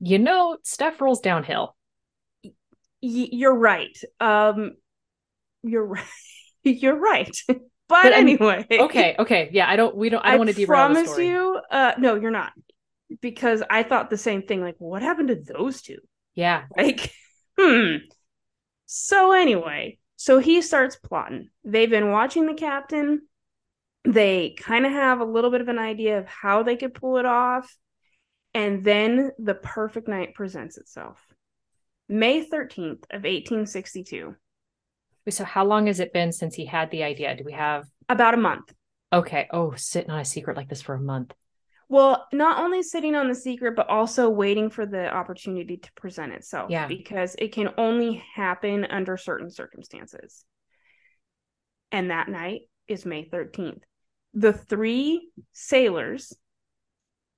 you 0.00 0.18
know, 0.18 0.58
stuff 0.62 1.00
rolls 1.00 1.20
downhill. 1.20 1.74
Y- 2.44 2.50
you're 3.32 3.56
right. 3.56 3.96
Um, 4.20 4.72
you're 5.62 5.84
right. 5.86 6.04
You're 6.64 6.98
right. 6.98 7.30
but, 7.48 7.58
but 7.88 8.12
anyway, 8.12 8.66
okay, 8.70 9.14
okay, 9.18 9.50
yeah. 9.52 9.68
I 9.68 9.76
don't. 9.76 9.96
We 9.96 10.08
don't. 10.08 10.24
I 10.24 10.30
don't 10.30 10.38
want 10.38 10.50
to 10.50 10.56
derail 10.56 10.66
promise 10.66 11.08
the 11.08 11.14
story. 11.14 11.28
you. 11.28 11.60
Uh, 11.70 11.92
no, 11.98 12.14
you're 12.14 12.30
not. 12.30 12.52
Because 13.20 13.62
I 13.68 13.82
thought 13.82 14.10
the 14.10 14.16
same 14.16 14.42
thing. 14.42 14.60
Like, 14.60 14.76
what 14.78 15.02
happened 15.02 15.28
to 15.28 15.36
those 15.36 15.82
two? 15.82 15.98
Yeah. 16.34 16.64
Like, 16.76 17.12
hmm. 17.58 17.96
So 18.86 19.32
anyway, 19.32 19.98
so 20.16 20.38
he 20.38 20.62
starts 20.62 20.96
plotting. 20.96 21.50
They've 21.64 21.90
been 21.90 22.10
watching 22.10 22.46
the 22.46 22.54
captain. 22.54 23.22
They 24.04 24.54
kind 24.58 24.84
of 24.84 24.92
have 24.92 25.20
a 25.20 25.24
little 25.24 25.50
bit 25.50 25.60
of 25.60 25.68
an 25.68 25.78
idea 25.78 26.18
of 26.18 26.26
how 26.26 26.62
they 26.62 26.76
could 26.76 26.94
pull 26.94 27.16
it 27.18 27.26
off. 27.26 27.74
And 28.52 28.84
then 28.84 29.32
the 29.38 29.54
perfect 29.54 30.06
night 30.06 30.34
presents 30.34 30.76
itself. 30.78 31.18
May 32.08 32.44
13th 32.44 33.04
of 33.10 33.24
1862. 33.24 34.36
So 35.28 35.44
how 35.44 35.64
long 35.64 35.86
has 35.86 36.00
it 36.00 36.12
been 36.12 36.32
since 36.32 36.54
he 36.54 36.66
had 36.66 36.90
the 36.90 37.02
idea? 37.02 37.36
Do 37.36 37.44
we 37.44 37.52
have 37.52 37.86
about 38.08 38.34
a 38.34 38.38
month? 38.38 38.72
Okay. 39.12 39.48
Oh, 39.50 39.74
sitting 39.76 40.10
on 40.10 40.20
a 40.20 40.24
secret 40.24 40.56
like 40.56 40.68
this 40.68 40.82
for 40.82 40.94
a 40.94 41.00
month. 41.00 41.32
Well, 41.88 42.26
not 42.32 42.62
only 42.62 42.82
sitting 42.82 43.14
on 43.14 43.28
the 43.28 43.34
secret, 43.34 43.76
but 43.76 43.88
also 43.88 44.28
waiting 44.28 44.70
for 44.70 44.86
the 44.86 45.12
opportunity 45.12 45.76
to 45.76 45.92
present 45.92 46.32
itself. 46.32 46.70
Yeah. 46.70 46.86
Because 46.86 47.36
it 47.38 47.52
can 47.52 47.70
only 47.78 48.22
happen 48.34 48.84
under 48.86 49.16
certain 49.16 49.50
circumstances. 49.50 50.44
And 51.92 52.10
that 52.10 52.28
night 52.28 52.62
is 52.88 53.06
May 53.06 53.28
13th. 53.28 53.82
The 54.32 54.52
three 54.52 55.28
sailors 55.52 56.32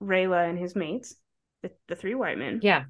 Rayla 0.02 0.48
and 0.48 0.58
his 0.58 0.76
mates, 0.76 1.14
the, 1.62 1.70
the 1.88 1.96
three 1.96 2.14
white 2.14 2.38
men. 2.38 2.60
Yeah. 2.62 2.84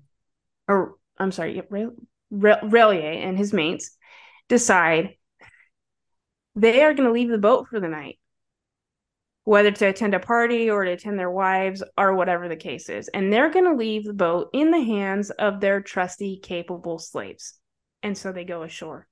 Or 0.69 0.97
I'm 1.19 1.33
sorry, 1.33 1.63
Ray, 1.71 1.87
Relyea 2.33 3.25
and 3.25 3.39
his 3.39 3.53
mates 3.53 3.97
decide 4.49 5.17
they 6.55 6.83
are 6.83 6.95
going 6.95 7.07
to 7.07 7.13
leave 7.13 7.29
the 7.29 7.39
boat 7.39 7.69
for 7.69 7.79
the 7.81 7.89
night, 7.89 8.19
whether 9.45 9.71
to 9.71 9.87
attend 9.87 10.15
a 10.15 10.19
party 10.19 10.71
or 10.71 10.85
to 10.85 10.93
attend 10.93 11.19
their 11.19 11.31
wives 11.31 11.83
or 11.99 12.15
whatever 12.15 12.49
the 12.49 12.57
case 12.57 12.89
is. 12.89 13.09
And 13.09 13.33
they're 13.33 13.51
going 13.51 13.67
to 13.67 13.75
leave 13.75 14.05
the 14.05 14.15
boat 14.15 14.49
in 14.53 14.71
the 14.71 14.81
hands 14.81 15.31
of 15.31 15.61
their 15.61 15.81
trusty, 15.81 16.39
capable 16.43 16.99
slaves. 16.99 17.55
And 18.03 18.17
so 18.17 18.33
they 18.33 18.45
go 18.45 18.63
ashore, 18.63 19.07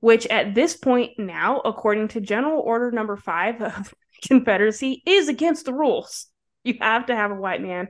which 0.00 0.26
at 0.26 0.54
this 0.54 0.76
point 0.76 1.18
now, 1.18 1.60
according 1.60 2.08
to 2.08 2.20
General 2.20 2.60
Order 2.60 2.90
number 2.90 3.16
five 3.16 3.60
of 3.60 3.74
the 3.74 3.92
Confederacy, 4.28 5.02
is 5.06 5.28
against 5.28 5.66
the 5.66 5.74
rules. 5.74 6.26
You 6.64 6.78
have 6.80 7.06
to 7.06 7.16
have 7.16 7.30
a 7.30 7.36
white 7.36 7.62
man 7.62 7.88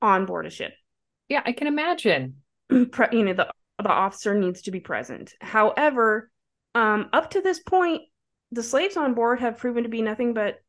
on 0.00 0.26
board 0.26 0.46
a 0.46 0.50
ship. 0.50 0.72
Yeah, 1.28 1.42
I 1.44 1.52
can 1.52 1.66
imagine. 1.66 2.36
you 2.70 2.88
know, 2.88 3.34
the 3.34 3.52
the 3.82 3.90
officer 3.90 4.34
needs 4.34 4.62
to 4.62 4.70
be 4.70 4.80
present. 4.80 5.34
However, 5.40 6.30
um, 6.74 7.08
up 7.12 7.30
to 7.30 7.40
this 7.40 7.60
point, 7.60 8.02
the 8.52 8.62
slaves 8.62 8.96
on 8.96 9.14
board 9.14 9.40
have 9.40 9.58
proven 9.58 9.84
to 9.84 9.88
be 9.88 10.02
nothing 10.02 10.34
but 10.34 10.60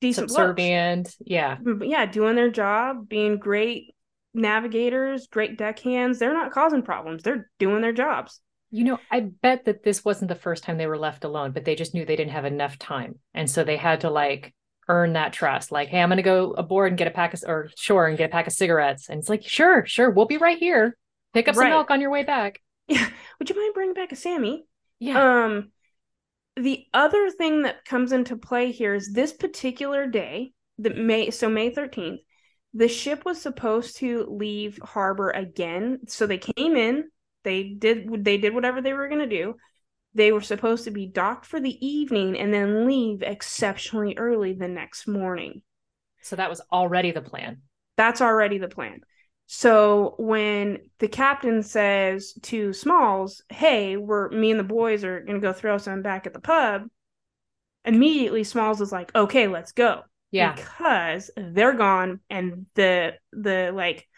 decent 0.00 0.28
blokes. 0.28 0.38
Subservient. 0.38 1.16
Yeah. 1.20 1.56
Mm, 1.56 1.88
yeah, 1.88 2.06
doing 2.06 2.36
their 2.36 2.50
job, 2.50 3.08
being 3.08 3.38
great 3.38 3.94
navigators, 4.34 5.26
great 5.28 5.56
deckhands. 5.56 6.18
They're 6.18 6.32
not 6.32 6.52
causing 6.52 6.82
problems. 6.82 7.22
They're 7.22 7.50
doing 7.58 7.82
their 7.82 7.92
jobs. 7.92 8.40
You 8.70 8.84
know, 8.84 8.98
I 9.10 9.20
bet 9.20 9.66
that 9.66 9.84
this 9.84 10.04
wasn't 10.04 10.28
the 10.28 10.34
first 10.34 10.64
time 10.64 10.78
they 10.78 10.88
were 10.88 10.98
left 10.98 11.24
alone, 11.24 11.52
but 11.52 11.64
they 11.64 11.76
just 11.76 11.94
knew 11.94 12.04
they 12.04 12.16
didn't 12.16 12.32
have 12.32 12.44
enough 12.44 12.78
time. 12.78 13.20
And 13.32 13.48
so 13.48 13.62
they 13.62 13.76
had 13.76 14.00
to 14.00 14.10
like 14.10 14.52
earn 14.88 15.12
that 15.12 15.32
trust. 15.32 15.70
Like, 15.70 15.88
hey, 15.88 16.00
I'm 16.00 16.08
going 16.08 16.16
to 16.16 16.22
go 16.22 16.50
aboard 16.52 16.90
and 16.90 16.98
get 16.98 17.06
a 17.06 17.12
pack 17.12 17.34
of, 17.34 17.42
or 17.46 17.70
shore 17.78 18.08
and 18.08 18.18
get 18.18 18.30
a 18.30 18.32
pack 18.32 18.48
of 18.48 18.52
cigarettes. 18.52 19.08
And 19.08 19.20
it's 19.20 19.28
like, 19.28 19.46
sure, 19.46 19.86
sure, 19.86 20.10
we'll 20.10 20.26
be 20.26 20.38
right 20.38 20.58
here. 20.58 20.96
Pick 21.34 21.48
up 21.48 21.54
some 21.56 21.64
Right. 21.64 21.70
milk 21.70 21.90
on 21.90 22.00
your 22.00 22.10
way 22.10 22.22
back. 22.24 22.60
Yeah. 22.88 23.08
Would 23.38 23.50
you 23.50 23.56
mind 23.56 23.74
bringing 23.74 23.94
back 23.94 24.12
a 24.12 24.16
Sammy? 24.16 24.64
Yeah. 24.98 25.44
Um, 25.44 25.72
the 26.56 26.86
other 26.94 27.30
thing 27.30 27.62
that 27.62 27.84
comes 27.84 28.12
into 28.12 28.36
play 28.36 28.70
here 28.72 28.94
is 28.94 29.12
this 29.12 29.32
particular 29.32 30.06
day, 30.06 30.52
the 30.78 30.90
May, 30.90 31.30
so 31.30 31.48
May 31.48 31.70
13th, 31.70 32.18
the 32.72 32.88
ship 32.88 33.24
was 33.24 33.40
supposed 33.40 33.96
to 33.98 34.24
leave 34.28 34.78
harbor 34.82 35.30
again. 35.30 36.00
So 36.08 36.26
they 36.26 36.38
came 36.38 36.76
in, 36.76 37.04
they 37.42 37.64
did 37.64 38.24
they 38.24 38.38
did 38.38 38.54
whatever 38.54 38.80
they 38.80 38.92
were 38.92 39.08
going 39.08 39.20
to 39.20 39.26
do. 39.26 39.56
They 40.14 40.30
were 40.30 40.40
supposed 40.42 40.84
to 40.84 40.90
be 40.92 41.06
docked 41.06 41.46
for 41.46 41.58
the 41.60 41.76
evening 41.84 42.38
and 42.38 42.54
then 42.54 42.86
leave 42.86 43.22
exceptionally 43.22 44.14
early 44.16 44.52
the 44.52 44.68
next 44.68 45.08
morning. 45.08 45.62
so 46.22 46.36
that 46.36 46.48
was 46.50 46.60
already 46.72 47.10
the 47.10 47.20
plan. 47.22 47.62
That's 47.96 48.20
already 48.20 48.58
the 48.58 48.68
plan. 48.68 49.00
So 49.46 50.14
when 50.18 50.90
the 50.98 51.08
captain 51.08 51.62
says 51.62 52.32
to 52.42 52.72
Smalls, 52.72 53.42
"Hey, 53.48 53.96
we're 53.96 54.30
me 54.30 54.50
and 54.50 54.58
the 54.60 54.64
boys 54.64 55.04
are 55.04 55.20
gonna 55.20 55.40
go 55.40 55.52
throw 55.52 55.78
some 55.78 56.02
back 56.02 56.26
at 56.26 56.32
the 56.32 56.40
pub," 56.40 56.88
immediately 57.84 58.44
Smalls 58.44 58.80
is 58.80 58.92
like, 58.92 59.14
"Okay, 59.14 59.46
let's 59.48 59.72
go." 59.72 60.02
Yeah. 60.30 60.54
because 60.54 61.30
they're 61.36 61.74
gone 61.74 62.18
and 62.28 62.66
the 62.74 63.14
the 63.32 63.70
like 63.72 64.08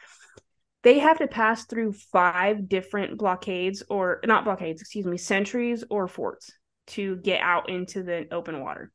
they 0.83 1.01
have 1.01 1.19
to 1.19 1.27
pass 1.27 1.67
through 1.67 1.93
five 1.93 2.69
different 2.69 3.19
blockades 3.19 3.83
or 3.91 4.21
not 4.25 4.45
blockades, 4.45 4.81
excuse 4.81 5.05
me, 5.05 5.19
sentries 5.19 5.85
or 5.91 6.09
forts 6.09 6.53
to 6.87 7.17
get 7.17 7.43
out 7.43 7.69
into 7.69 8.03
the 8.03 8.33
open 8.33 8.61
water. 8.63 8.93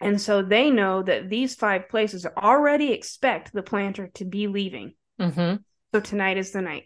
And 0.00 0.20
so 0.20 0.42
they 0.42 0.70
know 0.70 1.02
that 1.02 1.30
these 1.30 1.54
five 1.54 1.88
places 1.88 2.26
already 2.26 2.92
expect 2.92 3.52
the 3.52 3.62
planter 3.62 4.08
to 4.14 4.24
be 4.24 4.48
leaving. 4.48 4.94
Hmm 5.18 5.54
So 5.92 6.00
tonight 6.00 6.36
is 6.36 6.52
the 6.52 6.62
night. 6.62 6.84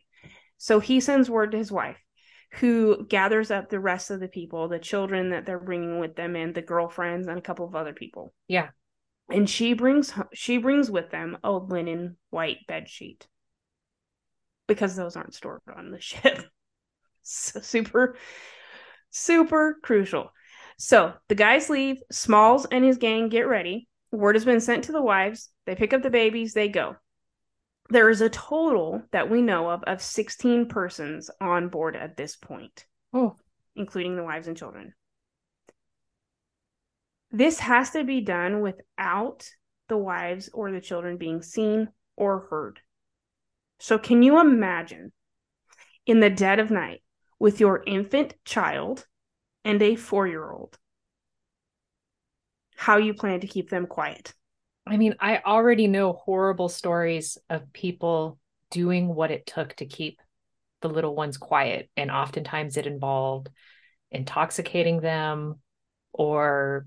So 0.59 0.81
he 0.81 1.01
sends 1.01 1.29
word 1.29 1.53
to 1.53 1.59
his 1.59 1.73
wife, 1.73 1.99
who 2.55 3.05
gathers 3.07 3.51
up 3.51 3.69
the 3.69 3.81
rest 3.81 4.11
of 4.11 4.21
the 4.21 4.29
people, 4.29 4.69
the 4.69 4.79
children 4.79 5.31
that 5.31 5.45
they're 5.45 5.59
bringing 5.59 5.99
with 5.99 6.15
them, 6.15 6.37
and 6.37 6.55
the 6.55 6.63
girlfriends 6.63 7.27
and 7.27 7.39
a 7.39 7.43
couple 7.43 7.67
of 7.67 7.75
other 7.75 7.93
people. 7.93 8.33
Yeah. 8.49 8.69
And 9.29 9.49
she 9.49 9.73
brings 9.73 10.13
she 10.35 10.59
brings 10.59 10.91
with 10.91 11.11
them 11.11 11.39
a 11.43 11.53
linen 11.53 12.17
white 12.31 12.59
bed 12.69 12.89
sheet 12.89 13.27
because 14.67 14.97
those 14.97 15.17
aren't 15.17 15.35
stored 15.35 15.61
on 15.75 15.91
the 15.91 16.01
ship. 16.01 16.41
So 17.23 17.61
super, 17.61 18.17
super 19.11 19.79
crucial. 19.83 20.33
So 20.79 21.13
the 21.29 21.35
guys 21.35 21.71
leave. 21.71 21.99
Smalls 22.11 22.67
and 22.71 22.85
his 22.85 22.99
gang 22.99 23.29
get 23.29 23.47
ready. 23.47 23.89
Word 24.11 24.35
has 24.35 24.45
been 24.45 24.61
sent 24.61 24.85
to 24.85 24.93
the 24.93 25.03
wives. 25.03 25.49
They 25.67 25.75
pick 25.75 25.93
up 25.93 26.03
the 26.03 26.11
babies. 26.11 26.53
They 26.53 26.69
go. 26.69 26.97
There 27.93 28.09
is 28.09 28.23
a 28.23 28.31
total 28.31 29.03
that 29.11 29.29
we 29.29 29.43
know 29.43 29.69
of 29.69 29.85
of 29.85 30.01
16 30.01 30.67
persons 30.67 31.31
on 31.43 31.69
board 31.69 31.95
at 31.95 32.17
this 32.17 32.37
point, 32.37 32.87
Oh, 33.13 33.37
including 33.77 34.17
the 34.17 34.25
wives 34.25 34.49
and 34.49 34.57
children. 34.57 34.95
This 37.31 37.59
has 37.59 37.91
to 37.91 38.03
be 38.03 38.23
done 38.23 38.63
without 38.63 39.47
the 39.89 39.99
wives 39.99 40.49
or 40.55 40.73
the 40.73 40.81
children 40.81 41.19
being 41.19 41.43
seen 41.43 41.91
or 42.17 42.47
heard. 42.49 42.81
So, 43.79 43.99
can 43.99 44.23
you 44.23 44.41
imagine 44.41 45.13
in 46.07 46.21
the 46.21 46.31
dead 46.31 46.61
of 46.61 46.71
night 46.71 47.03
with 47.39 47.61
your 47.61 47.83
infant 47.87 48.37
child 48.47 49.07
and 49.67 49.83
a 49.83 49.97
four 49.97 50.27
year 50.27 50.51
old 50.51 50.79
how 52.75 52.97
you 52.97 53.13
plan 53.13 53.41
to 53.41 53.47
keep 53.47 53.69
them 53.69 53.87
quiet? 53.87 54.33
I 54.87 54.97
mean, 54.97 55.15
I 55.21 55.39
already 55.45 55.87
know 55.87 56.13
horrible 56.13 56.69
stories 56.69 57.39
of 57.49 57.73
people 57.73 58.39
doing 58.71 59.15
what 59.15 59.31
it 59.31 59.47
took 59.47 59.75
to 59.77 59.87
keep 59.87 60.21
the 60.81 60.89
little 60.89 61.15
ones 61.15 61.39
quiet. 61.39 61.89
And 61.97 62.11
oftentimes 62.11 62.77
it 62.77 62.87
involved 62.87 63.49
intoxicating 64.11 65.01
them 65.01 65.61
or 66.13 66.87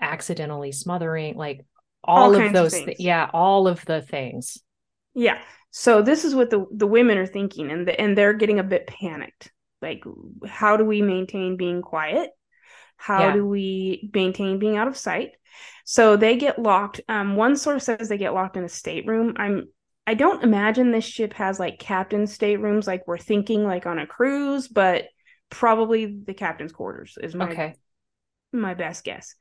accidentally 0.00 0.72
smothering, 0.72 1.36
like 1.36 1.64
all, 2.02 2.24
All 2.24 2.34
of 2.34 2.38
kinds 2.40 2.58
of 2.58 2.70
those. 2.72 2.94
yeah, 2.98 3.28
all 3.32 3.68
of 3.68 3.84
the 3.84 4.00
things. 4.00 4.58
Yeah. 5.14 5.38
So 5.70 6.02
this 6.02 6.24
is 6.24 6.34
what 6.34 6.50
the 6.50 6.66
the 6.74 6.86
women 6.86 7.18
are 7.18 7.26
thinking, 7.26 7.70
and 7.70 7.86
the, 7.86 8.00
and 8.00 8.16
they're 8.16 8.32
getting 8.32 8.58
a 8.58 8.64
bit 8.64 8.86
panicked. 8.86 9.52
Like, 9.82 10.02
how 10.46 10.76
do 10.76 10.84
we 10.84 11.02
maintain 11.02 11.56
being 11.56 11.82
quiet? 11.82 12.30
How 13.00 13.20
Yeah. 13.20 13.34
do 13.34 13.46
we 13.46 14.10
maintain 14.14 14.58
being 14.58 14.76
out 14.76 14.88
of 14.88 14.96
sight? 14.96 15.32
So 15.84 16.16
they 16.16 16.36
get 16.36 16.58
locked. 16.58 17.00
Um, 17.08 17.36
one 17.36 17.56
source 17.56 17.84
says 17.84 18.08
they 18.08 18.18
get 18.18 18.34
locked 18.34 18.56
in 18.56 18.64
a 18.64 18.68
stateroom. 18.68 19.34
I'm 19.36 19.68
I 20.06 20.14
don't 20.14 20.42
imagine 20.42 20.90
this 20.90 21.04
ship 21.04 21.34
has 21.34 21.60
like 21.60 21.78
captain 21.78 22.26
staterooms 22.26 22.86
like 22.86 23.06
we're 23.06 23.18
thinking 23.18 23.64
like 23.64 23.86
on 23.86 23.98
a 23.98 24.06
cruise, 24.06 24.68
but 24.68 25.04
probably 25.50 26.06
the 26.06 26.34
captain's 26.34 26.72
quarters 26.72 27.16
is 27.22 27.34
my 27.34 27.60
Okay. 27.60 27.76
my 28.52 28.74
best 28.74 29.04
guess. 29.04 29.34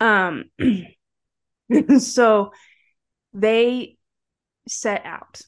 Um, 0.00 0.46
so 1.98 2.52
they 3.34 3.96
set 4.68 5.04
out. 5.06 5.42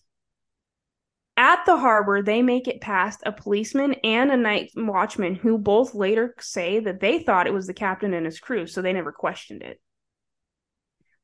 At 1.36 1.66
the 1.66 1.76
harbor, 1.76 2.22
they 2.22 2.42
make 2.42 2.68
it 2.68 2.80
past 2.80 3.20
a 3.26 3.32
policeman 3.32 3.94
and 4.04 4.30
a 4.30 4.36
night 4.36 4.70
watchman 4.76 5.34
who 5.34 5.58
both 5.58 5.94
later 5.94 6.34
say 6.38 6.78
that 6.80 7.00
they 7.00 7.18
thought 7.18 7.48
it 7.48 7.52
was 7.52 7.66
the 7.66 7.74
captain 7.74 8.14
and 8.14 8.24
his 8.24 8.38
crew, 8.38 8.66
so 8.68 8.82
they 8.82 8.92
never 8.92 9.10
questioned 9.10 9.62
it. 9.62 9.80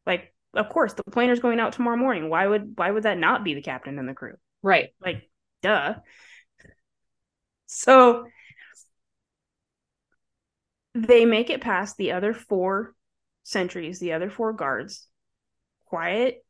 Like, 0.06 0.34
of 0.54 0.68
course, 0.68 0.94
the 0.94 1.04
planter's 1.04 1.38
going 1.38 1.60
out 1.60 1.74
tomorrow 1.74 1.96
morning. 1.96 2.28
Why 2.28 2.46
would 2.46 2.72
why 2.76 2.90
would 2.90 3.04
that 3.04 3.18
not 3.18 3.44
be 3.44 3.54
the 3.54 3.62
captain 3.62 3.98
and 4.00 4.08
the 4.08 4.14
crew? 4.14 4.34
Right. 4.62 4.88
Like, 5.00 5.30
duh. 5.62 5.94
So 7.66 8.26
they 10.94 11.24
make 11.24 11.50
it 11.50 11.60
past 11.60 11.96
the 11.96 12.12
other 12.12 12.34
four 12.34 12.94
sentries, 13.44 14.00
the 14.00 14.12
other 14.12 14.28
four 14.28 14.52
guards, 14.52 15.06
quiet, 15.86 16.44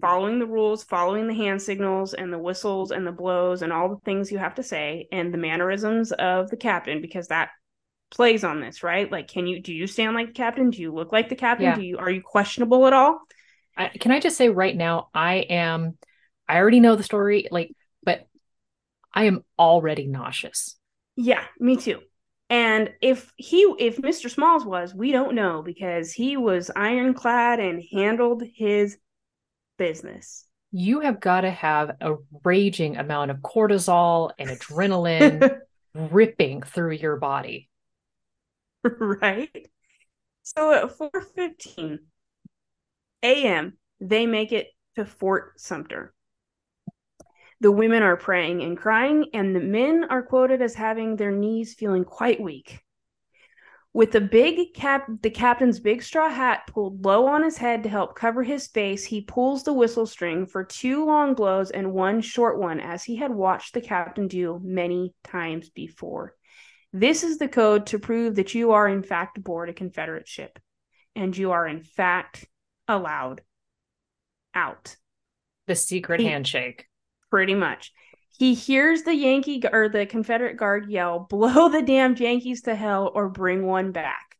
following 0.00 0.38
the 0.38 0.46
rules, 0.46 0.84
following 0.84 1.26
the 1.26 1.34
hand 1.34 1.60
signals 1.60 2.14
and 2.14 2.32
the 2.32 2.38
whistles 2.38 2.90
and 2.90 3.06
the 3.06 3.12
blows 3.12 3.62
and 3.62 3.72
all 3.72 3.88
the 3.88 4.00
things 4.04 4.30
you 4.30 4.38
have 4.38 4.54
to 4.54 4.62
say 4.62 5.08
and 5.10 5.32
the 5.32 5.38
mannerisms 5.38 6.12
of 6.12 6.50
the 6.50 6.56
captain, 6.56 7.00
because 7.00 7.28
that 7.28 7.50
plays 8.10 8.44
on 8.44 8.60
this, 8.60 8.82
right? 8.82 9.10
Like, 9.10 9.28
can 9.28 9.46
you 9.46 9.60
do 9.60 9.72
you 9.72 9.86
stand 9.86 10.14
like 10.14 10.28
the 10.28 10.32
captain? 10.32 10.70
Do 10.70 10.80
you 10.80 10.92
look 10.92 11.12
like 11.12 11.28
the 11.28 11.36
captain? 11.36 11.66
Yeah. 11.66 11.74
Do 11.74 11.82
you 11.82 11.98
are 11.98 12.10
you 12.10 12.22
questionable 12.22 12.86
at 12.86 12.92
all? 12.92 13.20
I, 13.78 13.88
can 13.88 14.10
I 14.10 14.18
just 14.18 14.36
say 14.36 14.48
right 14.48 14.76
now, 14.76 15.08
I 15.14 15.36
am, 15.36 15.96
I 16.48 16.56
already 16.56 16.80
know 16.80 16.96
the 16.96 17.04
story, 17.04 17.46
like, 17.50 17.72
but 18.02 18.26
I 19.14 19.24
am 19.24 19.44
already 19.56 20.06
nauseous. 20.06 20.76
Yeah, 21.14 21.44
me 21.60 21.76
too. 21.76 22.00
And 22.50 22.92
if 23.00 23.32
he, 23.36 23.72
if 23.78 23.98
Mr. 23.98 24.28
Smalls 24.30 24.64
was, 24.64 24.94
we 24.94 25.12
don't 25.12 25.34
know 25.34 25.62
because 25.62 26.12
he 26.12 26.36
was 26.36 26.70
ironclad 26.74 27.60
and 27.60 27.82
handled 27.92 28.42
his 28.54 28.96
business. 29.78 30.44
You 30.70 31.00
have 31.00 31.20
got 31.20 31.42
to 31.42 31.50
have 31.50 31.96
a 32.00 32.16
raging 32.44 32.98
amount 32.98 33.30
of 33.30 33.38
cortisol 33.38 34.32
and 34.38 34.50
adrenaline 34.50 35.60
ripping 35.94 36.62
through 36.62 36.92
your 36.92 37.16
body. 37.16 37.70
right? 38.82 39.66
So 40.42 40.72
at 40.72 40.96
4:15 40.96 41.98
a.m., 43.22 43.78
they 44.00 44.26
make 44.26 44.52
it 44.52 44.68
to 44.96 45.04
Fort 45.04 45.58
Sumter. 45.58 46.14
The 47.60 47.72
women 47.72 48.02
are 48.02 48.16
praying 48.16 48.62
and 48.62 48.76
crying, 48.76 49.26
and 49.34 49.54
the 49.54 49.60
men 49.60 50.04
are 50.08 50.22
quoted 50.22 50.62
as 50.62 50.74
having 50.74 51.16
their 51.16 51.32
knees 51.32 51.74
feeling 51.74 52.04
quite 52.04 52.40
weak. 52.40 52.80
With 53.98 54.12
the 54.12 54.20
big 54.20 54.74
cap, 54.74 55.10
the 55.22 55.28
captain's 55.28 55.80
big 55.80 56.04
straw 56.04 56.30
hat 56.30 56.68
pulled 56.68 57.04
low 57.04 57.26
on 57.26 57.42
his 57.42 57.56
head 57.56 57.82
to 57.82 57.88
help 57.88 58.14
cover 58.14 58.44
his 58.44 58.68
face, 58.68 59.04
he 59.04 59.22
pulls 59.22 59.64
the 59.64 59.72
whistle 59.72 60.06
string 60.06 60.46
for 60.46 60.62
two 60.62 61.04
long 61.04 61.34
blows 61.34 61.72
and 61.72 61.92
one 61.92 62.20
short 62.20 62.60
one, 62.60 62.78
as 62.78 63.02
he 63.02 63.16
had 63.16 63.32
watched 63.32 63.74
the 63.74 63.80
captain 63.80 64.28
do 64.28 64.60
many 64.62 65.14
times 65.24 65.68
before. 65.70 66.36
This 66.92 67.24
is 67.24 67.38
the 67.38 67.48
code 67.48 67.86
to 67.86 67.98
prove 67.98 68.36
that 68.36 68.54
you 68.54 68.70
are 68.70 68.86
in 68.86 69.02
fact 69.02 69.36
aboard 69.36 69.68
a 69.68 69.72
Confederate 69.72 70.28
ship, 70.28 70.60
and 71.16 71.36
you 71.36 71.50
are 71.50 71.66
in 71.66 71.82
fact 71.82 72.46
allowed 72.86 73.40
out. 74.54 74.94
The 75.66 75.74
secret 75.74 76.20
He- 76.20 76.26
handshake. 76.26 76.86
Pretty 77.30 77.56
much. 77.56 77.92
He 78.38 78.54
hears 78.54 79.02
the 79.02 79.14
Yankee 79.14 79.62
or 79.70 79.88
the 79.88 80.06
Confederate 80.06 80.56
guard 80.56 80.88
yell, 80.88 81.18
"Blow 81.18 81.68
the 81.68 81.82
damned 81.82 82.20
Yankees 82.20 82.62
to 82.62 82.74
hell 82.74 83.10
or 83.12 83.28
bring 83.28 83.66
one 83.66 83.92
back." 83.92 84.36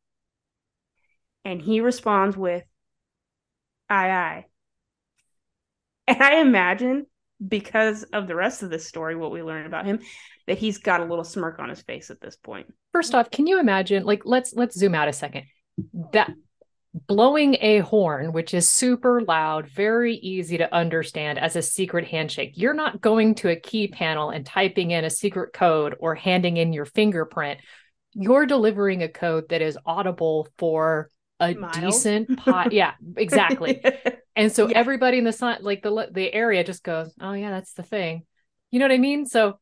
And 1.45 1.61
he 1.61 1.81
responds 1.81 2.37
with, 2.37 2.65
"Aye, 3.91 4.11
aye." 4.11 4.47
And 6.07 6.23
I 6.23 6.41
imagine 6.41 7.07
because 7.47 8.05
of 8.05 8.27
the 8.27 8.35
rest 8.35 8.63
of 8.63 8.71
this 8.71 8.87
story, 8.87 9.15
what 9.15 9.31
we 9.31 9.43
learn 9.43 9.67
about 9.67 9.85
him, 9.85 10.01
that 10.47 10.59
he's 10.59 10.79
got 10.79 11.01
a 11.01 11.05
little 11.05 11.25
smirk 11.25 11.59
on 11.59 11.69
his 11.69 11.83
face 11.83 12.11
at 12.11 12.21
this 12.21 12.37
point. 12.37 12.73
First 12.93 13.15
off, 13.15 13.31
can 13.31 13.47
you 13.47 13.61
imagine? 13.61 14.05
Like, 14.05 14.23
let's 14.25 14.55
let's 14.55 14.79
zoom 14.79 14.95
out 14.95 15.09
a 15.09 15.13
second. 15.13 15.45
That 16.13 16.31
blowing 17.07 17.57
a 17.61 17.79
horn, 17.79 18.33
which 18.33 18.55
is 18.55 18.69
super 18.69 19.21
loud, 19.23 19.69
very 19.69 20.17
easy 20.17 20.59
to 20.59 20.75
understand 20.75 21.39
as 21.39 21.57
a 21.57 21.63
secret 21.63 22.07
handshake. 22.07 22.53
You're 22.55 22.75
not 22.75 23.01
going 23.01 23.35
to 23.37 23.51
a 23.51 23.57
key 23.57 23.89
panel 23.89 24.31
and 24.31 24.45
typing 24.45 24.91
in 24.91 25.05
a 25.05 25.11
secret 25.11 25.53
code 25.53 25.97
or 26.01 26.15
handing 26.15 26.57
in 26.57 26.73
your 26.73 26.85
fingerprint. 26.85 27.61
You're 28.15 28.47
delivering 28.47 29.03
a 29.03 29.09
code 29.09 29.49
that 29.51 29.63
is 29.63 29.79
audible 29.87 30.49
for 30.59 31.11
a 31.41 31.55
Miles. 31.55 31.77
decent 31.77 32.39
pot. 32.39 32.73
yeah, 32.73 32.95
exactly. 33.17 33.83
and 34.37 34.53
so 34.53 34.69
yeah. 34.69 34.79
everybody 34.79 35.19
in 35.19 35.25
the 35.25 35.33
sun, 35.33 35.59
like 35.61 35.83
the 35.83 36.09
the 36.11 36.33
area, 36.33 36.65
just 36.65 36.83
goes, 36.83 37.13
"Oh 37.21 37.33
yeah, 37.33 37.51
that's 37.51 37.73
the 37.75 37.83
thing." 37.83 38.25
You 38.71 38.79
know 38.79 38.85
what 38.85 38.93
I 38.93 38.99
mean? 38.99 39.27
So, 39.27 39.59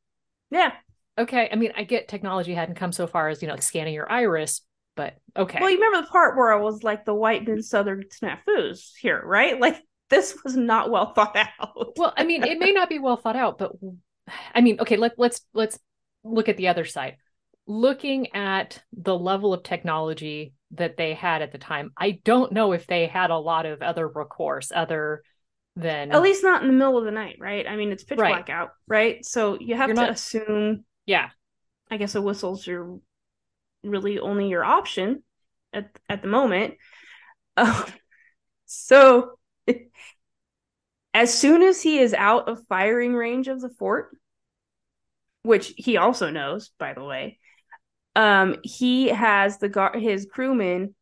yeah. 0.51 0.73
Okay. 1.19 1.49
I 1.51 1.57
mean, 1.57 1.73
I 1.77 1.85
get 1.85 2.09
technology 2.09 2.55
hadn't 2.55 2.75
come 2.75 2.93
so 2.93 3.07
far 3.07 3.29
as 3.29 3.41
you 3.41 3.49
know, 3.49 3.55
like 3.55 3.63
scanning 3.63 3.95
your 3.95 4.11
iris, 4.11 4.63
but 4.97 5.15
okay. 5.37 5.59
Well, 5.61 5.71
you 5.71 5.77
remember 5.77 6.03
the 6.03 6.11
part 6.11 6.37
where 6.37 6.53
I 6.53 6.57
was 6.57 6.83
like 6.83 7.05
the 7.05 7.15
white 7.15 7.47
men 7.47 7.63
southern 7.63 8.05
snafus 8.05 8.93
here, 8.99 9.23
right? 9.25 9.61
Like 9.67 9.83
this 10.09 10.37
was 10.45 10.57
not 10.57 10.91
well 10.91 11.13
thought 11.13 11.37
out. 11.37 11.93
well, 11.97 12.15
I 12.17 12.25
mean, 12.25 12.45
it 12.45 12.59
may 12.59 12.73
not 12.73 12.89
be 12.89 12.99
well 12.99 13.17
thought 13.17 13.37
out, 13.37 13.59
but 13.59 13.73
I 14.55 14.61
mean, 14.61 14.81
okay, 14.81 14.97
let, 14.97 15.13
let's 15.19 15.41
let's 15.53 15.79
look 16.25 16.49
at 16.49 16.57
the 16.57 16.69
other 16.69 16.85
side. 16.85 17.17
Looking 17.67 18.35
at 18.35 18.83
the 18.93 19.19
level 19.19 19.53
of 19.53 19.65
technology 19.65 20.55
that 20.73 20.97
they 20.97 21.15
had 21.15 21.43
at 21.43 21.53
the 21.53 21.59
time, 21.59 21.91
I 21.97 22.21
don't 22.25 22.53
know 22.53 22.73
if 22.73 22.87
they 22.87 23.07
had 23.07 23.31
a 23.31 23.39
lot 23.39 23.67
of 23.67 23.83
other 23.83 24.07
recourse 24.07 24.71
other 24.75 25.23
than 25.75 26.13
at 26.13 26.23
least 26.23 26.43
not 26.43 26.63
in 26.63 26.69
the 26.69 26.75
middle 26.75 26.97
of 26.97 27.05
the 27.05 27.11
night, 27.11 27.37
right? 27.41 27.67
I 27.67 27.77
mean, 27.77 27.93
it's 27.93 28.05
pitch 28.05 28.19
right. 28.19 28.33
black 28.33 28.49
out, 28.49 28.71
right? 28.87 29.25
So 29.25 29.59
you 29.61 29.75
have 29.75 29.89
You're 29.89 29.97
to 29.97 30.03
not... 30.03 30.11
assume, 30.11 30.85
yeah. 31.05 31.31
I 31.91 31.99
guess 31.99 32.15
a 32.15 32.23
whistle's 32.23 32.67
your 32.67 33.01
really 33.87 34.19
only 34.19 34.49
your 34.49 34.65
option 34.65 35.23
at 35.73 35.91
at 36.09 36.23
the 36.23 36.29
moment. 36.29 36.75
Uh, 37.57 37.85
so 38.67 39.39
as 41.15 41.33
soon 41.33 41.63
as 41.63 41.81
he 41.81 41.99
is 41.99 42.15
out 42.15 42.49
of 42.49 42.67
firing 42.67 43.15
range 43.15 43.49
of 43.49 43.61
the 43.61 43.71
fort, 43.71 44.17
which 45.43 45.73
he 45.77 45.97
also 45.97 46.31
knows, 46.31 46.71
by 46.79 46.93
the 46.93 47.05
way, 47.05 47.39
um, 48.15 48.57
he 48.63 49.09
has 49.09 49.59
the 49.59 49.69
guard 49.69 50.01
his 50.01 50.27
crewmen 50.31 50.95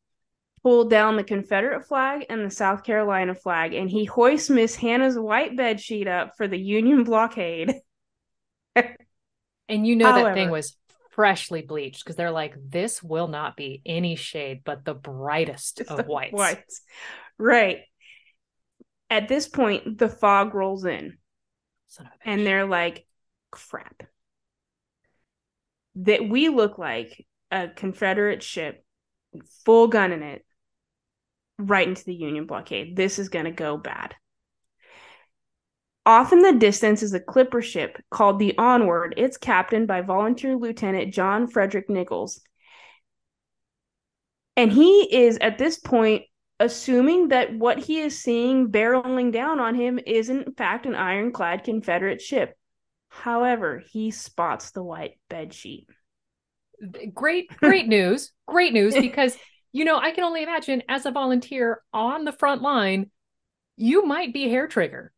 pull 0.63 0.85
down 0.87 1.17
the 1.17 1.25
Confederate 1.25 1.87
flag 1.87 2.25
and 2.31 2.45
the 2.45 2.51
South 2.51 2.85
Carolina 2.85 3.35
flag, 3.35 3.75
and 3.75 3.91
he 3.91 4.05
hoists 4.05 4.49
Miss 4.49 4.75
Hannah's 4.75 5.19
white 5.19 5.57
bed 5.57 5.81
sheet 5.81 6.09
up 6.09 6.37
for 6.37 6.49
the 6.49 6.59
Union 6.59 7.05
blockade. 7.05 7.75
and 8.75 9.87
you 9.87 9.95
know 9.95 10.11
However, 10.11 10.29
that 10.29 10.35
thing 10.35 10.51
was 10.51 10.77
freshly 11.15 11.63
bleached 11.63 12.05
because 12.05 12.17
they're 12.17 12.31
like, 12.31 12.55
this 12.69 13.03
will 13.03 13.29
not 13.29 13.57
be 13.57 13.83
any 13.87 14.17
shade 14.17 14.63
but 14.65 14.85
the 14.85 14.95
brightest 14.95 15.81
of 15.83 16.07
whites. 16.07 16.33
whites. 16.33 16.81
Right. 17.39 17.79
At 19.11 19.29
this 19.29 19.49
point, 19.49 19.99
the 19.99 20.09
fog 20.09 20.55
rolls 20.55 20.85
in. 20.85 21.19
And 22.25 22.45
they're 22.45 22.67
like, 22.67 23.07
crap. 23.51 24.03
That 25.97 26.29
we 26.29 26.49
look 26.49 26.79
like 26.79 27.25
a 27.53 27.69
Confederate 27.69 28.43
ship, 28.43 28.85
full 29.65 29.87
gun 29.87 30.11
in 30.11 30.23
it, 30.23 30.45
right 31.59 31.87
into 31.87 32.05
the 32.05 32.15
Union 32.15 32.47
blockade. 32.47 32.97
This 32.97 33.21
is 33.21 33.29
going 33.29 33.45
to 33.45 33.53
go 33.53 33.77
bad. 33.77 34.17
Off 36.07 36.33
in 36.33 36.43
the 36.43 36.53
distance 36.53 37.03
is 37.03 37.15
a 37.15 37.21
clipper 37.21 37.63
ship 37.63 38.03
called 38.11 38.39
the 38.39 38.57
Onward. 38.59 39.15
It's 39.17 39.39
captained 39.39 39.89
by 39.89 40.03
volunteer 40.03 40.55
Lieutenant 40.55 41.15
John 41.15 41.47
Frederick 41.47 41.89
Nickels. 41.89 42.41
And 44.57 44.71
he 44.71 45.03
is 45.03 45.39
at 45.39 45.59
this 45.59 45.79
point 45.79 46.25
assuming 46.61 47.29
that 47.29 47.55
what 47.55 47.79
he 47.79 48.01
is 48.01 48.23
seeing 48.23 48.71
barreling 48.71 49.33
down 49.33 49.59
on 49.59 49.75
him 49.75 49.99
is 50.07 50.29
in 50.29 50.53
fact 50.53 50.87
an 50.87 50.95
ironclad 50.95 51.65
Confederate 51.65 52.21
ship. 52.21 52.57
However, 53.09 53.83
he 53.91 54.11
spots 54.11 54.71
the 54.71 54.83
white 54.83 55.19
bed 55.29 55.55
sheet. 55.55 55.89
Great, 57.13 57.49
great 57.57 57.89
news. 57.89 58.31
Great 58.47 58.73
news 58.73 58.95
because 58.95 59.37
you 59.75 59.85
know, 59.85 59.99
I 59.99 60.13
can 60.13 60.23
only 60.23 60.45
imagine 60.45 60.85
as 60.89 61.05
a 61.05 61.11
volunteer 61.11 61.83
on 61.93 62.25
the 62.25 62.31
front 62.31 62.63
line, 62.63 63.11
you 63.77 64.07
might 64.07 64.33
be 64.33 64.49
hair 64.49 64.69
trigger. 64.69 65.13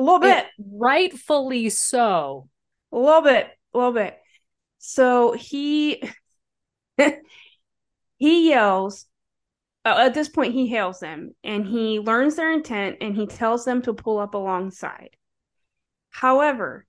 A 0.00 0.02
little 0.02 0.18
bit. 0.18 0.46
It, 0.46 0.46
rightfully 0.58 1.68
so. 1.68 2.48
A 2.90 2.96
little 2.96 3.20
bit. 3.20 3.48
A 3.74 3.78
little 3.78 3.92
bit. 3.92 4.18
So 4.78 5.32
he 5.32 6.02
he 8.16 8.48
yells 8.48 9.04
uh, 9.84 9.96
at 9.98 10.14
this 10.14 10.30
point 10.30 10.54
he 10.54 10.68
hails 10.68 11.00
them 11.00 11.34
and 11.44 11.66
he 11.66 11.98
learns 12.00 12.36
their 12.36 12.50
intent 12.50 12.96
and 13.02 13.14
he 13.14 13.26
tells 13.26 13.66
them 13.66 13.82
to 13.82 13.92
pull 13.92 14.18
up 14.18 14.32
alongside. 14.32 15.10
However, 16.08 16.86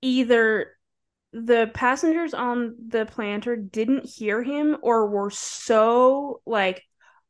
either 0.00 0.78
the 1.32 1.72
passengers 1.74 2.34
on 2.34 2.76
the 2.86 3.04
planter 3.04 3.56
didn't 3.56 4.06
hear 4.06 4.44
him 4.44 4.76
or 4.80 5.08
were 5.08 5.30
so 5.30 6.40
like, 6.46 6.84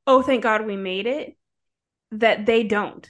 oh, 0.06 0.20
thank 0.20 0.42
God 0.42 0.66
we 0.66 0.76
made 0.76 1.06
it, 1.06 1.34
that 2.10 2.44
they 2.44 2.62
don't. 2.62 3.08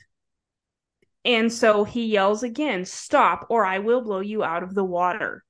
And 1.24 1.52
so 1.52 1.84
he 1.84 2.06
yells 2.06 2.42
again, 2.42 2.84
Stop, 2.84 3.46
or 3.48 3.64
I 3.64 3.78
will 3.78 4.00
blow 4.00 4.20
you 4.20 4.42
out 4.42 4.62
of 4.62 4.74
the 4.74 4.84
water. 4.84 5.44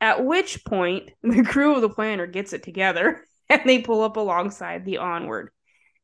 At 0.00 0.24
which 0.24 0.64
point, 0.64 1.10
the 1.22 1.42
crew 1.42 1.74
of 1.74 1.82
the 1.82 1.88
planter 1.88 2.26
gets 2.26 2.52
it 2.52 2.62
together 2.62 3.24
and 3.48 3.62
they 3.64 3.80
pull 3.80 4.02
up 4.02 4.16
alongside 4.16 4.84
the 4.84 4.98
onward. 4.98 5.50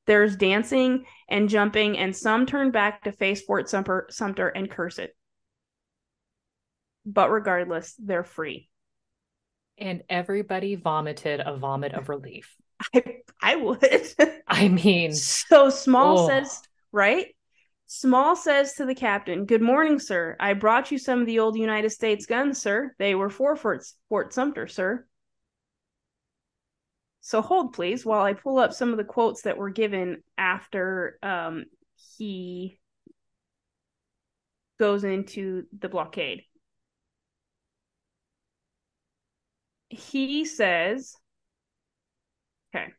There's 0.06 0.36
dancing 0.36 1.04
and 1.28 1.48
jumping, 1.48 1.96
and 1.96 2.16
some 2.16 2.44
turn 2.44 2.70
back 2.70 3.04
to 3.04 3.12
face 3.12 3.42
Fort 3.42 3.68
Sumter, 3.68 4.06
Sumter 4.10 4.48
and 4.48 4.70
curse 4.70 4.98
it. 4.98 5.14
But 7.06 7.30
regardless, 7.30 7.94
they're 7.98 8.24
free. 8.24 8.68
And 9.78 10.02
everybody 10.08 10.74
vomited 10.74 11.40
a 11.40 11.56
vomit 11.56 11.94
of 11.94 12.08
relief. 12.08 12.54
I, 12.94 13.18
I 13.40 13.56
would. 13.56 14.06
I 14.46 14.68
mean, 14.68 15.14
so 15.14 15.70
Small 15.70 16.20
oh. 16.20 16.28
says, 16.28 16.60
right? 16.92 17.28
Small 17.92 18.36
says 18.36 18.74
to 18.74 18.86
the 18.86 18.94
captain, 18.94 19.46
Good 19.46 19.62
morning, 19.62 19.98
sir. 19.98 20.36
I 20.38 20.52
brought 20.52 20.92
you 20.92 20.96
some 20.96 21.18
of 21.22 21.26
the 21.26 21.40
old 21.40 21.58
United 21.58 21.90
States 21.90 22.24
guns, 22.24 22.62
sir. 22.62 22.94
They 22.98 23.16
were 23.16 23.28
for 23.28 23.56
Fort, 23.56 23.84
Fort 24.08 24.32
Sumter, 24.32 24.68
sir. 24.68 25.08
So 27.20 27.42
hold, 27.42 27.72
please, 27.72 28.06
while 28.06 28.22
I 28.22 28.34
pull 28.34 28.60
up 28.60 28.72
some 28.72 28.92
of 28.92 28.96
the 28.96 29.02
quotes 29.02 29.42
that 29.42 29.56
were 29.56 29.70
given 29.70 30.22
after 30.38 31.18
um, 31.24 31.64
he 32.16 32.78
goes 34.78 35.02
into 35.02 35.64
the 35.76 35.88
blockade. 35.88 36.44
He 39.88 40.44
says, 40.44 41.16
okay. 42.76 42.92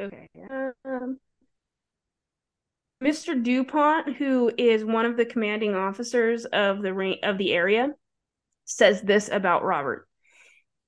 Okay. 0.00 0.28
Um, 0.84 1.18
Mr. 3.02 3.42
Dupont, 3.42 4.16
who 4.16 4.50
is 4.56 4.84
one 4.84 5.04
of 5.04 5.16
the 5.16 5.26
commanding 5.26 5.74
officers 5.74 6.46
of 6.46 6.80
the 6.80 7.18
of 7.22 7.36
the 7.36 7.52
area, 7.52 7.90
says 8.64 9.02
this 9.02 9.28
about 9.30 9.64
Robert. 9.64 10.06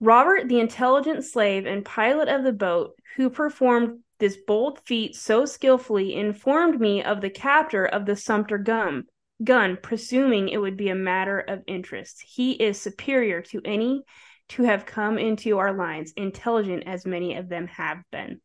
Robert, 0.00 0.48
the 0.48 0.60
intelligent 0.60 1.24
slave 1.24 1.66
and 1.66 1.84
pilot 1.84 2.28
of 2.28 2.42
the 2.42 2.52
boat, 2.52 2.98
who 3.16 3.28
performed 3.30 4.00
this 4.18 4.36
bold 4.46 4.80
feat 4.86 5.14
so 5.14 5.44
skillfully, 5.44 6.14
informed 6.14 6.80
me 6.80 7.02
of 7.02 7.20
the 7.20 7.30
capture 7.30 7.86
of 7.86 8.06
the 8.06 8.16
Sumter 8.16 8.58
gum 8.58 9.04
gun, 9.44 9.76
presuming 9.82 10.48
it 10.48 10.58
would 10.58 10.76
be 10.76 10.88
a 10.88 10.94
matter 10.94 11.38
of 11.38 11.62
interest. 11.66 12.22
He 12.26 12.52
is 12.52 12.80
superior 12.80 13.42
to 13.42 13.60
any 13.64 14.02
to 14.50 14.62
have 14.62 14.86
come 14.86 15.18
into 15.18 15.58
our 15.58 15.72
lines, 15.72 16.12
intelligent 16.16 16.84
as 16.86 17.06
many 17.06 17.36
of 17.36 17.48
them 17.48 17.66
have 17.68 17.98
been. 18.10 18.40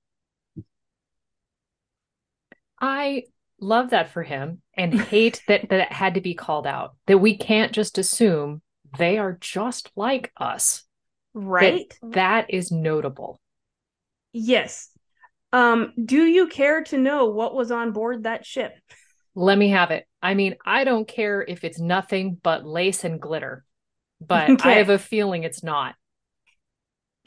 I 2.79 3.23
love 3.59 3.89
that 3.91 4.11
for 4.11 4.23
him 4.23 4.61
and 4.75 4.93
hate 4.93 5.41
that 5.47 5.69
that 5.69 5.79
it 5.79 5.91
had 5.91 6.13
to 6.15 6.21
be 6.21 6.33
called 6.35 6.67
out. 6.67 6.95
That 7.07 7.19
we 7.19 7.37
can't 7.37 7.71
just 7.71 7.97
assume 7.97 8.61
they 8.97 9.17
are 9.17 9.37
just 9.39 9.91
like 9.95 10.31
us. 10.37 10.83
Right. 11.33 11.93
That, 12.01 12.11
that 12.13 12.45
is 12.49 12.71
notable. 12.71 13.39
Yes. 14.33 14.89
Um, 15.53 15.93
do 16.03 16.25
you 16.25 16.47
care 16.47 16.83
to 16.85 16.97
know 16.97 17.25
what 17.25 17.55
was 17.55 17.71
on 17.71 17.91
board 17.91 18.23
that 18.23 18.45
ship? 18.45 18.73
Let 19.35 19.57
me 19.57 19.69
have 19.69 19.91
it. 19.91 20.05
I 20.21 20.33
mean, 20.33 20.55
I 20.65 20.83
don't 20.83 21.07
care 21.07 21.41
if 21.41 21.63
it's 21.63 21.79
nothing 21.79 22.39
but 22.41 22.65
lace 22.65 23.03
and 23.03 23.21
glitter, 23.21 23.63
but 24.19 24.49
Okay. 24.51 24.69
I 24.69 24.73
have 24.75 24.89
a 24.89 24.97
feeling 24.97 25.43
it's 25.43 25.63
not. 25.63 25.95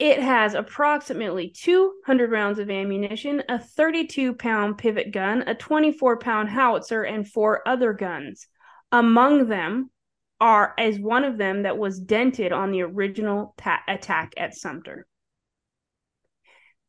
It 0.01 0.19
has 0.19 0.55
approximately 0.55 1.49
200 1.49 2.31
rounds 2.31 2.57
of 2.57 2.71
ammunition, 2.71 3.43
a 3.47 3.59
32 3.59 4.33
pound 4.33 4.79
pivot 4.79 5.11
gun, 5.11 5.43
a 5.45 5.53
24 5.53 6.17
pound 6.17 6.49
howitzer, 6.49 7.03
and 7.03 7.27
four 7.31 7.61
other 7.67 7.93
guns. 7.93 8.47
Among 8.91 9.47
them 9.47 9.91
are 10.39 10.73
as 10.75 10.97
one 10.97 11.23
of 11.23 11.37
them 11.37 11.61
that 11.63 11.77
was 11.77 11.99
dented 11.99 12.51
on 12.51 12.71
the 12.71 12.81
original 12.81 13.53
ta- 13.59 13.83
attack 13.87 14.33
at 14.37 14.55
Sumter. 14.55 15.05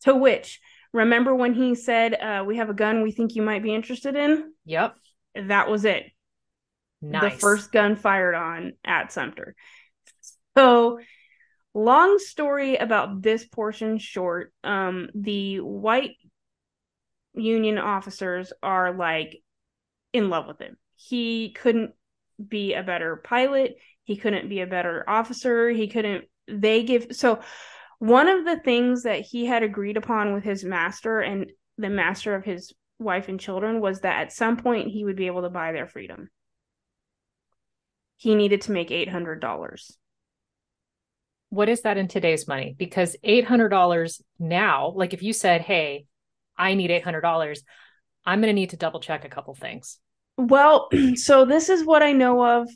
To 0.04 0.14
which, 0.14 0.58
remember 0.94 1.34
when 1.34 1.52
he 1.52 1.74
said, 1.74 2.14
uh, 2.14 2.44
We 2.46 2.56
have 2.56 2.70
a 2.70 2.74
gun 2.74 3.02
we 3.02 3.12
think 3.12 3.34
you 3.34 3.42
might 3.42 3.62
be 3.62 3.74
interested 3.74 4.16
in? 4.16 4.54
Yep. 4.64 4.96
That 5.34 5.68
was 5.68 5.84
it. 5.84 6.04
Nice. 7.02 7.34
the 7.34 7.38
first 7.40 7.72
gun 7.72 7.94
fired 7.94 8.34
on 8.34 8.72
at 8.86 9.12
Sumter. 9.12 9.54
So, 10.56 10.98
long 11.74 12.18
story 12.18 12.76
about 12.76 13.22
this 13.22 13.44
portion 13.44 13.98
short, 13.98 14.52
um, 14.64 15.08
the 15.14 15.60
white 15.60 16.16
Union 17.34 17.78
officers 17.78 18.52
are 18.62 18.92
like 18.92 19.42
in 20.12 20.28
love 20.28 20.46
with 20.46 20.60
him. 20.60 20.76
He 20.96 21.52
couldn't 21.52 21.92
be 22.46 22.74
a 22.74 22.82
better 22.82 23.16
pilot. 23.16 23.76
He 24.04 24.16
couldn't 24.16 24.48
be 24.48 24.60
a 24.60 24.66
better 24.66 25.04
officer. 25.08 25.70
He 25.70 25.88
couldn't. 25.88 26.26
They 26.46 26.82
give 26.82 27.08
so. 27.12 27.40
One 27.98 28.28
of 28.28 28.44
the 28.44 28.58
things 28.58 29.04
that 29.04 29.20
he 29.20 29.46
had 29.46 29.62
agreed 29.62 29.96
upon 29.96 30.34
with 30.34 30.42
his 30.42 30.64
master 30.64 31.20
and 31.20 31.52
the 31.78 31.88
master 31.88 32.34
of 32.34 32.44
his 32.44 32.72
wife 32.98 33.28
and 33.28 33.38
children 33.38 33.80
was 33.80 34.00
that 34.00 34.20
at 34.20 34.32
some 34.32 34.56
point 34.56 34.88
he 34.88 35.04
would 35.04 35.16
be 35.16 35.28
able 35.28 35.42
to 35.42 35.50
buy 35.50 35.72
their 35.72 35.86
freedom 35.86 36.28
he 38.22 38.36
needed 38.36 38.60
to 38.60 38.72
make 38.72 38.90
$800. 38.90 39.92
What 41.52 41.68
is 41.68 41.82
that 41.82 41.98
in 41.98 42.08
today's 42.08 42.48
money? 42.48 42.74
Because 42.78 43.14
$800 43.22 44.22
now, 44.38 44.90
like 44.96 45.12
if 45.12 45.22
you 45.22 45.34
said, 45.34 45.60
hey, 45.60 46.06
I 46.56 46.72
need 46.74 46.90
$800, 46.90 47.62
I'm 48.24 48.40
going 48.40 48.48
to 48.48 48.54
need 48.54 48.70
to 48.70 48.78
double 48.78 49.00
check 49.00 49.24
a 49.26 49.28
couple 49.28 49.54
things. 49.54 49.98
Well, 50.38 50.88
so 51.14 51.44
this 51.44 51.68
is 51.68 51.84
what 51.84 52.02
I 52.02 52.12
know 52.12 52.42
of. 52.44 52.68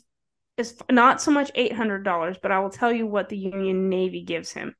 is 0.57 0.75
not 0.91 1.21
so 1.21 1.31
much 1.31 1.51
$800, 1.55 2.37
but 2.41 2.51
I 2.51 2.59
will 2.59 2.69
tell 2.69 2.91
you 2.93 3.07
what 3.07 3.29
the 3.29 3.37
Union 3.37 3.89
Navy 3.89 4.23
gives 4.23 4.51
him. 4.51 4.75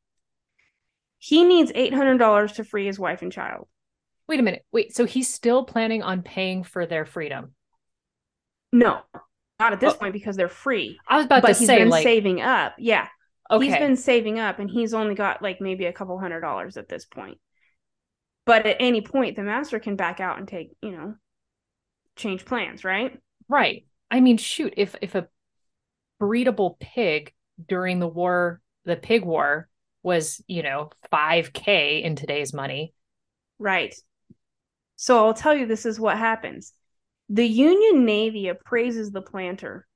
He 1.18 1.44
needs 1.44 1.72
$800 1.74 2.54
to 2.54 2.64
free 2.64 2.86
his 2.86 3.00
wife 3.00 3.24
and 3.24 3.32
child. 3.32 3.68
Wait 4.28 4.40
a 4.40 4.44
minute. 4.44 4.64
Wait, 4.72 4.94
so 4.96 5.06
he's 5.06 5.34
still 5.34 5.66
planning 5.66 6.04
on 6.04 6.22
paying 6.22 6.64
for 6.64 6.86
their 6.86 7.06
freedom? 7.06 7.56
No, 8.72 9.02
not 9.60 9.74
at 9.74 9.80
this 9.80 9.94
Oh. 9.94 9.98
point 9.98 10.14
because 10.14 10.36
they're 10.36 10.50
free. 10.50 11.00
I 11.08 11.18
was 11.18 11.26
about 11.26 11.42
But 11.42 11.54
to 11.54 11.60
he's 11.60 11.68
say, 11.68 11.80
been 11.80 11.90
like, 11.90 12.04
saving 12.04 12.42
up. 12.42 12.76
Yeah. 12.78 13.08
Okay, 13.52 13.66
He's 13.66 13.76
been 13.78 13.96
saving 13.96 14.40
up 14.40 14.60
and 14.60 14.70
he's 14.70 14.94
only 14.94 15.16
got 15.16 15.42
like 15.42 15.62
maybe 15.62 15.86
a 15.86 15.94
couple 15.94 16.20
hundred 16.20 16.42
dollars 16.42 16.78
at 16.78 16.90
this 16.90 17.06
point. 17.06 17.38
But 18.46 18.66
at 18.66 18.78
any 18.80 19.02
point, 19.02 19.36
the 19.36 19.44
master 19.44 19.80
can 19.80 19.96
back 19.96 20.20
out 20.20 20.38
and 20.38 20.48
take, 20.48 20.76
you 20.82 20.92
know, 20.92 21.16
change 22.16 22.46
plans, 22.46 22.84
right? 22.84 23.20
right. 23.50 23.86
I 24.10 24.22
mean, 24.22 24.38
shoot, 24.38 24.74
if 24.78 24.96
if 25.02 25.16
a 25.16 25.28
breedable 26.22 26.80
pig 26.80 27.34
during 27.68 28.00
the 28.00 28.08
war, 28.08 28.62
the 28.86 28.96
pig 28.96 29.24
war, 29.26 29.68
was 30.04 30.42
you 30.48 30.64
know 30.64 30.90
5k 31.12 32.04
in 32.04 32.16
today's 32.16 32.54
money, 32.54 32.94
Right. 33.60 33.96
So 34.96 35.26
I'll 35.26 35.34
tell 35.34 35.56
you 35.56 35.66
this 35.66 35.86
is 35.86 36.00
what 36.00 36.18
happens. 36.18 36.74
The 37.30 37.46
Union 37.46 38.06
Navy 38.06 38.48
appraises 38.48 39.12
the 39.12 39.22
planter 39.22 39.88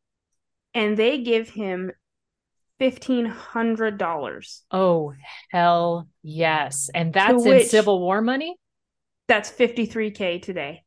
and 0.73 0.97
they 0.97 1.19
give 1.19 1.49
him 1.49 1.91
$1,500. 2.81 4.61
oh 4.71 5.13
hell 5.51 6.07
yes, 6.23 6.89
and 6.93 7.13
that's 7.13 7.45
in 7.45 7.63
Civil 7.65 7.99
War 7.99 8.21
money. 8.21 8.55
That's 9.27 9.51
53K 9.51 10.41
today. 10.41 10.83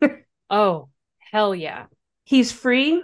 Oh 0.50 0.90
hell 1.32 1.54
yeah. 1.54 1.86
He's 2.24 2.52
free. 2.52 3.02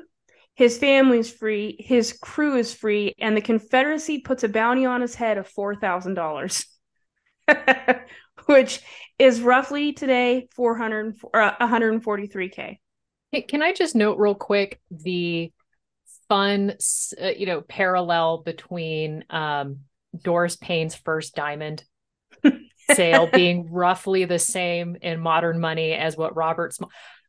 His 0.54 0.78
family's 0.78 1.30
free. 1.32 1.76
His 1.80 2.12
crew 2.12 2.56
is 2.56 2.74
free. 2.74 3.14
And 3.18 3.36
the 3.36 3.40
Confederacy 3.40 4.20
puts 4.20 4.44
a 4.44 4.48
bounty 4.48 4.84
on 4.84 5.00
his 5.00 5.14
head 5.14 5.38
of 5.38 5.48
$4,000, 5.52 6.64
which 8.46 8.80
is 9.18 9.40
roughly 9.40 9.92
today 9.92 10.48
400, 10.54 11.16
uh, 11.34 11.56
143K. 11.66 12.78
Can 13.48 13.62
I 13.62 13.72
just 13.72 13.96
note 13.96 14.18
real 14.18 14.34
quick 14.34 14.80
the 14.90 15.52
fun, 16.32 16.74
uh, 17.22 17.26
you 17.26 17.44
know, 17.44 17.60
parallel 17.60 18.38
between 18.38 19.22
um, 19.28 19.80
Doris 20.18 20.56
Payne's 20.56 20.94
first 20.94 21.34
diamond 21.34 21.84
sale 22.94 23.26
being 23.26 23.70
roughly 23.70 24.24
the 24.24 24.38
same 24.38 24.96
in 25.02 25.20
modern 25.20 25.60
money 25.60 25.92
as 25.92 26.16
what 26.16 26.34
Robert's. 26.34 26.78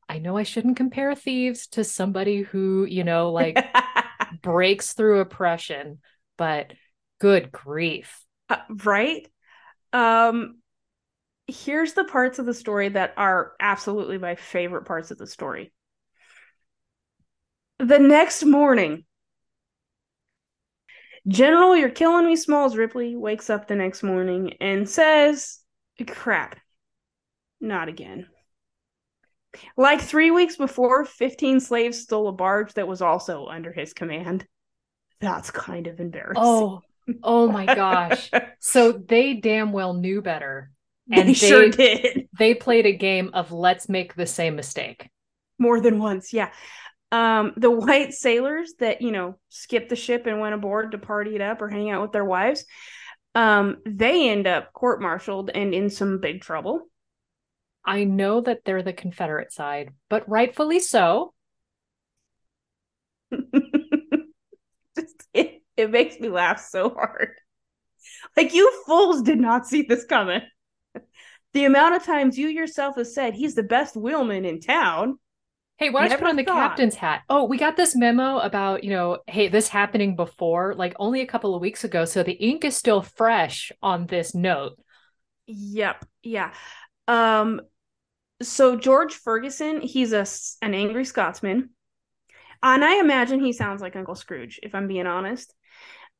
I 0.07 0.19
know 0.19 0.37
I 0.37 0.43
shouldn't 0.43 0.77
compare 0.77 1.15
thieves 1.15 1.67
to 1.71 1.83
somebody 1.83 2.43
who, 2.43 2.85
you 2.85 3.03
know, 3.03 3.33
like 3.33 3.57
breaks 4.41 4.93
through 4.93 5.19
oppression, 5.19 5.99
but 6.37 6.71
good 7.19 7.51
grief. 7.51 8.23
Uh, 8.47 8.57
right? 8.85 9.27
Um 9.91 10.59
here's 11.47 11.91
the 11.91 12.05
parts 12.05 12.39
of 12.39 12.45
the 12.45 12.53
story 12.53 12.87
that 12.87 13.13
are 13.17 13.51
absolutely 13.59 14.17
my 14.17 14.35
favorite 14.35 14.85
parts 14.85 15.11
of 15.11 15.17
the 15.17 15.27
story. 15.27 15.72
The 17.79 17.99
next 17.99 18.43
morning, 18.45 19.05
General, 21.27 21.75
you're 21.75 21.89
killing 21.89 22.25
me, 22.25 22.35
Smalls 22.35 22.75
Ripley 22.75 23.15
wakes 23.15 23.49
up 23.49 23.67
the 23.67 23.75
next 23.75 24.03
morning 24.03 24.53
and 24.59 24.89
says, 24.89 25.59
Crap, 26.07 26.57
not 27.61 27.87
again. 27.87 28.27
Like 29.77 30.01
three 30.01 30.31
weeks 30.31 30.57
before, 30.57 31.05
15 31.05 31.59
slaves 31.59 31.99
stole 31.99 32.27
a 32.27 32.31
barge 32.33 32.73
that 32.73 32.87
was 32.87 33.01
also 33.01 33.45
under 33.47 33.71
his 33.71 33.93
command. 33.93 34.45
That's 35.21 35.51
kind 35.51 35.87
of 35.87 35.99
embarrassing. 35.99 36.43
Oh, 36.43 36.81
oh 37.23 37.51
my 37.51 37.65
gosh. 37.65 38.29
So 38.65 38.93
they 38.93 39.33
damn 39.33 39.73
well 39.73 39.93
knew 39.93 40.21
better. 40.21 40.71
And 41.11 41.23
they, 41.23 41.27
And 41.31 41.37
sure 41.37 41.69
they- 41.69 41.97
did. 41.97 42.29
They 42.39 42.53
played 42.53 42.85
a 42.85 42.93
game 42.93 43.31
of 43.33 43.51
let's 43.51 43.89
make 43.89 44.15
the 44.15 44.25
same 44.25 44.55
mistake. 44.55 45.09
more 45.59 45.81
than 45.81 45.99
once 45.99 46.31
yeah 46.33 46.49
um 47.13 47.53
the 47.55 47.71
white 47.85 48.13
sailors 48.13 48.73
that 48.79 49.01
you 49.01 49.11
know 49.11 49.37
skipped 49.49 49.89
the 49.89 49.95
ship 49.95 50.25
and 50.25 50.41
went 50.41 50.55
aboard 50.55 50.91
to 50.91 50.97
party 50.97 51.35
it 51.35 51.41
up 51.41 51.61
or 51.61 51.69
hang 51.69 51.89
out 51.89 52.01
with 52.01 52.11
their 52.11 52.25
wives 52.25 52.65
um 53.35 53.77
they 53.85 54.29
end 54.29 54.47
up 54.47 54.73
court-martialed 54.73 55.49
and 55.53 55.73
in 55.73 55.89
some 55.89 56.19
big 56.19 56.41
trouble. 56.41 56.81
I 57.85 58.05
know 58.05 58.41
that 58.41 58.63
they're 58.63 58.81
the 58.83 58.93
Confederate 58.93 59.51
side, 59.51 59.91
but 60.09 60.29
rightfully 60.29 60.79
so. 60.79 61.33
Just- 64.95 65.27
it, 65.33 65.61
it 65.75 65.91
makes 65.91 66.19
me 66.19 66.29
laugh 66.29 66.59
so 66.61 66.89
hard. 66.89 67.31
Like 68.37 68.53
you 68.53 68.71
fools 68.85 69.21
did 69.21 69.39
not 69.39 69.67
see 69.67 69.83
this 69.83 70.05
coming. 70.05 70.41
The 71.53 71.65
amount 71.65 71.93
of 71.93 72.03
times 72.03 72.35
you 72.35 72.47
yourself 72.47 72.95
have 72.95 73.05
said 73.05 73.35
he's 73.35 73.53
the 73.53 73.61
best 73.61 73.95
wheelman 73.95 74.43
in 74.43 74.59
town 74.59 75.19
Hey, 75.83 75.89
why 75.89 76.01
don't 76.07 76.11
you 76.11 76.17
put 76.17 76.27
on 76.27 76.35
the 76.37 76.43
thought. 76.43 76.55
captain's 76.69 76.95
hat? 76.95 77.23
Oh, 77.29 77.43
we 77.45 77.57
got 77.57 77.75
this 77.75 77.95
memo 77.95 78.39
about, 78.39 78.83
you 78.83 78.89
know, 78.89 79.19
hey, 79.27 79.49
this 79.49 79.67
happening 79.67 80.15
before, 80.15 80.73
like 80.75 80.93
only 80.97 81.21
a 81.21 81.25
couple 81.27 81.55
of 81.55 81.61
weeks 81.61 81.83
ago. 81.83 82.05
So 82.05 82.23
the 82.23 82.31
ink 82.33 82.63
is 82.63 82.75
still 82.77 83.01
fresh 83.01 83.71
on 83.81 84.07
this 84.07 84.33
note. 84.33 84.79
Yep. 85.47 86.05
Yeah. 86.23 86.53
Um 87.07 87.61
so 88.41 88.75
George 88.75 89.13
Ferguson, 89.13 89.81
he's 89.81 90.13
a 90.13 90.25
an 90.61 90.73
angry 90.73 91.05
Scotsman. 91.05 91.69
And 92.61 92.83
I 92.83 92.99
imagine 92.99 93.41
he 93.41 93.51
sounds 93.51 93.81
like 93.81 93.95
Uncle 93.95 94.15
Scrooge 94.15 94.59
if 94.63 94.73
I'm 94.73 94.87
being 94.87 95.07
honest. 95.07 95.53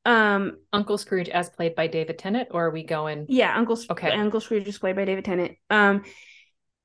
Um 0.06 0.58
Uncle 0.74 0.98
Scrooge 0.98 1.30
as 1.30 1.50
played 1.50 1.76
by 1.76 1.88
David 1.88 2.18
Tennant, 2.18 2.50
or 2.52 2.66
are 2.66 2.72
we 2.72 2.84
going? 2.84 3.26
yeah, 3.30 3.58
Uncle 3.58 3.80
Okay. 3.90 4.12
Uncle 4.12 4.42
Scrooge 4.42 4.68
is 4.68 4.78
played 4.78 4.98
by 4.98 5.06
David 5.06 5.24
Tennant. 5.24 5.56
Um 5.70 6.04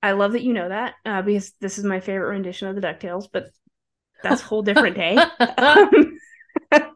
I 0.02 0.12
love 0.12 0.32
that 0.32 0.42
you 0.42 0.52
know 0.52 0.68
that 0.68 0.94
uh, 1.04 1.22
because 1.22 1.52
this 1.60 1.78
is 1.78 1.84
my 1.84 2.00
favorite 2.00 2.30
rendition 2.30 2.68
of 2.68 2.76
the 2.76 2.80
DuckTales, 2.80 3.26
but 3.32 3.46
that's 4.22 4.42
a 4.42 4.44
whole 4.44 4.62
different 4.62 4.96
day. 4.96 5.16
Um, 5.58 6.18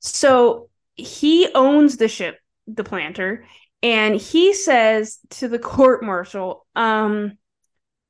so 0.00 0.68
he 0.94 1.48
owns 1.54 1.96
the 1.96 2.08
ship, 2.08 2.38
the 2.66 2.84
planter, 2.84 3.46
and 3.82 4.14
he 4.14 4.54
says 4.54 5.18
to 5.30 5.48
the 5.48 5.58
court 5.58 6.02
martial, 6.02 6.66
um, 6.76 7.36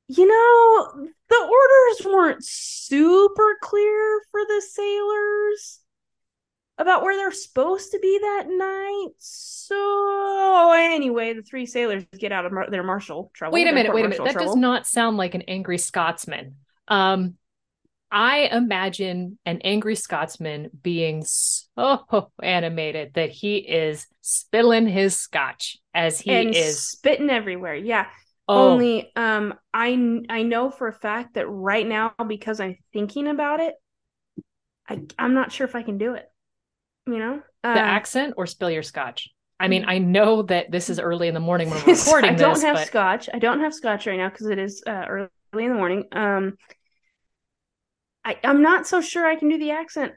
you 0.07 0.27
know, 0.27 1.07
the 1.29 1.35
orders 1.35 2.13
weren't 2.13 2.43
super 2.43 3.57
clear 3.61 4.21
for 4.31 4.41
the 4.45 4.61
sailors 4.61 5.79
about 6.77 7.03
where 7.03 7.15
they're 7.15 7.31
supposed 7.31 7.91
to 7.91 7.99
be 7.99 8.19
that 8.19 8.45
night. 8.47 9.13
So 9.19 10.71
anyway, 10.73 11.33
the 11.33 11.43
three 11.43 11.65
sailors 11.65 12.03
get 12.17 12.31
out 12.31 12.45
of 12.45 12.51
mar- 12.51 12.69
their 12.69 12.83
martial 12.83 13.31
trouble. 13.33 13.53
Wait 13.53 13.67
a 13.67 13.71
minute, 13.71 13.93
wait 13.93 14.05
a 14.05 14.09
minute. 14.09 14.25
That 14.25 14.39
does 14.39 14.55
not 14.55 14.87
sound 14.87 15.17
like 15.17 15.35
an 15.35 15.43
angry 15.43 15.77
Scotsman. 15.77 16.55
Um, 16.87 17.35
I 18.11 18.49
imagine 18.51 19.39
an 19.45 19.61
angry 19.63 19.95
Scotsman 19.95 20.69
being 20.83 21.23
so 21.25 22.31
animated 22.43 23.15
that 23.15 23.31
he 23.31 23.57
is 23.57 24.05
spilling 24.21 24.87
his 24.87 25.17
scotch 25.17 25.77
as 25.95 26.19
he 26.19 26.31
and 26.31 26.55
is. 26.55 26.79
spitting 26.79 27.29
everywhere. 27.31 27.75
Yeah. 27.75 28.07
Oh, 28.47 28.73
Only 28.73 29.11
um 29.15 29.55
I 29.73 30.21
I 30.29 30.43
know 30.43 30.69
for 30.69 30.87
a 30.87 30.93
fact 30.93 31.35
that 31.35 31.47
right 31.47 31.87
now 31.87 32.13
because 32.27 32.59
I'm 32.59 32.77
thinking 32.91 33.27
about 33.27 33.61
it, 33.61 33.73
I 34.87 35.01
I'm 35.17 35.33
not 35.33 35.51
sure 35.51 35.65
if 35.65 35.75
I 35.75 35.81
can 35.81 35.97
do 35.97 36.13
it. 36.13 36.29
You 37.05 37.19
know? 37.19 37.41
the 37.63 37.69
Uh, 37.69 37.73
accent 37.73 38.33
or 38.37 38.45
spill 38.45 38.69
your 38.71 38.83
scotch. 38.83 39.29
I 39.59 39.67
mean, 39.67 39.85
I 39.87 39.97
know 39.97 40.41
that 40.43 40.71
this 40.71 40.89
is 40.89 40.99
early 40.99 41.27
in 41.27 41.33
the 41.33 41.39
morning 41.39 41.69
when 41.69 41.81
we're 41.87 41.93
recording 41.93 42.31
I 42.31 42.35
don't 42.35 42.55
this, 42.55 42.63
have 42.63 42.75
but 42.75 42.87
scotch. 42.87 43.29
I 43.33 43.39
don't 43.39 43.61
have 43.61 43.73
scotch 43.73 44.07
right 44.07 44.17
now 44.17 44.29
because 44.29 44.47
it 44.47 44.59
is 44.59 44.83
uh, 44.85 45.05
early 45.07 45.29
in 45.53 45.69
the 45.69 45.75
morning. 45.75 46.05
Um, 46.11 46.57
I 48.25 48.37
I'm 48.43 48.61
not 48.61 48.87
so 48.87 49.01
sure 49.01 49.25
I 49.25 49.35
can 49.35 49.49
do 49.49 49.57
the 49.57 49.71
accent 49.71 50.13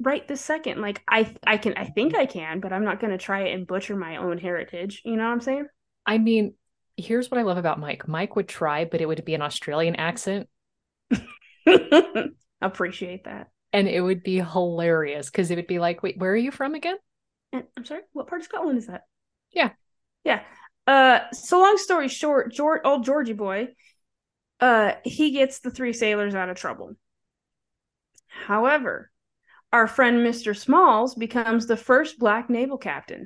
right 0.00 0.26
this 0.26 0.40
second. 0.40 0.80
Like 0.80 1.02
I 1.08 1.34
I 1.46 1.58
can 1.58 1.74
I 1.76 1.84
think 1.84 2.16
I 2.16 2.26
can, 2.26 2.60
but 2.60 2.72
I'm 2.72 2.84
not 2.84 3.00
going 3.00 3.10
to 3.12 3.18
try 3.18 3.42
it 3.42 3.54
and 3.54 3.66
butcher 3.66 3.96
my 3.96 4.16
own 4.16 4.38
heritage. 4.38 5.02
You 5.04 5.16
know 5.16 5.24
what 5.24 5.32
I'm 5.32 5.40
saying? 5.40 5.66
I 6.06 6.18
mean, 6.18 6.54
here's 6.96 7.30
what 7.30 7.38
I 7.38 7.42
love 7.42 7.58
about 7.58 7.78
Mike. 7.78 8.08
Mike 8.08 8.34
would 8.36 8.48
try, 8.48 8.84
but 8.84 9.00
it 9.00 9.06
would 9.06 9.24
be 9.24 9.34
an 9.34 9.42
Australian 9.42 9.96
accent, 9.96 10.48
Appreciate 12.60 13.24
that. 13.24 13.48
And 13.72 13.88
it 13.88 14.00
would 14.00 14.22
be 14.22 14.40
hilarious 14.40 15.30
because 15.30 15.50
it 15.50 15.56
would 15.56 15.66
be 15.66 15.78
like, 15.78 16.02
"Wait, 16.02 16.18
where 16.18 16.32
are 16.32 16.36
you 16.36 16.50
from 16.50 16.74
again?" 16.74 16.96
And 17.52 17.64
I'm 17.76 17.84
sorry, 17.84 18.02
what 18.12 18.26
part 18.26 18.42
of 18.42 18.46
Scotland 18.46 18.78
is 18.78 18.86
that? 18.86 19.04
Yeah. 19.50 19.70
Yeah. 20.24 20.42
Uh 20.86 21.30
so 21.32 21.60
long 21.60 21.78
story 21.78 22.08
short, 22.08 22.52
George 22.52 22.80
old 22.84 23.04
Georgie 23.04 23.32
boy, 23.32 23.68
uh, 24.60 24.92
he 25.04 25.30
gets 25.30 25.60
the 25.60 25.70
three 25.70 25.92
sailors 25.92 26.34
out 26.34 26.48
of 26.48 26.56
trouble. 26.56 26.94
However, 28.26 29.10
our 29.72 29.86
friend 29.86 30.26
Mr. 30.26 30.54
Smalls 30.54 31.14
becomes 31.14 31.66
the 31.66 31.76
first 31.76 32.18
black 32.18 32.48
naval 32.48 32.78
captain. 32.78 33.24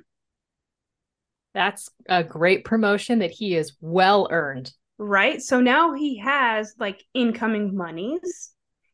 That's 1.55 1.91
a 2.09 2.25
great 2.25 2.65
promotion 2.65 3.19
that 3.21 3.31
he 3.31 3.55
is 3.55 3.77
well 3.81 4.29
earned. 4.31 4.73
Right? 4.99 5.43
So 5.43 5.61
now 5.61 5.95
he 5.95 6.19
has 6.19 6.75
like 6.79 7.05
incoming 7.15 7.77
monies. 7.77 8.52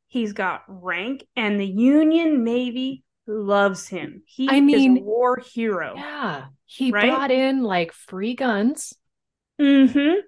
He's 0.08 0.32
got 0.32 0.64
rank, 0.66 1.26
and 1.36 1.60
the 1.60 1.66
Union 1.66 2.42
Navy 2.44 3.04
loves 3.26 3.86
him. 3.88 4.22
He 4.26 4.48
I 4.48 4.56
is 4.56 4.62
mean, 4.62 4.98
a 4.98 5.00
war 5.02 5.38
hero. 5.54 5.94
Yeah, 5.96 6.46
he 6.66 6.90
Right? 6.90 7.08
brought 7.10 7.30
in 7.30 7.62
like 7.62 7.92
free 7.92 8.34
guns, 8.34 8.94
Mm-hmm. 9.60 10.20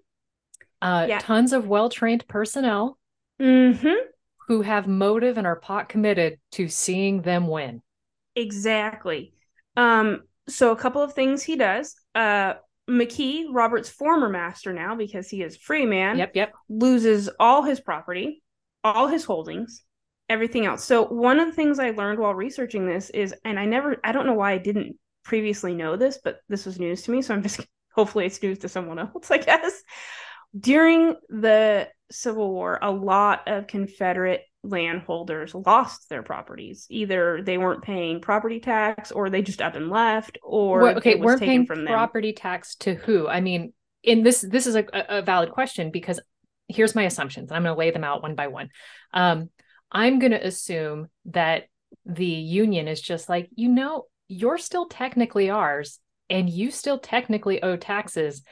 uh, 0.83 1.07
Yeah. 1.09 1.19
tons 1.19 1.53
of 1.53 1.67
well 1.67 1.89
trained 1.89 2.27
personnel 2.29 2.99
Mm-hmm. 3.41 4.11
who 4.49 4.63
have 4.63 4.87
motive 4.87 5.39
and 5.39 5.47
are 5.47 5.57
pot 5.57 5.89
committed 5.89 6.39
to 6.53 6.69
seeing 6.69 7.23
them 7.23 7.47
win. 7.49 7.81
Exactly. 8.37 9.33
Um, 9.77 10.23
so 10.49 10.73
a 10.73 10.77
couple 10.77 11.03
of 11.03 11.15
things 11.15 11.43
he 11.43 11.57
does. 11.57 11.97
Uh 12.15 12.55
McKee, 12.89 13.45
Robert's 13.53 13.89
former 13.89 14.29
master 14.29 14.73
now, 14.73 14.97
because 14.97 15.29
he 15.31 15.43
is 15.43 15.57
free 15.57 15.87
man, 15.87 16.19
Yep, 16.19 16.35
yep. 16.35 16.53
loses 16.69 17.31
all 17.39 17.63
his 17.63 17.79
property, 17.79 18.43
all 18.85 19.07
his 19.09 19.25
holdings, 19.25 19.83
everything 20.29 20.67
else. 20.67 20.85
So 20.85 21.05
one 21.07 21.41
of 21.41 21.47
the 21.49 21.55
things 21.55 21.79
I 21.79 21.91
learned 21.91 22.19
while 22.19 22.35
researching 22.35 22.87
this 22.87 23.11
is, 23.11 23.35
and 23.45 23.59
I 23.59 23.65
never, 23.67 23.97
I 24.05 24.13
don't 24.13 24.27
know 24.27 24.35
why 24.35 24.53
I 24.53 24.59
didn't 24.59 24.97
previously 25.25 25.75
know 25.75 25.97
this, 25.97 26.19
but 26.23 26.41
this 26.49 26.67
was 26.67 26.79
news 26.79 27.03
to 27.03 27.11
me. 27.11 27.23
So 27.23 27.35
I'm 27.35 27.43
just, 27.43 27.61
hopefully 27.95 28.27
it's 28.27 28.43
news 28.43 28.59
to 28.61 28.69
someone 28.69 28.99
else, 28.99 29.31
I 29.31 29.39
guess. 29.39 29.83
During 30.59 31.17
the 31.29 31.89
Civil 32.11 32.51
War, 32.51 32.79
a 32.83 32.91
lot 32.91 33.47
of 33.47 33.67
Confederate 33.67 34.43
landholders 34.63 35.55
lost 35.55 36.09
their 36.09 36.23
properties. 36.23 36.87
Either 36.91 37.41
they 37.43 37.57
weren't 37.57 37.83
paying 37.83 38.21
property 38.21 38.61
tax, 38.61 39.13
or 39.13 39.31
they 39.31 39.43
just 39.43 39.63
up 39.63 39.77
and 39.77 39.91
left, 39.91 40.39
or 40.43 40.81
Well, 40.81 40.99
okay, 40.99 41.13
it 41.13 41.19
was 41.21 41.27
weren't 41.27 41.39
taken 41.41 41.51
paying 41.51 41.67
from 41.67 41.85
them. 41.85 41.93
property 41.95 42.33
tax 42.33 42.75
to 42.77 42.95
who? 42.95 43.29
I 43.29 43.41
mean, 43.41 43.73
in 44.03 44.23
this, 44.23 44.41
this 44.41 44.67
is 44.67 44.75
a, 44.77 44.85
a 44.93 45.23
valid 45.23 45.51
question 45.51 45.91
because 45.91 46.21
here's 46.71 46.95
my 46.95 47.05
assumptions. 47.05 47.53
I'm 47.53 47.63
going 47.63 47.75
to 47.75 47.79
lay 47.79 47.91
them 47.91 48.05
out 48.05 48.23
one 48.23 48.35
by 48.35 48.49
one. 48.49 48.71
Um, 49.13 49.51
I'm 49.91 50.19
going 50.19 50.33
to 50.33 50.47
assume 50.47 51.09
that 51.27 51.65
the 52.07 52.25
union 52.25 52.89
is 52.89 53.01
just 53.01 53.29
like, 53.29 53.49
you 53.55 53.69
know, 53.69 54.07
you're 54.29 54.59
still 54.59 54.87
technically 54.87 55.51
ours, 55.51 55.99
and 56.29 56.49
you 56.49 56.71
still 56.71 56.99
technically 56.99 57.63
owe 57.63 57.77
taxes, 57.77 58.43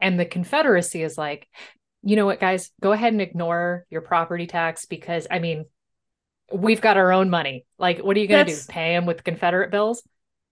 and 0.00 0.18
the 0.18 0.24
Confederacy 0.24 1.02
is 1.02 1.18
like, 1.18 1.48
you 2.02 2.16
know 2.16 2.26
what, 2.26 2.40
guys, 2.40 2.70
go 2.80 2.92
ahead 2.92 3.12
and 3.12 3.20
ignore 3.20 3.84
your 3.90 4.00
property 4.00 4.46
tax 4.46 4.86
because 4.86 5.26
I 5.30 5.38
mean, 5.40 5.66
we've 6.52 6.80
got 6.80 6.96
our 6.96 7.12
own 7.12 7.28
money. 7.28 7.66
Like, 7.78 7.98
what 7.98 8.16
are 8.16 8.20
you 8.20 8.28
going 8.28 8.46
to 8.46 8.54
do? 8.54 8.60
Pay 8.68 8.94
them 8.94 9.04
with 9.04 9.24
Confederate 9.24 9.70
bills? 9.70 10.02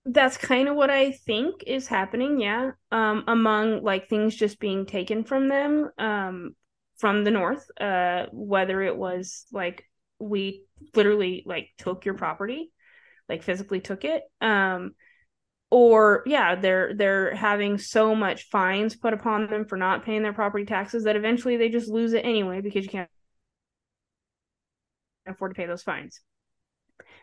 that's 0.07 0.37
kind 0.37 0.69
of 0.69 0.77
what 0.77 0.91
I 0.91 1.13
think 1.13 1.65
is 1.67 1.87
happening, 1.87 2.41
yeah. 2.41 2.73
Um, 2.93 3.25
among 3.27 3.83
like 3.83 4.09
things 4.09 4.35
just 4.35 4.61
being 4.61 4.87
taken 4.87 5.25
from 5.25 5.49
them, 5.49 5.91
um, 5.99 6.55
from 6.97 7.25
the 7.25 7.31
north, 7.31 7.67
uh, 7.81 8.27
whether 8.33 8.83
it 8.83 8.97
was 8.97 9.47
like 9.53 9.89
we 10.19 10.65
literally 10.95 11.43
like 11.47 11.69
took 11.79 12.05
your 12.05 12.15
property, 12.15 12.73
like 13.29 13.43
physically 13.43 13.81
took 13.81 14.05
it, 14.05 14.23
um, 14.41 14.95
or 15.71 16.23
yeah, 16.27 16.55
they're 16.55 16.95
they're 16.95 17.35
having 17.35 17.79
so 17.79 18.15
much 18.15 18.49
fines 18.49 18.95
put 18.97 19.13
upon 19.13 19.49
them 19.49 19.65
for 19.65 19.77
not 19.77 20.05
paying 20.05 20.23
their 20.23 20.33
property 20.33 20.65
taxes 20.65 21.05
that 21.05 21.17
eventually 21.17 21.57
they 21.57 21.69
just 21.69 21.89
lose 21.89 22.13
it 22.13 22.25
anyway 22.25 22.61
because 22.61 22.85
you 22.85 22.91
can't 22.91 23.11
afford 25.27 25.53
to 25.53 25.57
pay 25.57 25.67
those 25.67 25.83
fines. 25.83 26.21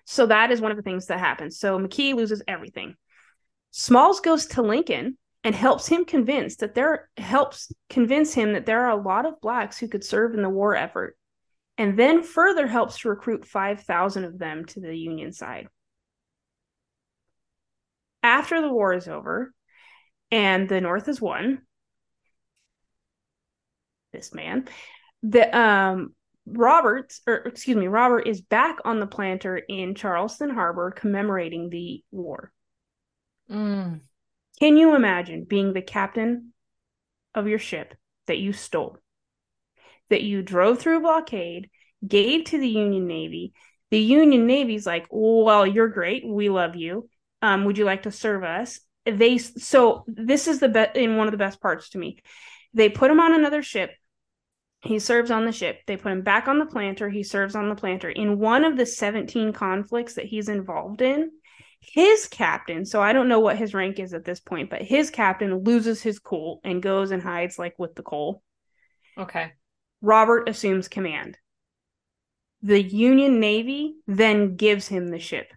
So 0.05 0.26
that 0.26 0.51
is 0.51 0.59
one 0.59 0.72
of 0.72 0.78
the 0.78 0.84
things 0.84 1.05
that 1.07 1.19
happens. 1.19 1.59
So 1.59 1.80
McKee 1.80 2.13
loses 2.13 2.41
everything. 2.47 2.95
Smalls 3.72 4.19
goes 4.19 4.47
to 4.47 4.61
Lincoln 4.61 5.17
and 5.43 5.55
helps 5.55 5.87
him 5.87 6.05
convince 6.05 6.57
that 6.57 6.75
there 6.75 7.09
helps 7.17 7.71
convince 7.89 8.33
him 8.33 8.53
that 8.53 8.65
there 8.65 8.85
are 8.85 8.91
a 8.97 9.01
lot 9.01 9.25
of 9.25 9.41
blacks 9.41 9.77
who 9.77 9.87
could 9.87 10.03
serve 10.03 10.33
in 10.33 10.41
the 10.41 10.49
war 10.49 10.75
effort. 10.75 11.17
And 11.77 11.97
then 11.97 12.21
further 12.21 12.67
helps 12.67 12.99
to 12.99 13.09
recruit 13.09 13.45
5,000 13.45 14.23
of 14.23 14.37
them 14.37 14.65
to 14.65 14.79
the 14.79 14.95
Union 14.95 15.31
side. 15.31 15.67
After 18.21 18.61
the 18.61 18.71
war 18.71 18.93
is 18.93 19.07
over 19.07 19.51
and 20.29 20.69
the 20.69 20.79
North 20.79 21.07
has 21.07 21.19
won, 21.19 21.61
this 24.13 24.33
man, 24.33 24.67
the 25.23 25.57
um 25.57 26.13
Roberts, 26.45 27.21
or 27.27 27.35
excuse 27.35 27.77
me, 27.77 27.87
Robert 27.87 28.27
is 28.27 28.41
back 28.41 28.77
on 28.83 28.99
the 28.99 29.07
planter 29.07 29.57
in 29.57 29.95
Charleston 29.95 30.49
Harbor 30.49 30.91
commemorating 30.91 31.69
the 31.69 32.03
war. 32.11 32.51
Mm. 33.49 34.01
Can 34.62 34.78
you 34.78 34.93
imagine 34.95 35.43
being 35.43 35.74
the 35.74 35.82
captain 35.82 36.53
of 37.34 37.47
your 37.47 37.57
ship 37.57 37.95
that 38.28 38.38
you 38.38 38.53
stole, 38.53 38.99
that 40.12 40.22
you 40.22 40.43
drove 40.43 40.78
through 40.78 40.97
a 40.97 41.01
blockade, 41.01 41.72
gave 42.07 42.45
to 42.45 42.59
the 42.59 42.68
Union 42.68 43.07
Navy? 43.07 43.53
The 43.89 43.97
Union 43.97 44.45
Navy's 44.45 44.86
like, 44.86 45.07
well, 45.09 45.66
you're 45.66 45.88
great. 45.88 46.24
We 46.28 46.49
love 46.49 46.76
you. 46.76 47.09
Um, 47.41 47.66
would 47.66 47.80
you 47.80 47.86
like 47.86 48.03
to 48.03 48.12
serve 48.12 48.43
us? 48.43 48.80
They 49.03 49.39
so 49.39 50.03
this 50.05 50.47
is 50.47 50.59
the 50.59 50.70
best 50.70 50.95
in 50.95 51.18
one 51.18 51.26
of 51.26 51.32
the 51.32 51.38
best 51.38 51.59
parts 51.59 51.89
to 51.89 51.97
me. 51.97 52.20
They 52.76 52.88
put 52.88 53.09
him 53.09 53.20
on 53.20 53.34
another 53.34 53.64
ship. 53.64 53.89
He 54.82 54.99
serves 54.99 55.32
on 55.32 55.45
the 55.47 55.51
ship. 55.51 55.80
They 55.88 55.97
put 55.97 56.12
him 56.12 56.22
back 56.22 56.47
on 56.47 56.59
the 56.59 56.68
planter. 56.68 57.09
He 57.09 57.24
serves 57.24 57.55
on 57.55 57.68
the 57.68 57.76
planter. 57.76 58.12
In 58.12 58.38
one 58.38 58.64
of 58.64 58.78
the 58.78 58.86
17 58.86 59.53
conflicts 59.53 60.14
that 60.14 60.26
he's 60.26 60.49
involved 60.49 61.01
in, 61.01 61.32
his 61.82 62.27
captain, 62.27 62.86
so 62.86 63.01
I 63.01 63.11
don't 63.11 63.27
know 63.27 63.39
what 63.39 63.57
his 63.57 63.73
rank 63.73 63.99
is 63.99 64.13
at 64.13 64.23
this 64.23 64.39
point, 64.39 64.69
but 64.69 64.82
his 64.82 65.09
captain 65.09 65.63
loses 65.63 66.01
his 66.01 66.19
cool 66.19 66.61
and 66.63 66.82
goes 66.82 67.11
and 67.11 67.21
hides 67.21 67.59
like 67.59 67.77
with 67.77 67.95
the 67.95 68.03
coal. 68.03 68.43
Okay. 69.17 69.51
Robert 70.01 70.47
assumes 70.47 70.88
command. 70.88 71.38
The 72.61 72.82
Union 72.82 73.39
Navy 73.39 73.95
then 74.07 74.55
gives 74.55 74.88
him 74.88 75.07
the 75.07 75.19
ship. 75.19 75.51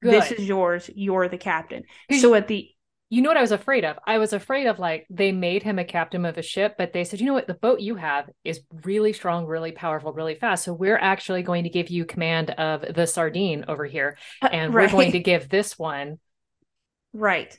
Good. 0.00 0.12
This 0.12 0.32
is 0.32 0.46
yours. 0.46 0.88
You're 0.94 1.28
the 1.28 1.38
captain. 1.38 1.82
So 2.20 2.34
at 2.34 2.46
the 2.46 2.70
You 3.10 3.22
know 3.22 3.30
what 3.30 3.38
I 3.38 3.42
was 3.42 3.52
afraid 3.52 3.84
of? 3.84 3.98
I 4.06 4.18
was 4.18 4.34
afraid 4.34 4.66
of 4.66 4.78
like 4.78 5.06
they 5.08 5.32
made 5.32 5.62
him 5.62 5.78
a 5.78 5.84
captain 5.84 6.26
of 6.26 6.36
a 6.36 6.42
ship, 6.42 6.74
but 6.76 6.92
they 6.92 7.04
said, 7.04 7.20
you 7.20 7.26
know 7.26 7.32
what, 7.32 7.46
the 7.46 7.54
boat 7.54 7.80
you 7.80 7.94
have 7.94 8.28
is 8.44 8.60
really 8.84 9.14
strong, 9.14 9.46
really 9.46 9.72
powerful, 9.72 10.12
really 10.12 10.34
fast. 10.34 10.64
So 10.64 10.74
we're 10.74 10.98
actually 10.98 11.42
going 11.42 11.64
to 11.64 11.70
give 11.70 11.88
you 11.88 12.04
command 12.04 12.50
of 12.50 12.94
the 12.94 13.06
sardine 13.06 13.64
over 13.66 13.86
here, 13.86 14.18
and 14.42 14.74
we're 14.74 14.90
going 14.90 15.12
to 15.12 15.20
give 15.20 15.48
this 15.48 15.78
one. 15.78 16.18
Right. 17.14 17.58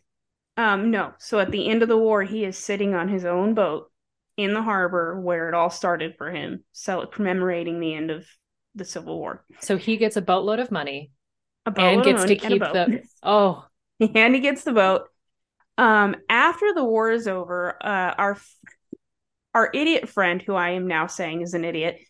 Um, 0.55 0.91
no. 0.91 1.13
So 1.19 1.39
at 1.39 1.51
the 1.51 1.67
end 1.67 1.81
of 1.81 1.89
the 1.89 1.97
war, 1.97 2.23
he 2.23 2.43
is 2.45 2.57
sitting 2.57 2.93
on 2.93 3.07
his 3.07 3.25
own 3.25 3.53
boat 3.55 3.91
in 4.37 4.53
the 4.53 4.61
harbor 4.61 5.19
where 5.19 5.49
it 5.49 5.55
all 5.55 5.69
started 5.69 6.15
for 6.17 6.31
him, 6.31 6.63
so 6.71 7.05
commemorating 7.05 7.79
the 7.79 7.93
end 7.93 8.11
of 8.11 8.25
the 8.75 8.85
Civil 8.85 9.17
War. 9.17 9.43
So 9.59 9.77
he 9.77 9.97
gets 9.97 10.15
a 10.15 10.21
boatload 10.21 10.59
of 10.59 10.71
money 10.71 11.11
A 11.65 11.71
and 11.79 12.03
boat 12.03 12.05
gets 12.05 12.23
to 12.25 12.31
and 12.33 12.41
keep 12.41 12.61
the. 12.61 13.03
Oh, 13.23 13.65
and 13.99 14.33
he 14.35 14.41
gets 14.41 14.63
the 14.63 14.73
boat. 14.73 15.09
Um, 15.79 16.17
after 16.27 16.73
the 16.73 16.83
war 16.83 17.09
is 17.09 17.25
over, 17.25 17.77
uh, 17.81 18.13
our 18.17 18.37
our 19.53 19.69
idiot 19.73 20.09
friend, 20.09 20.41
who 20.41 20.53
I 20.53 20.71
am 20.71 20.87
now 20.87 21.07
saying 21.07 21.41
is 21.41 21.53
an 21.53 21.63
idiot, 21.63 22.01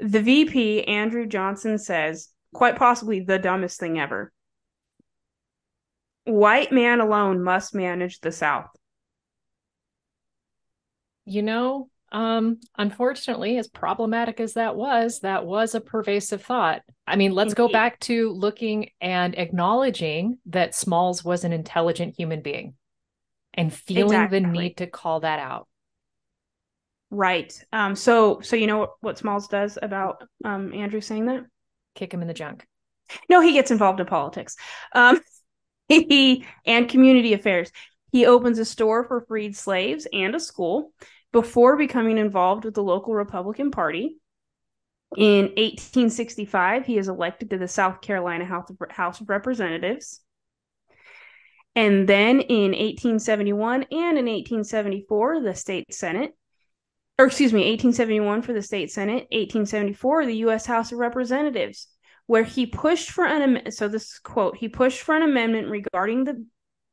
the 0.00 0.20
VP 0.20 0.82
Andrew 0.88 1.26
Johnson 1.26 1.78
says, 1.78 2.30
quite 2.52 2.74
possibly 2.74 3.20
the 3.20 3.38
dumbest 3.38 3.78
thing 3.78 4.00
ever. 4.00 4.32
White 6.24 6.72
man 6.72 7.00
alone 7.00 7.44
must 7.44 7.76
manage 7.76 8.18
the 8.18 8.32
South. 8.32 8.70
You 11.24 11.42
know, 11.42 11.90
um, 12.10 12.58
unfortunately, 12.76 13.56
as 13.56 13.68
problematic 13.68 14.40
as 14.40 14.54
that 14.54 14.74
was, 14.74 15.20
that 15.20 15.46
was 15.46 15.76
a 15.76 15.80
pervasive 15.80 16.42
thought. 16.42 16.82
I 17.06 17.14
mean, 17.14 17.32
let's 17.36 17.54
go 17.54 17.68
back 17.68 18.00
to 18.00 18.30
looking 18.32 18.90
and 19.00 19.38
acknowledging 19.38 20.38
that 20.46 20.74
Smalls 20.74 21.24
was 21.24 21.44
an 21.44 21.52
intelligent 21.52 22.16
human 22.18 22.42
being 22.42 22.74
and 23.54 23.72
feeling 23.72 24.12
exactly. 24.12 24.40
the 24.40 24.46
need 24.46 24.76
to 24.78 24.86
call 24.86 25.20
that 25.20 25.38
out. 25.38 25.68
Right. 27.10 27.52
Um, 27.72 27.94
so 27.94 28.40
so 28.40 28.56
you 28.56 28.66
know 28.66 28.78
what, 28.78 28.90
what 29.00 29.18
Smalls 29.18 29.48
does 29.48 29.78
about 29.80 30.26
um 30.44 30.72
Andrew 30.72 31.00
saying 31.00 31.26
that? 31.26 31.44
Kick 31.94 32.12
him 32.14 32.22
in 32.22 32.28
the 32.28 32.34
junk. 32.34 32.66
No, 33.28 33.40
he 33.40 33.52
gets 33.52 33.70
involved 33.70 34.00
in 34.00 34.06
politics. 34.06 34.56
Um 34.94 35.20
he 35.88 36.46
and 36.64 36.88
community 36.88 37.34
affairs. 37.34 37.70
He 38.10 38.26
opens 38.26 38.58
a 38.58 38.64
store 38.64 39.04
for 39.04 39.22
freed 39.22 39.56
slaves 39.56 40.06
and 40.12 40.34
a 40.34 40.40
school 40.40 40.92
before 41.32 41.76
becoming 41.76 42.18
involved 42.18 42.64
with 42.64 42.74
the 42.74 42.82
local 42.82 43.14
Republican 43.14 43.70
Party. 43.70 44.16
In 45.16 45.44
1865, 45.56 46.86
he 46.86 46.96
is 46.96 47.08
elected 47.08 47.50
to 47.50 47.58
the 47.58 47.68
South 47.68 48.00
Carolina 48.00 48.44
House 48.44 49.20
of 49.20 49.28
Representatives. 49.28 50.20
And 51.74 52.08
then 52.08 52.40
in 52.40 52.72
1871 52.72 53.84
and 53.84 54.18
in 54.18 54.26
1874, 54.26 55.40
the 55.40 55.54
state 55.54 55.94
Senate, 55.94 56.32
or 57.18 57.26
excuse 57.26 57.52
me, 57.52 57.60
1871 57.60 58.42
for 58.42 58.52
the 58.52 58.62
state 58.62 58.90
Senate, 58.90 59.26
1874, 59.30 60.26
the 60.26 60.36
U.S. 60.36 60.66
House 60.66 60.92
of 60.92 60.98
Representatives, 60.98 61.88
where 62.26 62.44
he 62.44 62.66
pushed 62.66 63.10
for 63.10 63.24
an 63.24 63.42
amendment. 63.42 63.74
so 63.74 63.88
this 63.88 64.18
quote 64.18 64.56
he 64.56 64.68
pushed 64.68 65.00
for 65.00 65.16
an 65.16 65.22
amendment 65.22 65.68
regarding 65.68 66.24
the 66.24 66.44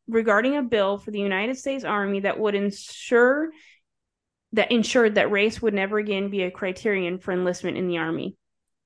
regarding 0.08 0.56
a 0.56 0.64
bill 0.64 0.98
for 0.98 1.12
the 1.12 1.20
United 1.20 1.58
States 1.58 1.84
Army 1.84 2.22
that 2.22 2.40
would 2.40 2.56
ensure 2.56 3.50
that 4.54 4.72
ensured 4.72 5.16
that 5.16 5.30
race 5.30 5.62
would 5.62 5.74
never 5.74 6.00
again 6.00 6.30
be 6.30 6.44
a 6.44 6.52
criterion 6.52 7.20
for 7.20 7.32
enlistment 7.32 7.78
in 7.78 7.88
the 7.88 7.98
army. 7.98 8.36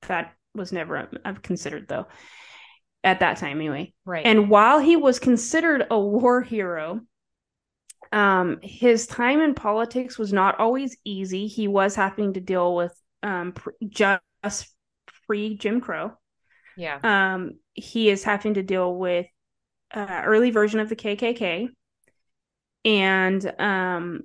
That 0.08 0.34
was 0.54 0.72
never 0.72 1.08
considered 1.42 1.88
though 1.88 2.06
at 3.04 3.20
that 3.20 3.36
time 3.36 3.58
anyway. 3.58 3.92
Right. 4.04 4.26
And 4.26 4.50
while 4.50 4.80
he 4.80 4.96
was 4.96 5.18
considered 5.18 5.86
a 5.90 5.98
war 5.98 6.40
hero, 6.40 7.00
um, 8.12 8.58
his 8.62 9.06
time 9.06 9.40
in 9.40 9.54
politics 9.54 10.18
was 10.18 10.32
not 10.32 10.58
always 10.58 10.96
easy. 11.04 11.46
He 11.46 11.68
was 11.68 11.94
having 11.94 12.32
to 12.34 12.40
deal 12.40 12.74
with 12.74 12.98
um, 13.22 13.54
just 13.88 14.68
free 15.26 15.56
Jim 15.56 15.80
Crow. 15.80 16.12
Yeah. 16.76 16.98
Um, 17.02 17.58
he 17.74 18.08
is 18.08 18.24
having 18.24 18.54
to 18.54 18.62
deal 18.62 18.94
with 18.94 19.26
uh, 19.92 20.22
early 20.24 20.50
version 20.50 20.80
of 20.80 20.88
the 20.88 20.96
KKK 20.96 21.68
and 22.84 23.54
um 23.58 24.24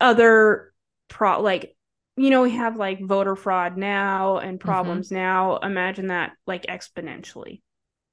other 0.00 0.72
pro 1.08 1.40
like 1.40 1.76
you 2.18 2.30
know 2.30 2.42
we 2.42 2.50
have 2.50 2.76
like 2.76 3.00
voter 3.00 3.36
fraud 3.36 3.76
now 3.76 4.38
and 4.38 4.58
mm-hmm. 4.58 4.68
problems 4.68 5.08
mm-hmm. 5.08 5.16
now 5.16 5.58
imagine 5.58 6.08
that 6.08 6.32
like 6.46 6.66
exponentially 6.66 7.60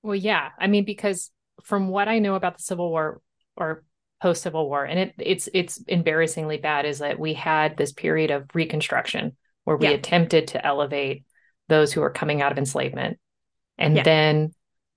well 0.03 0.15
yeah 0.15 0.49
i 0.59 0.67
mean 0.67 0.85
because 0.85 1.31
from 1.63 1.87
what 1.87 2.07
i 2.07 2.19
know 2.19 2.35
about 2.35 2.57
the 2.57 2.63
civil 2.63 2.89
war 2.89 3.21
or 3.57 3.83
post 4.21 4.43
civil 4.43 4.69
war 4.69 4.85
and 4.85 4.99
it 4.99 5.13
it's 5.19 5.49
it's 5.53 5.77
embarrassingly 5.87 6.57
bad 6.57 6.85
is 6.85 6.99
that 6.99 7.19
we 7.19 7.33
had 7.33 7.75
this 7.75 7.91
period 7.91 8.31
of 8.31 8.49
reconstruction 8.53 9.35
where 9.65 9.77
we 9.77 9.87
yeah. 9.87 9.93
attempted 9.93 10.47
to 10.47 10.65
elevate 10.65 11.25
those 11.67 11.91
who 11.91 12.01
are 12.01 12.11
coming 12.11 12.41
out 12.41 12.51
of 12.51 12.57
enslavement 12.57 13.19
and 13.77 13.97
yeah. 13.97 14.03
then 14.03 14.53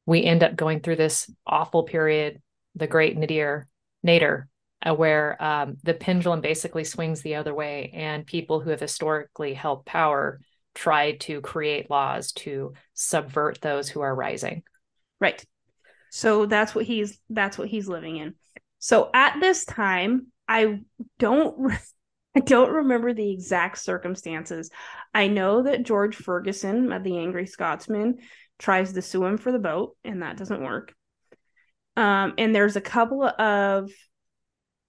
we 0.06 0.22
end 0.22 0.42
up 0.42 0.54
going 0.54 0.80
through 0.80 0.96
this 0.96 1.30
awful 1.46 1.82
period 1.82 2.40
the 2.74 2.86
great 2.86 3.16
nadir 3.16 3.66
nadir 4.02 4.48
uh, 4.88 4.94
where 4.94 5.42
um, 5.42 5.76
the 5.82 5.94
pendulum 5.94 6.40
basically 6.40 6.84
swings 6.84 7.22
the 7.22 7.34
other 7.34 7.54
way, 7.54 7.90
and 7.94 8.26
people 8.26 8.60
who 8.60 8.70
have 8.70 8.80
historically 8.80 9.54
held 9.54 9.84
power 9.84 10.40
try 10.74 11.12
to 11.16 11.40
create 11.40 11.90
laws 11.90 12.32
to 12.32 12.72
subvert 12.94 13.60
those 13.60 13.88
who 13.88 14.00
are 14.00 14.14
rising. 14.14 14.62
Right. 15.20 15.44
So 16.10 16.46
that's 16.46 16.74
what 16.74 16.84
he's 16.84 17.18
that's 17.28 17.58
what 17.58 17.68
he's 17.68 17.88
living 17.88 18.16
in. 18.16 18.34
So 18.78 19.10
at 19.12 19.40
this 19.40 19.64
time, 19.64 20.28
I 20.46 20.80
don't 21.18 21.72
I 22.36 22.40
don't 22.40 22.70
remember 22.70 23.12
the 23.12 23.30
exact 23.30 23.78
circumstances. 23.78 24.70
I 25.12 25.26
know 25.26 25.62
that 25.62 25.82
George 25.82 26.14
Ferguson, 26.14 26.88
the 27.02 27.18
angry 27.18 27.46
Scotsman, 27.46 28.18
tries 28.58 28.92
to 28.92 29.02
sue 29.02 29.24
him 29.24 29.38
for 29.38 29.50
the 29.50 29.58
boat, 29.58 29.96
and 30.04 30.22
that 30.22 30.36
doesn't 30.36 30.62
work. 30.62 30.94
Um, 31.96 32.34
and 32.38 32.54
there's 32.54 32.76
a 32.76 32.80
couple 32.80 33.24
of 33.24 33.90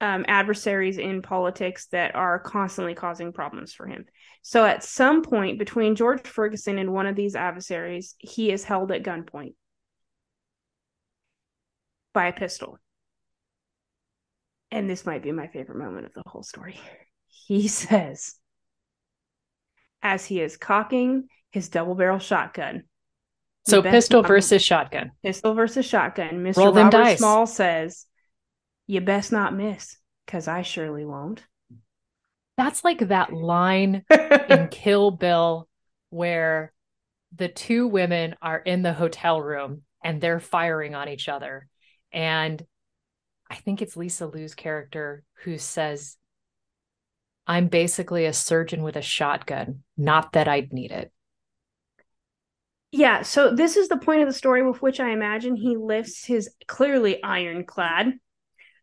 um, 0.02 0.26
adversaries 0.28 0.98
in 0.98 1.22
politics 1.22 1.88
that 1.88 2.16
are 2.16 2.40
constantly 2.40 2.96
causing 2.96 3.34
problems 3.34 3.74
for 3.74 3.86
him. 3.86 4.06
So 4.42 4.66
at 4.66 4.84
some 4.84 5.22
point 5.22 5.60
between 5.60 5.96
George 5.96 6.26
Ferguson 6.26 6.78
and 6.78 6.94
one 6.94 7.06
of 7.06 7.16
these 7.16 7.36
adversaries, 7.36 8.16
he 8.18 8.52
is 8.52 8.64
held 8.64 8.92
at 8.92 9.04
gunpoint 9.04 9.56
by 12.14 12.28
a 12.28 12.34
pistol. 12.34 12.80
And 14.72 14.90
this 14.90 15.06
might 15.06 15.24
be 15.24 15.32
my 15.32 15.48
favorite 15.48 15.78
moment 15.78 16.06
of 16.06 16.14
the 16.14 16.24
whole 16.26 16.44
story. 16.44 16.80
He 17.32 17.68
says, 17.68 18.36
as 20.02 20.26
he 20.26 20.40
is 20.42 20.58
cocking 20.58 21.28
his 21.52 21.70
double 21.70 21.96
barrel 21.96 22.20
shotgun. 22.20 22.84
So 23.68 23.82
pistol 23.82 24.24
versus 24.24 24.64
shotgun. 24.64 25.12
Pistol 25.24 25.54
versus 25.54 25.86
shotgun. 25.86 26.44
Mr. 26.44 26.58
Roll 26.58 26.74
Robert. 26.74 27.18
Small 27.18 27.46
says, 27.48 28.06
you 28.90 29.02
best 29.02 29.32
not 29.32 29.56
miss, 29.56 29.98
because 30.26 30.48
I 30.48 30.64
surely 30.64 31.06
won't. 31.06 31.44
That's 32.58 32.84
like 32.84 33.08
that 33.08 33.32
line 33.32 34.04
in 34.50 34.68
Kill 34.70 35.12
Bill 35.12 35.70
where 36.10 36.74
the 37.36 37.50
two 37.50 37.88
women 37.88 38.36
are 38.42 38.58
in 38.58 38.82
the 38.82 38.94
hotel 38.94 39.40
room 39.40 39.84
and 40.04 40.20
they're 40.20 40.40
firing 40.40 40.96
on 40.96 41.08
each 41.08 41.30
other. 41.30 41.68
And 42.12 42.66
I 43.48 43.58
think 43.58 43.84
it's 43.84 43.96
Lisa 43.96 44.26
Liu's 44.26 44.56
character 44.56 45.24
who 45.44 45.60
says, 45.60 46.18
I'm 47.46 47.68
basically 47.68 48.26
a 48.26 48.34
surgeon 48.34 48.82
with 48.82 48.96
a 48.96 49.04
shotgun, 49.04 49.84
not 49.98 50.34
that 50.34 50.48
I'd 50.48 50.74
need 50.74 50.92
it. 50.92 51.12
Yeah, 52.92 53.22
so 53.22 53.54
this 53.54 53.78
is 53.78 53.88
the 53.88 53.98
point 53.98 54.24
of 54.24 54.28
the 54.28 54.34
story 54.34 54.68
with 54.68 54.82
which 54.82 55.00
I 55.00 55.12
imagine 55.12 55.56
he 55.56 55.78
lifts 55.78 56.26
his 56.26 56.50
clearly 56.68 57.22
ironclad 57.22 58.16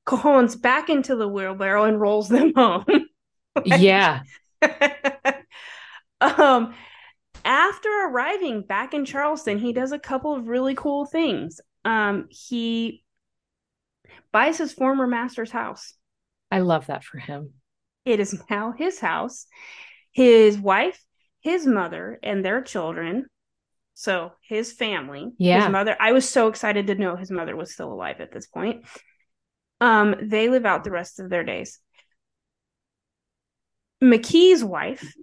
cajones 0.07 0.61
back 0.61 0.89
into 0.89 1.17
the 1.17 1.29
wheelbarrow 1.29 1.85
and 1.85 2.01
rolls 2.01 2.29
them 2.29 2.53
home. 2.57 2.85
yeah. 3.65 4.23
um 6.21 6.75
after 7.45 7.89
arriving 8.07 8.63
back 8.63 8.95
in 8.95 9.05
Charleston, 9.05 9.59
he 9.59 9.73
does 9.73 9.93
a 9.93 9.99
couple 9.99 10.35
of 10.35 10.49
really 10.49 10.75
cool 10.75 11.05
things. 11.05 11.61
Um 11.85 12.27
he 12.31 13.05
buys 14.33 14.59
his 14.59 14.73
former 14.73 15.07
master's 15.07 15.51
house. 15.51 15.95
I 16.51 16.61
love 16.61 16.87
that 16.87 17.05
for 17.05 17.19
him. 17.19 17.55
It 18.05 18.21
is 18.21 18.41
now 18.49 18.73
his 18.73 19.01
house. 19.01 19.47
His 20.13 20.59
wife, 20.59 21.05
his 21.41 21.67
mother, 21.67 22.19
and 22.23 22.45
their 22.45 22.63
children. 22.63 23.27
So 23.95 24.33
his 24.43 24.73
family, 24.73 25.33
yeah. 25.39 25.63
his 25.63 25.73
mother. 25.73 25.97
I 25.99 26.13
was 26.13 26.29
so 26.29 26.49
excited 26.49 26.87
to 26.87 26.95
know 26.95 27.17
his 27.17 27.31
mother 27.31 27.57
was 27.57 27.73
still 27.73 27.93
alive 27.93 28.21
at 28.21 28.33
this 28.33 28.47
point 28.47 28.85
um, 29.81 30.15
they 30.23 30.49
live 30.49 30.67
out 30.67 30.85
the 30.85 30.91
rest 30.91 31.21
of 31.21 31.31
their 31.31 31.45
days. 31.45 31.79
McKee's 34.03 34.63
wife, 34.63 35.15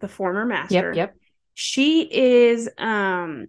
the 0.00 0.08
former 0.08 0.44
master, 0.44 0.92
yep, 0.94 0.96
yep. 0.96 1.14
she 1.54 2.02
is 2.02 2.68
um 2.78 3.46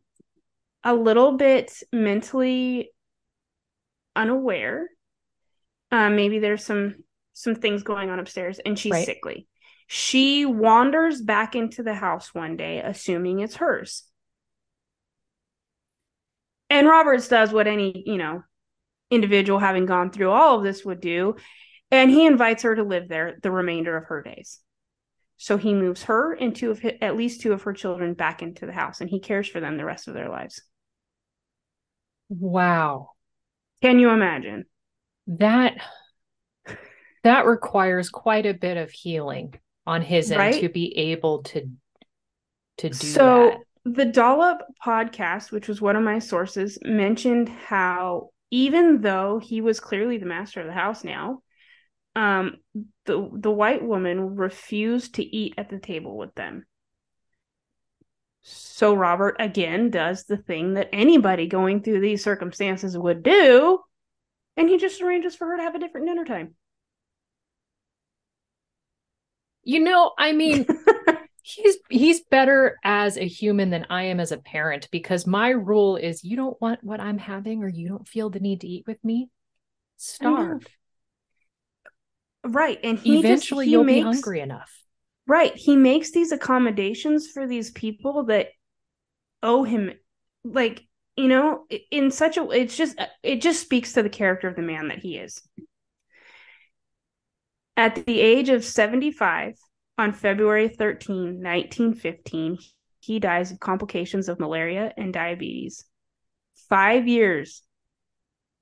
a 0.84 0.94
little 0.94 1.38
bit 1.38 1.72
mentally 1.94 2.92
unaware. 4.16 4.90
Um, 5.92 6.16
maybe 6.16 6.40
there's 6.40 6.66
some 6.66 6.96
some 7.34 7.56
things 7.56 7.84
going 7.84 8.10
on 8.10 8.20
upstairs, 8.20 8.60
and 8.60 8.78
she's 8.78 8.92
right. 8.92 9.06
sickly. 9.06 9.48
She 9.88 10.46
wanders 10.46 11.22
back 11.22 11.56
into 11.56 11.84
the 11.84 11.94
house 11.94 12.34
one 12.34 12.56
day, 12.56 12.80
assuming 12.80 13.40
it's 13.40 13.58
hers. 13.58 14.04
And 16.70 16.88
Roberts 16.88 17.28
does 17.28 17.52
what 17.52 17.68
any, 17.68 18.04
you 18.06 18.18
know, 18.18 18.44
individual 19.12 19.59
having 19.59 19.86
gone 19.86 20.12
through 20.12 20.32
all 20.32 20.57
of 20.57 20.64
this 20.64 20.84
would 20.86 21.01
do. 21.01 21.36
And 21.91 22.09
he 22.09 22.26
invites 22.26 22.64
her 22.64 22.76
to 22.76 22.84
live 22.84 23.07
there 23.09 23.38
the 23.43 23.51
remainder 23.51 23.95
of 23.97 24.05
her 24.05 24.22
days. 24.24 24.59
So 25.38 25.57
he 25.57 25.74
moves 25.74 26.03
her 26.03 26.34
and 26.34 26.55
two 26.55 26.72
of 26.72 26.80
his, 26.80 26.93
at 27.01 27.18
least 27.18 27.41
two 27.41 27.51
of 27.53 27.64
her 27.64 27.74
children 27.74 28.14
back 28.14 28.41
into 28.41 28.66
the 28.66 28.72
house 28.74 29.01
and 29.01 29.09
he 29.09 29.20
cares 29.20 29.47
for 29.47 29.59
them 29.59 29.78
the 29.78 29.86
rest 29.86 30.07
of 30.07 30.14
their 30.14 30.30
lives. 30.30 30.62
Wow. 32.30 33.09
Can 33.82 33.99
you 33.99 34.09
imagine? 34.09 34.66
that 35.28 35.76
that 37.24 37.45
requires 37.45 38.09
quite 38.09 38.45
a 38.45 38.53
bit 38.53 38.76
of 38.78 38.89
healing 38.91 39.53
on 39.86 40.01
his 40.01 40.32
end 40.32 40.39
Right? 40.39 40.62
to 40.62 40.70
be 40.70 40.97
able 40.97 41.43
to 41.43 41.70
to 42.78 42.89
do 42.89 42.95
so 42.95 43.51
that. 43.86 43.95
the 43.95 44.05
Dollop 44.05 44.62
podcast, 44.84 45.51
which 45.51 45.68
was 45.68 45.82
one 45.82 45.95
of 45.95 46.03
my 46.03 46.20
sources, 46.20 46.80
mentioned 46.84 47.49
how 47.49 48.30
even 48.52 49.02
though 49.02 49.39
he 49.39 49.62
was 49.62 49.80
clearly 49.80 50.18
the 50.18 50.26
master 50.26 50.60
of 50.60 50.68
the 50.68 50.74
house 50.74 51.04
now, 51.04 51.41
um, 52.16 52.58
the 53.06 53.30
the 53.34 53.52
white 53.52 53.82
woman 53.84 54.36
refused 54.36 55.16
to 55.16 55.24
eat 55.24 55.54
at 55.58 55.70
the 55.70 55.80
table 55.80 56.18
with 56.18 56.36
them. 56.36 56.66
So 58.41 58.93
Robert 58.93 59.38
again 59.39 59.89
does 59.89 60.26
the 60.26 60.38
thing 60.38 60.74
that 60.74 60.89
anybody 60.91 61.47
going 61.47 61.82
through 61.82 62.02
these 62.02 62.24
circumstances 62.24 62.97
would 62.97 63.24
do, 63.24 63.80
and 64.58 64.68
he 64.68 64.78
just 64.78 65.02
arranges 65.02 65.36
for 65.36 65.47
her 65.47 65.58
to 65.58 65.64
have 65.64 65.76
a 65.76 65.80
different 65.80 66.08
dinner 66.08 66.26
time. 66.26 66.56
You 69.64 69.80
know, 69.80 70.12
I 70.18 70.34
mean, 70.34 70.66
he's 71.42 71.78
he's 71.89 72.22
better 72.22 72.78
as 72.84 73.18
a 73.18 73.28
human 73.28 73.70
than 73.70 73.86
I 73.89 74.04
am 74.04 74.20
as 74.20 74.32
a 74.32 74.38
parent 74.38 74.88
because 74.92 75.26
my 75.28 75.50
rule 75.50 75.96
is 75.96 76.24
you 76.24 76.36
don't 76.36 76.60
want 76.62 76.84
what 76.84 77.00
I'm 77.00 77.18
having 77.18 77.64
or 77.64 77.68
you 77.68 77.89
don't 77.89 78.08
feel 78.08 78.30
the 78.30 78.39
need 78.39 78.62
to 78.62 78.68
eat 78.68 78.86
with 78.88 79.04
me. 79.04 79.30
Starve. 79.98 80.66
right, 82.44 82.80
and 82.84 82.98
he 82.98 83.20
Eventually 83.20 83.66
just, 83.66 83.68
he 83.68 83.72
you'll 83.72 83.84
makes, 83.84 84.06
be 84.06 84.12
hungry 84.14 84.39
enough. 84.39 84.72
Right. 85.28 85.56
He 85.56 85.76
makes 85.76 86.12
these 86.12 86.32
accommodations 86.32 87.28
for 87.28 87.48
these 87.48 87.72
people 87.72 88.26
that 88.26 88.50
owe 89.42 89.64
him 89.64 89.94
like, 90.44 90.84
you 91.16 91.28
know, 91.28 91.66
in 91.89 92.12
such 92.12 92.38
a 92.38 92.50
it's 92.50 92.76
just 92.76 93.00
it 93.24 93.42
just 93.42 93.62
speaks 93.62 93.94
to 93.94 94.04
the 94.04 94.10
character 94.10 94.48
of 94.48 94.56
the 94.56 94.62
man 94.62 94.89
that 94.89 95.00
he 95.00 95.18
is. 95.18 95.42
At 97.78 98.06
the 98.06 98.20
age 98.20 98.50
of 98.50 98.66
75, 98.66 99.56
on 99.98 100.14
February 100.14 100.68
13, 100.70 101.42
1915, 101.42 102.58
he 103.00 103.20
dies 103.20 103.52
of 103.52 103.60
complications 103.60 104.30
of 104.30 104.39
malaria 104.39 104.94
and 104.98 105.14
diabetes. 105.14 105.86
5 106.70 107.08
years 107.08 107.64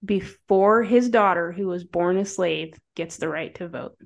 before 0.03 0.83
his 0.83 1.09
daughter 1.09 1.51
who 1.51 1.67
was 1.67 1.83
born 1.83 2.17
a 2.17 2.25
slave 2.25 2.73
gets 2.95 3.17
the 3.17 3.27
right 3.27 3.53
to 3.55 3.67
vote. 3.67 3.97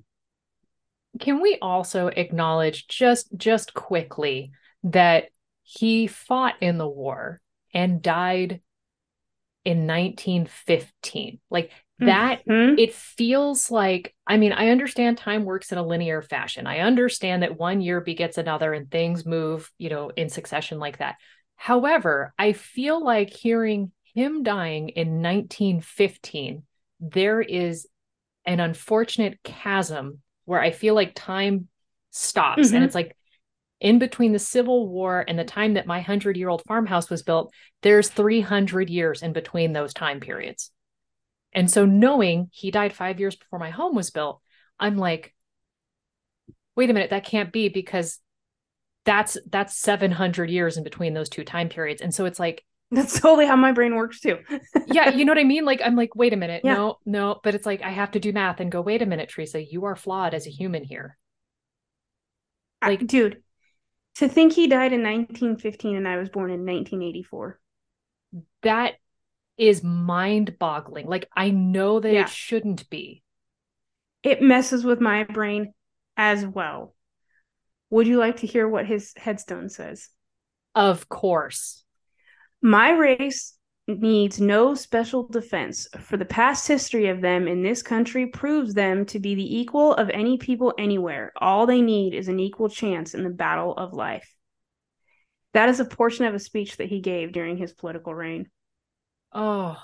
Can 1.19 1.41
we 1.41 1.57
also 1.61 2.07
acknowledge 2.07 2.87
just 2.87 3.29
just 3.37 3.73
quickly 3.75 4.51
that 4.83 5.25
he 5.61 6.07
fought 6.07 6.55
in 6.59 6.77
the 6.79 6.87
war 6.87 7.39
and 7.73 8.01
died 8.01 8.61
in 9.63 9.85
1915? 9.85 11.39
Like 11.51 11.71
that 11.99 12.41
Mhm. 12.47 12.77
it 12.77 12.93
feels 12.93 13.69
like 13.69 14.15
I 14.25 14.37
mean, 14.37 14.51
I 14.53 14.69
understand 14.69 15.17
time 15.17 15.45
works 15.45 15.71
in 15.71 15.77
a 15.77 15.85
linear 15.85 16.21
fashion. 16.21 16.65
I 16.67 16.79
understand 16.79 17.43
that 17.43 17.57
one 17.59 17.81
year 17.81 18.01
begets 18.01 18.37
another 18.37 18.73
and 18.73 18.89
things 18.89 19.25
move, 19.25 19.71
you 19.77 19.89
know, 19.89 20.09
in 20.15 20.29
succession 20.29 20.79
like 20.79 20.97
that. 20.99 21.15
However, 21.55 22.33
I 22.37 22.53
feel 22.53 23.03
like 23.03 23.29
hearing 23.31 23.91
him 24.15 24.43
dying 24.43 24.89
in 24.89 25.21
1915, 25.21 26.63
there 26.99 27.41
is 27.41 27.87
an 28.45 28.59
unfortunate 28.59 29.39
chasm 29.43 30.21
where 30.45 30.61
I 30.61 30.71
feel 30.71 30.95
like 30.95 31.13
time 31.15 31.69
stops 32.11 32.69
Mhm. 32.69 32.75
and 32.75 32.83
it's 32.83 32.95
like 32.95 33.15
in 33.81 33.99
between 33.99 34.33
the 34.33 34.39
Civil 34.39 34.89
War 34.89 35.25
and 35.27 35.39
the 35.39 35.45
time 35.45 35.75
that 35.75 35.87
my 35.87 35.99
100 35.99 36.37
year 36.37 36.49
old 36.49 36.63
farmhouse 36.67 37.09
was 37.09 37.23
built, 37.23 37.53
there's 37.83 38.09
300 38.09 38.89
years 38.89 39.23
in 39.23 39.33
between 39.33 39.73
those 39.73 39.93
time 39.93 40.19
periods. 40.21 40.72
And 41.53 41.69
so 41.69 41.85
knowing 41.85 42.49
he 42.51 42.71
died 42.71 42.93
five 42.93 43.19
years 43.19 43.35
before 43.35 43.59
my 43.59 43.69
home 43.69 43.95
was 43.95 44.09
built, 44.11 44.41
I'm 44.79 44.97
like, 44.97 45.33
wait 46.75 46.89
a 46.89 46.93
minute, 46.93 47.11
that 47.11 47.25
can't 47.25 47.53
be 47.53 47.69
because 47.69 48.19
that's 49.05 49.37
that's 49.49 49.77
700 49.77 50.49
years 50.49 50.77
in 50.77 50.83
between 50.83 51.13
those 51.13 51.29
two 51.29 51.43
time 51.43 51.69
periods. 51.69 52.01
And 52.01 52.13
so 52.13 52.25
it's 52.25 52.39
like, 52.39 52.63
That's 52.93 53.19
totally 53.19 53.47
how 53.47 53.55
my 53.55 53.71
brain 53.71 53.95
works 53.95 54.19
too. 54.19 54.37
yeah, 54.87 55.09
you 55.09 55.25
know 55.25 55.31
what 55.31 55.39
I 55.39 55.43
mean? 55.45 55.65
Like, 55.65 55.81
I'm 55.83 55.95
like, 55.95 56.15
wait 56.15 56.31
a 56.31 56.35
minute, 56.37 56.61
Yeah. 56.63 56.73
no, 56.75 56.97
no, 57.07 57.39
but 57.43 57.55
it's 57.55 57.65
like 57.65 57.81
I 57.81 57.89
have 57.89 58.11
to 58.11 58.19
do 58.19 58.31
math 58.31 58.59
and 58.59 58.71
go, 58.71 58.81
wait 58.81 59.01
a 59.01 59.07
minute, 59.07 59.29
Teresa, 59.29 59.63
you 59.63 59.85
are 59.85 59.95
flawed 59.95 60.35
as 60.35 60.45
a 60.45 60.51
human 60.51 60.83
here. 60.83 61.17
I- 62.83 62.89
Like- 62.89 63.07
dude, 63.07 63.41
to 64.15 64.29
think 64.29 64.53
he 64.53 64.67
died 64.67 64.93
in 64.93 65.01
1915 65.01 65.95
and 65.95 66.07
I 66.07 66.17
was 66.17 66.29
born 66.29 66.51
in 66.51 66.65
1984. 66.67 67.59
That 68.61 68.93
is 69.57 69.83
mind 69.83 70.57
boggling. 70.59 71.07
Like, 71.07 71.29
I 71.35 71.49
know 71.51 71.99
that 71.99 72.13
Yeah. 72.13 72.21
it 72.23 72.29
shouldn't 72.29 72.89
be. 72.89 73.23
It 74.23 74.41
messes 74.41 74.83
with 74.83 75.01
my 75.01 75.23
brain 75.25 75.73
as 76.17 76.45
well. 76.45 76.95
Would 77.89 78.07
you 78.07 78.17
like 78.17 78.37
to 78.37 78.47
hear 78.47 78.67
what 78.67 78.85
his 78.85 79.13
headstone 79.15 79.69
says? 79.69 80.09
Of 80.73 81.09
course. 81.09 81.83
My 82.61 82.91
race 82.91 83.57
needs 83.85 84.39
no 84.39 84.73
special 84.75 85.27
defense, 85.27 85.87
for 85.99 86.15
the 86.15 86.25
past 86.25 86.67
history 86.67 87.09
of 87.09 87.21
them 87.21 87.47
in 87.47 87.61
this 87.61 87.83
country 87.83 88.27
proves 88.27 88.73
them 88.73 89.05
to 89.07 89.19
be 89.19 89.35
the 89.35 89.57
equal 89.59 89.93
of 89.93 90.09
any 90.09 90.37
people 90.37 90.73
anywhere. 90.77 91.33
All 91.35 91.65
they 91.67 91.81
need 91.81 92.13
is 92.13 92.29
an 92.29 92.39
equal 92.39 92.69
chance 92.69 93.13
in 93.13 93.23
the 93.23 93.29
battle 93.29 93.73
of 93.75 93.93
life. 93.93 94.33
That 95.53 95.69
is 95.69 95.79
a 95.79 95.85
portion 95.85 96.25
of 96.25 96.33
a 96.33 96.39
speech 96.39 96.77
that 96.77 96.87
he 96.87 97.01
gave 97.01 97.33
during 97.33 97.57
his 97.57 97.73
political 97.73 98.15
reign. 98.15 98.49
Oh, 99.33 99.77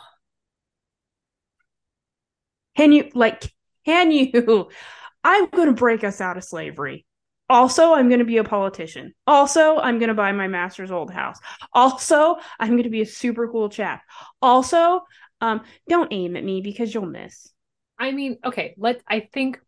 Can 2.75 2.91
you 2.91 3.09
like 3.13 3.51
can 3.85 4.11
you 4.11 4.69
I'm 5.23 5.47
going 5.49 5.67
to 5.67 5.73
break 5.73 6.03
us 6.03 6.21
out 6.21 6.37
of 6.37 6.43
slavery. 6.45 7.05
Also, 7.49 7.93
I'm 7.93 8.07
going 8.07 8.19
to 8.19 8.25
be 8.25 8.37
a 8.37 8.43
politician. 8.43 9.13
Also, 9.27 9.77
I'm 9.77 9.97
going 9.99 10.07
to 10.09 10.13
buy 10.13 10.31
my 10.31 10.47
master's 10.47 10.91
old 10.91 11.11
house. 11.11 11.37
Also, 11.73 12.37
I'm 12.59 12.69
going 12.71 12.83
to 12.83 12.89
be 12.89 13.01
a 13.01 13.05
super 13.07 13.49
cool 13.49 13.69
chap. 13.69 14.03
Also, 14.41 15.01
um 15.41 15.61
don't 15.87 16.11
aim 16.11 16.35
at 16.35 16.43
me 16.43 16.61
because 16.61 16.93
you'll 16.93 17.05
miss. 17.05 17.51
I 17.97 18.11
mean, 18.11 18.37
okay, 18.45 18.75
let 18.77 19.01
I 19.07 19.21
think 19.21 19.59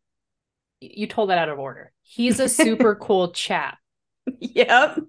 you 0.81 1.07
told 1.07 1.29
that 1.29 1.37
out 1.37 1.49
of 1.49 1.59
order. 1.59 1.91
He's 2.03 2.39
a 2.39 2.49
super 2.49 2.95
cool 2.95 3.31
chap. 3.31 3.79
yep. 4.39 4.99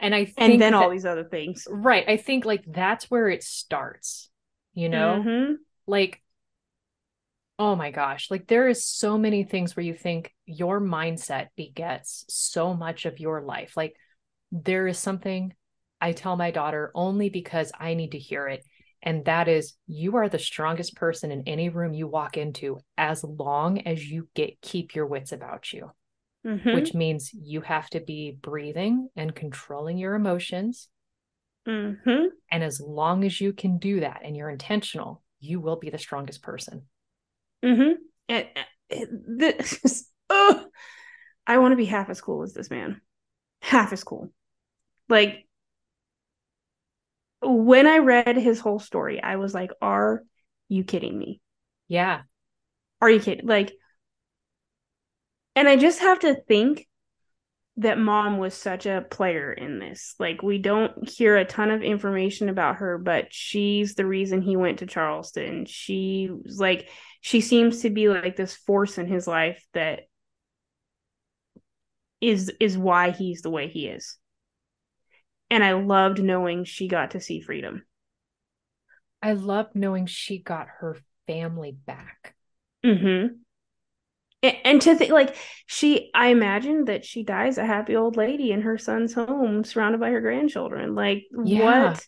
And 0.00 0.14
I 0.14 0.24
think 0.24 0.38
And 0.38 0.60
then 0.60 0.74
all 0.74 0.90
these 0.90 1.04
other 1.06 1.24
things. 1.24 1.66
right, 1.70 2.08
I 2.08 2.16
think 2.16 2.44
like 2.44 2.64
that's 2.66 3.10
where 3.10 3.28
it 3.28 3.42
starts. 3.42 4.30
You 4.74 4.88
know? 4.88 5.22
Mhm. 5.24 5.56
Like 5.86 6.22
oh 7.58 7.76
my 7.76 7.90
gosh, 7.90 8.30
like 8.30 8.46
there 8.46 8.68
is 8.68 8.82
so 8.86 9.18
many 9.18 9.44
things 9.44 9.76
where 9.76 9.84
you 9.84 9.92
think 9.92 10.32
your 10.46 10.80
mindset 10.80 11.48
begets 11.56 12.24
so 12.30 12.72
much 12.72 13.04
of 13.04 13.20
your 13.20 13.42
life. 13.42 13.76
Like 13.76 13.94
there 14.50 14.86
is 14.86 14.98
something 14.98 15.52
I 16.00 16.12
tell 16.12 16.36
my 16.36 16.50
daughter 16.52 16.90
only 16.94 17.28
because 17.28 17.70
I 17.78 17.92
need 17.92 18.12
to 18.12 18.18
hear 18.18 18.48
it. 18.48 18.64
And 19.02 19.26
that 19.26 19.46
is 19.46 19.74
you 19.86 20.16
are 20.16 20.30
the 20.30 20.38
strongest 20.38 20.96
person 20.96 21.30
in 21.30 21.42
any 21.46 21.68
room 21.68 21.92
you 21.92 22.06
walk 22.08 22.38
into 22.38 22.78
as 22.96 23.22
long 23.22 23.80
as 23.86 24.10
you 24.10 24.28
get 24.34 24.62
keep 24.62 24.94
your 24.94 25.06
wits 25.06 25.32
about 25.32 25.70
you, 25.70 25.90
Mhm. 26.44 26.74
which 26.74 26.94
means 26.94 27.34
you 27.34 27.60
have 27.60 27.90
to 27.90 28.00
be 28.00 28.32
breathing 28.32 29.10
and 29.14 29.34
controlling 29.34 29.98
your 29.98 30.14
emotions. 30.14 30.88
Mhm. 31.66 32.28
And 32.50 32.64
as 32.64 32.80
long 32.80 33.24
as 33.24 33.40
you 33.40 33.52
can 33.52 33.78
do 33.78 34.00
that 34.00 34.22
and 34.24 34.34
you're 34.36 34.48
intentional, 34.48 35.22
you 35.38 35.60
will 35.60 35.76
be 35.76 35.90
the 35.90 35.98
strongest 35.98 36.42
person. 36.42 36.88
Mhm. 37.62 37.96
And, 38.28 38.48
uh, 38.56 39.06
this 39.10 40.10
oh, 40.30 40.66
I 41.46 41.58
want 41.58 41.72
to 41.72 41.76
be 41.76 41.84
half 41.84 42.08
as 42.08 42.20
cool 42.20 42.42
as 42.42 42.54
this 42.54 42.70
man. 42.70 43.00
Half 43.60 43.92
as 43.92 44.02
cool. 44.04 44.32
Like 45.08 45.46
when 47.42 47.86
I 47.86 47.98
read 47.98 48.36
his 48.36 48.60
whole 48.60 48.78
story, 48.78 49.22
I 49.22 49.36
was 49.36 49.54
like, 49.54 49.70
"Are 49.80 50.22
you 50.68 50.84
kidding 50.84 51.18
me? 51.18 51.40
Yeah. 51.88 52.22
Are 53.00 53.10
you 53.10 53.20
kidding?" 53.20 53.46
Like 53.46 53.72
and 55.56 55.68
I 55.68 55.76
just 55.76 56.00
have 56.00 56.20
to 56.20 56.34
think 56.34 56.86
that 57.76 57.98
mom 57.98 58.38
was 58.38 58.54
such 58.54 58.84
a 58.84 59.04
player 59.10 59.52
in 59.52 59.78
this. 59.78 60.14
Like 60.18 60.42
we 60.42 60.58
don't 60.58 61.08
hear 61.08 61.36
a 61.36 61.44
ton 61.44 61.70
of 61.70 61.82
information 61.82 62.48
about 62.48 62.76
her, 62.76 62.98
but 62.98 63.32
she's 63.32 63.94
the 63.94 64.06
reason 64.06 64.42
he 64.42 64.56
went 64.56 64.80
to 64.80 64.86
Charleston. 64.86 65.64
She 65.66 66.28
was 66.30 66.58
like 66.58 66.88
she 67.22 67.40
seems 67.40 67.82
to 67.82 67.90
be 67.90 68.08
like 68.08 68.36
this 68.36 68.54
force 68.54 68.98
in 68.98 69.06
his 69.06 69.26
life 69.26 69.64
that 69.72 70.00
is 72.20 72.52
is 72.60 72.76
why 72.76 73.10
he's 73.10 73.40
the 73.42 73.50
way 73.50 73.68
he 73.68 73.86
is. 73.86 74.18
And 75.48 75.64
I 75.64 75.72
loved 75.72 76.22
knowing 76.22 76.64
she 76.64 76.86
got 76.86 77.12
to 77.12 77.20
see 77.20 77.40
freedom. 77.40 77.84
I 79.22 79.32
loved 79.32 79.74
knowing 79.74 80.06
she 80.06 80.38
got 80.38 80.68
her 80.78 80.98
family 81.26 81.76
back. 81.86 82.34
Mm-hmm. 82.84 83.36
And, 84.42 84.80
to 84.82 84.94
think 84.94 85.12
like 85.12 85.36
she 85.66 86.10
I 86.14 86.28
imagine 86.28 86.86
that 86.86 87.04
she 87.04 87.22
dies 87.22 87.58
a 87.58 87.66
happy 87.66 87.94
old 87.94 88.16
lady 88.16 88.52
in 88.52 88.62
her 88.62 88.78
son's 88.78 89.12
home 89.12 89.64
surrounded 89.64 90.00
by 90.00 90.10
her 90.10 90.20
grandchildren. 90.20 90.94
Like 90.94 91.24
Yeah. 91.44 91.90
what 91.90 92.06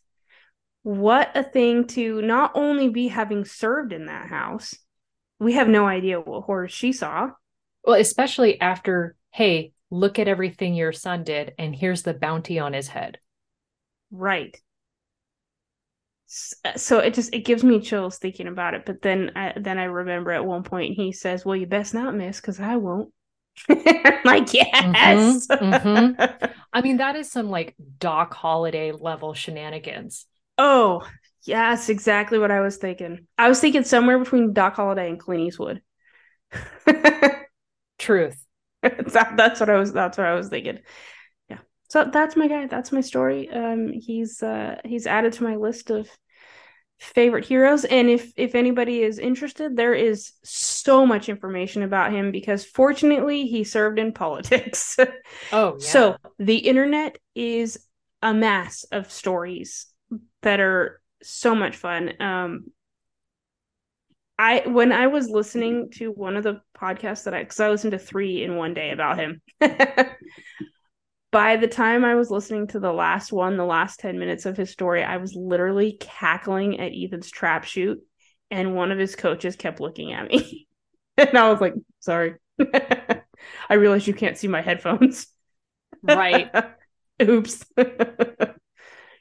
what 0.82 1.30
a 1.36 1.42
thing 1.44 1.86
to 1.88 2.22
not 2.22 2.52
only 2.54 2.88
be 2.88 3.08
having 3.08 3.44
served 3.44 3.92
in 3.92 4.06
that 4.06 4.28
house. 4.28 4.74
We 5.38 5.54
have 5.54 5.68
no 5.68 5.86
idea 5.86 6.20
what 6.20 6.44
horrors 6.44 6.72
she 6.72 6.92
saw. 6.92 7.30
Well, 7.84 8.00
especially 8.00 8.60
after, 8.60 9.16
hey, 9.30 9.72
look 9.90 10.18
at 10.18 10.28
everything 10.28 10.74
your 10.74 10.92
son 10.92 11.24
did, 11.24 11.52
and 11.58 11.74
here's 11.74 12.02
the 12.02 12.14
bounty 12.14 12.58
on 12.58 12.72
his 12.72 12.88
head. 12.88 13.18
Right. 14.10 14.58
So 16.76 16.98
it 16.98 17.12
just 17.12 17.34
it 17.34 17.44
gives 17.44 17.62
me 17.62 17.80
chills 17.80 18.16
thinking 18.16 18.46
about 18.46 18.72
it. 18.72 18.86
But 18.86 19.02
then 19.02 19.32
I, 19.36 19.52
then 19.54 19.78
I 19.78 19.84
remember 19.84 20.30
at 20.30 20.46
one 20.46 20.62
point 20.62 20.94
he 20.94 21.12
says, 21.12 21.44
"Well, 21.44 21.56
you 21.56 21.66
best 21.66 21.92
not 21.92 22.14
miss, 22.14 22.40
because 22.40 22.58
I 22.58 22.76
won't." 22.76 23.12
like 23.68 24.54
yes. 24.54 25.46
Mm-hmm, 25.46 25.72
mm-hmm. 25.72 26.46
I 26.72 26.80
mean, 26.80 26.96
that 26.98 27.16
is 27.16 27.30
some 27.30 27.50
like 27.50 27.76
Doc 27.98 28.32
Holliday 28.32 28.92
level 28.92 29.34
shenanigans. 29.34 30.24
Oh 30.56 31.06
yes, 31.44 31.90
exactly 31.90 32.38
what 32.38 32.50
I 32.50 32.60
was 32.60 32.78
thinking. 32.78 33.26
I 33.36 33.48
was 33.48 33.60
thinking 33.60 33.84
somewhere 33.84 34.18
between 34.18 34.54
Doc 34.54 34.76
Holliday 34.76 35.10
and 35.10 35.20
Clint 35.20 35.42
Eastwood. 35.42 35.82
Truth. 37.98 38.42
that, 38.82 39.34
that's 39.36 39.60
what 39.60 39.68
I 39.68 39.76
was. 39.76 39.92
That's 39.92 40.16
what 40.16 40.26
I 40.26 40.34
was 40.34 40.48
thinking. 40.48 40.78
So 41.92 42.08
that's 42.10 42.36
my 42.36 42.48
guy. 42.48 42.68
That's 42.68 42.90
my 42.90 43.02
story. 43.02 43.50
Um, 43.50 43.92
he's 43.92 44.42
uh 44.42 44.80
he's 44.82 45.06
added 45.06 45.34
to 45.34 45.44
my 45.44 45.56
list 45.56 45.90
of 45.90 46.08
favorite 46.98 47.44
heroes 47.44 47.84
and 47.84 48.08
if 48.08 48.32
if 48.36 48.54
anybody 48.54 49.02
is 49.02 49.18
interested 49.18 49.76
there 49.76 49.92
is 49.92 50.34
so 50.44 51.04
much 51.04 51.28
information 51.28 51.82
about 51.82 52.12
him 52.12 52.30
because 52.30 52.64
fortunately 52.64 53.48
he 53.48 53.64
served 53.64 53.98
in 53.98 54.12
politics 54.24 54.96
oh 55.50 55.76
yeah. 55.80 55.84
so 55.84 56.16
the 56.38 56.58
internet 56.58 57.18
is 57.34 57.88
a 58.22 58.32
mass 58.32 58.84
of 58.92 59.10
stories 59.10 59.86
that 60.42 60.60
are 60.60 61.00
so 61.24 61.56
much 61.56 61.74
fun 61.74 62.12
um 62.22 62.66
i 64.38 64.62
when 64.66 64.92
i 64.92 65.08
was 65.08 65.28
listening 65.28 65.90
to 65.90 66.12
one 66.12 66.36
of 66.36 66.44
the 66.44 66.60
podcasts 66.78 67.24
that 67.24 67.34
i 67.34 67.42
because 67.42 67.58
i 67.58 67.68
listened 67.68 67.90
to 67.90 67.98
three 67.98 68.44
in 68.44 68.54
one 68.54 68.74
day 68.74 68.92
about 68.92 69.18
him 69.18 69.42
by 71.32 71.56
the 71.56 71.66
time 71.66 72.04
I 72.04 72.14
was 72.14 72.30
listening 72.30 72.68
to 72.68 72.78
the 72.78 72.92
last 72.92 73.32
one, 73.32 73.56
the 73.56 73.64
last 73.64 73.98
10 74.00 74.18
minutes 74.18 74.44
of 74.46 74.56
his 74.56 74.70
story, 74.70 75.02
I 75.02 75.16
was 75.16 75.34
literally 75.34 75.96
cackling 75.98 76.78
at 76.78 76.92
Ethan's 76.94 77.30
trap 77.30 77.64
shoot. 77.64 77.98
And 78.50 78.76
one 78.76 78.92
of 78.92 78.98
his 78.98 79.16
coaches 79.16 79.56
kept 79.56 79.80
looking 79.80 80.12
at 80.12 80.28
me. 80.28 80.68
and 81.16 81.36
I 81.36 81.50
was 81.50 81.60
like, 81.60 81.74
sorry. 82.00 82.34
I 82.60 83.74
realize 83.74 84.06
you 84.06 84.12
can't 84.12 84.36
see 84.36 84.46
my 84.46 84.60
headphones. 84.60 85.26
Right. 86.02 86.50
Oops. 87.22 87.64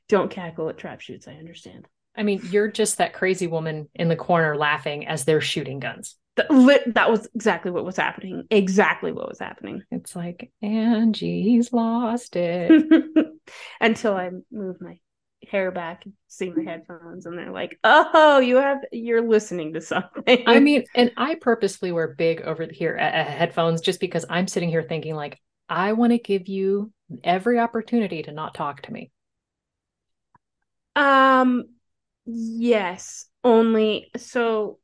Don't 0.10 0.32
cackle 0.32 0.68
at 0.68 0.78
trap 0.78 1.00
shoots. 1.00 1.30
I 1.30 1.34
understand. 1.34 1.88
I 2.14 2.24
mean, 2.24 2.42
you're 2.52 2.70
just 2.70 2.98
that 2.98 3.14
crazy 3.14 3.48
woman 3.48 3.88
in 3.96 4.10
the 4.10 4.18
corner 4.18 4.58
laughing 4.58 5.08
as 5.08 5.24
they're 5.24 5.40
shooting 5.40 5.80
guns 5.80 6.18
that, 6.36 6.84
that 6.94 7.12
was 7.12 7.28
exactly 7.36 7.72
what 7.72 7.86
was 7.86 7.98
happening. 7.98 8.46
Exactly 8.50 9.12
what 9.12 9.28
was 9.28 9.40
happening. 9.40 9.84
It's 9.92 10.16
like 10.16 10.52
Angie's 10.62 11.74
lost 11.74 12.36
it. 12.36 12.72
Until 13.82 14.16
I 14.16 14.32
move 14.52 14.78
my 14.80 15.00
hair 15.50 15.72
back 15.72 16.06
and 16.06 16.14
see 16.28 16.50
my 16.50 16.64
headphones 16.64 17.26
and 17.26 17.38
they're 17.38 17.52
like, 17.52 17.78
"Oh, 17.84 18.40
you 18.40 18.58
have 18.58 18.80
you're 18.92 19.28
listening 19.28 19.74
to 19.74 19.82
something." 19.82 20.44
I 20.48 20.60
mean, 20.60 20.86
and 20.96 21.12
I 21.18 21.36
purposely 21.36 21.92
wear 21.92 22.08
big 22.08 22.42
over 22.42 22.68
here 22.72 22.98
uh, 22.98 23.24
headphones 23.24 23.82
just 23.82 24.00
because 24.00 24.26
I'm 24.30 24.48
sitting 24.48 24.70
here 24.70 24.84
thinking 24.84 25.16
like 25.16 25.40
I 25.68 25.94
want 25.94 26.12
to 26.12 26.18
give 26.18 26.48
you 26.48 26.92
every 27.24 27.60
opportunity 27.60 28.24
to 28.24 28.32
not 28.32 28.54
talk 28.54 28.84
to 28.84 28.94
me. 28.94 29.12
Um 30.96 31.66
yes, 32.26 33.26
only 33.44 34.12
so 34.18 34.80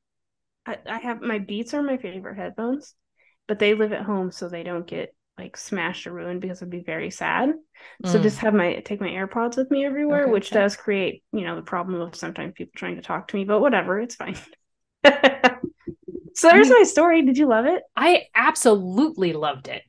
I, 0.67 0.77
I 0.85 0.99
have 0.99 1.21
my 1.21 1.39
Beats 1.39 1.73
are 1.73 1.81
my 1.81 1.97
favorite 1.97 2.37
headphones, 2.37 2.93
but 3.47 3.59
they 3.59 3.73
live 3.73 3.93
at 3.93 4.03
home, 4.03 4.31
so 4.31 4.49
they 4.49 4.63
don't 4.63 4.85
get 4.85 5.15
like 5.37 5.55
smashed 5.55 6.07
or 6.07 6.13
ruined 6.13 6.41
because 6.41 6.61
I'd 6.61 6.69
be 6.69 6.83
very 6.83 7.11
sad. 7.11 7.53
Mm. 8.03 8.11
So 8.11 8.21
just 8.21 8.39
have 8.39 8.53
my 8.53 8.75
take 8.81 8.99
my 8.99 9.09
AirPods 9.09 9.55
with 9.55 9.71
me 9.71 9.85
everywhere, 9.85 10.23
okay, 10.23 10.31
which 10.31 10.51
okay. 10.51 10.61
does 10.61 10.75
create, 10.75 11.23
you 11.31 11.41
know, 11.41 11.55
the 11.55 11.61
problem 11.61 12.01
of 12.01 12.15
sometimes 12.15 12.53
people 12.55 12.73
trying 12.75 12.95
to 12.95 13.01
talk 13.01 13.27
to 13.29 13.35
me, 13.35 13.45
but 13.45 13.61
whatever, 13.61 13.99
it's 13.99 14.15
fine. 14.15 14.35
so 15.05 15.11
there's 15.11 15.63
I 16.43 16.53
mean, 16.53 16.69
my 16.69 16.83
story. 16.83 17.21
Did 17.21 17.37
you 17.37 17.47
love 17.47 17.65
it? 17.65 17.83
I 17.95 18.23
absolutely 18.35 19.33
loved 19.33 19.67
it. 19.67 19.83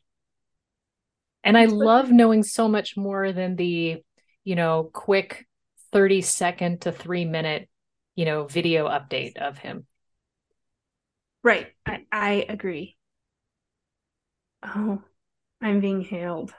And 1.44 1.56
I 1.56 1.64
love 1.64 2.10
knowing 2.10 2.42
so 2.42 2.68
much 2.68 2.96
more 2.96 3.32
than 3.32 3.56
the, 3.56 4.02
you 4.44 4.55
know, 4.55 4.90
quick 4.92 5.46
30 5.92 6.20
second 6.20 6.82
to 6.82 6.92
3 6.92 7.24
minute, 7.24 7.68
you 8.16 8.26
know, 8.26 8.44
video 8.44 8.86
update 8.86 9.38
of 9.38 9.56
him. 9.56 9.86
Right. 11.43 11.69
I, 11.86 12.05
I 12.10 12.47
agree. 12.48 12.97
Oh, 14.62 15.02
I'm 15.62 15.81
being 15.81 16.02
hailed. 16.02 16.52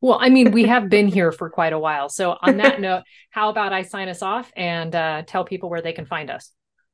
Well, 0.00 0.18
I 0.20 0.28
mean, 0.28 0.50
we 0.50 0.64
have 0.68 0.88
been 0.88 1.08
here 1.08 1.32
for 1.32 1.50
quite 1.50 1.72
a 1.72 1.78
while. 1.78 2.08
So, 2.08 2.36
on 2.40 2.58
that 2.58 2.80
note, 2.80 3.04
how 3.30 3.50
about 3.50 3.72
I 3.72 3.82
sign 3.82 4.08
us 4.08 4.22
off 4.22 4.50
and 4.56 4.94
uh, 4.94 5.22
tell 5.26 5.44
people 5.44 5.70
where 5.70 5.82
they 5.82 5.92
can 5.92 6.06
find 6.06 6.30
us? 6.30 6.50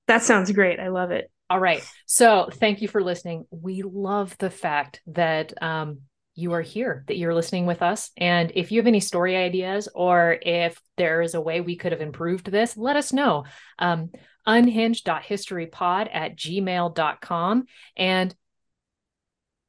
That 0.07 0.23
sounds 0.23 0.51
great. 0.53 0.81
I 0.81 0.89
love 0.89 1.11
it. 1.11 1.31
All 1.49 1.61
right. 1.61 1.83
So, 2.07 2.49
thank 2.53 2.83
you 2.83 2.89
for 2.89 3.03
listening. 3.03 3.47
We 3.51 3.83
love 3.83 4.37
the 4.39 4.51
fact 4.51 5.01
that 5.09 5.53
um, 5.63 6.01
you 6.35 6.53
are 6.53 6.63
here, 6.63 7.05
that 7.09 7.17
you're 7.17 7.35
listening 7.35 7.67
with 7.67 7.83
us. 7.83 8.11
And 8.17 8.53
if 8.55 8.73
you 8.73 8.79
have 8.79 8.87
any 8.87 9.01
story 9.01 9.37
ideas 9.37 9.89
or 9.95 10.39
if 10.41 10.81
there 10.97 11.23
is 11.23 11.35
a 11.35 11.41
way 11.41 11.61
we 11.61 11.77
could 11.77 11.93
have 11.93 12.01
improved 12.01 12.51
this, 12.51 12.77
let 12.77 12.97
us 12.97 13.13
know. 13.13 13.45
Um, 13.79 14.11
unhinged.historypod 14.47 16.09
at 16.13 16.37
gmail.com. 16.37 17.65
And 17.97 18.35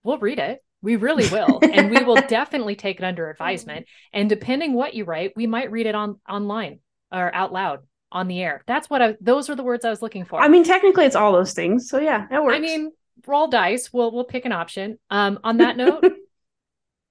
we'll 0.04 0.18
read 0.18 0.40
it. 0.40 0.64
We 0.82 0.96
really 0.96 1.28
will. 1.30 1.60
and 1.62 1.92
we 1.92 2.04
will 2.04 2.16
definitely 2.28 2.76
take 2.76 3.00
it 3.00 3.04
under 3.04 3.30
advisement. 3.30 3.86
And 4.14 4.30
depending 4.30 4.74
what 4.74 4.94
you 4.94 5.06
write, 5.06 5.34
we 5.36 5.48
might 5.48 5.72
read 5.72 5.86
it 5.86 5.96
on 5.96 6.20
online 6.28 6.80
or 7.12 7.34
out 7.34 7.54
loud 7.54 7.80
on 8.12 8.28
the 8.28 8.42
air. 8.42 8.64
That's 8.68 8.90
what 8.90 9.02
I 9.02 9.16
those 9.22 9.50
are 9.50 9.56
the 9.56 9.64
words 9.64 9.86
I 9.86 9.90
was 9.90 10.02
looking 10.02 10.26
for. 10.26 10.42
I 10.42 10.48
mean, 10.48 10.64
technically 10.64 11.06
it's 11.06 11.16
all 11.16 11.32
those 11.32 11.54
things. 11.54 11.90
So 11.90 12.00
yeah, 12.00 12.28
that 12.30 12.44
works. 12.44 12.58
I 12.58 12.60
mean, 12.60 12.92
roll 13.28 13.48
dice. 13.48 13.94
We'll 13.94 14.12
we'll 14.12 14.26
pick 14.26 14.46
an 14.46 14.52
option. 14.52 14.98
Um 15.10 15.40
on 15.44 15.58
that 15.58 15.78
note, 15.78 16.04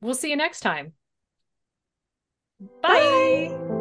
we'll 0.01 0.15
see 0.15 0.31
you 0.31 0.37
next 0.37 0.61
time. 0.61 0.93
Bye. 2.82 3.55
Bye. 3.59 3.80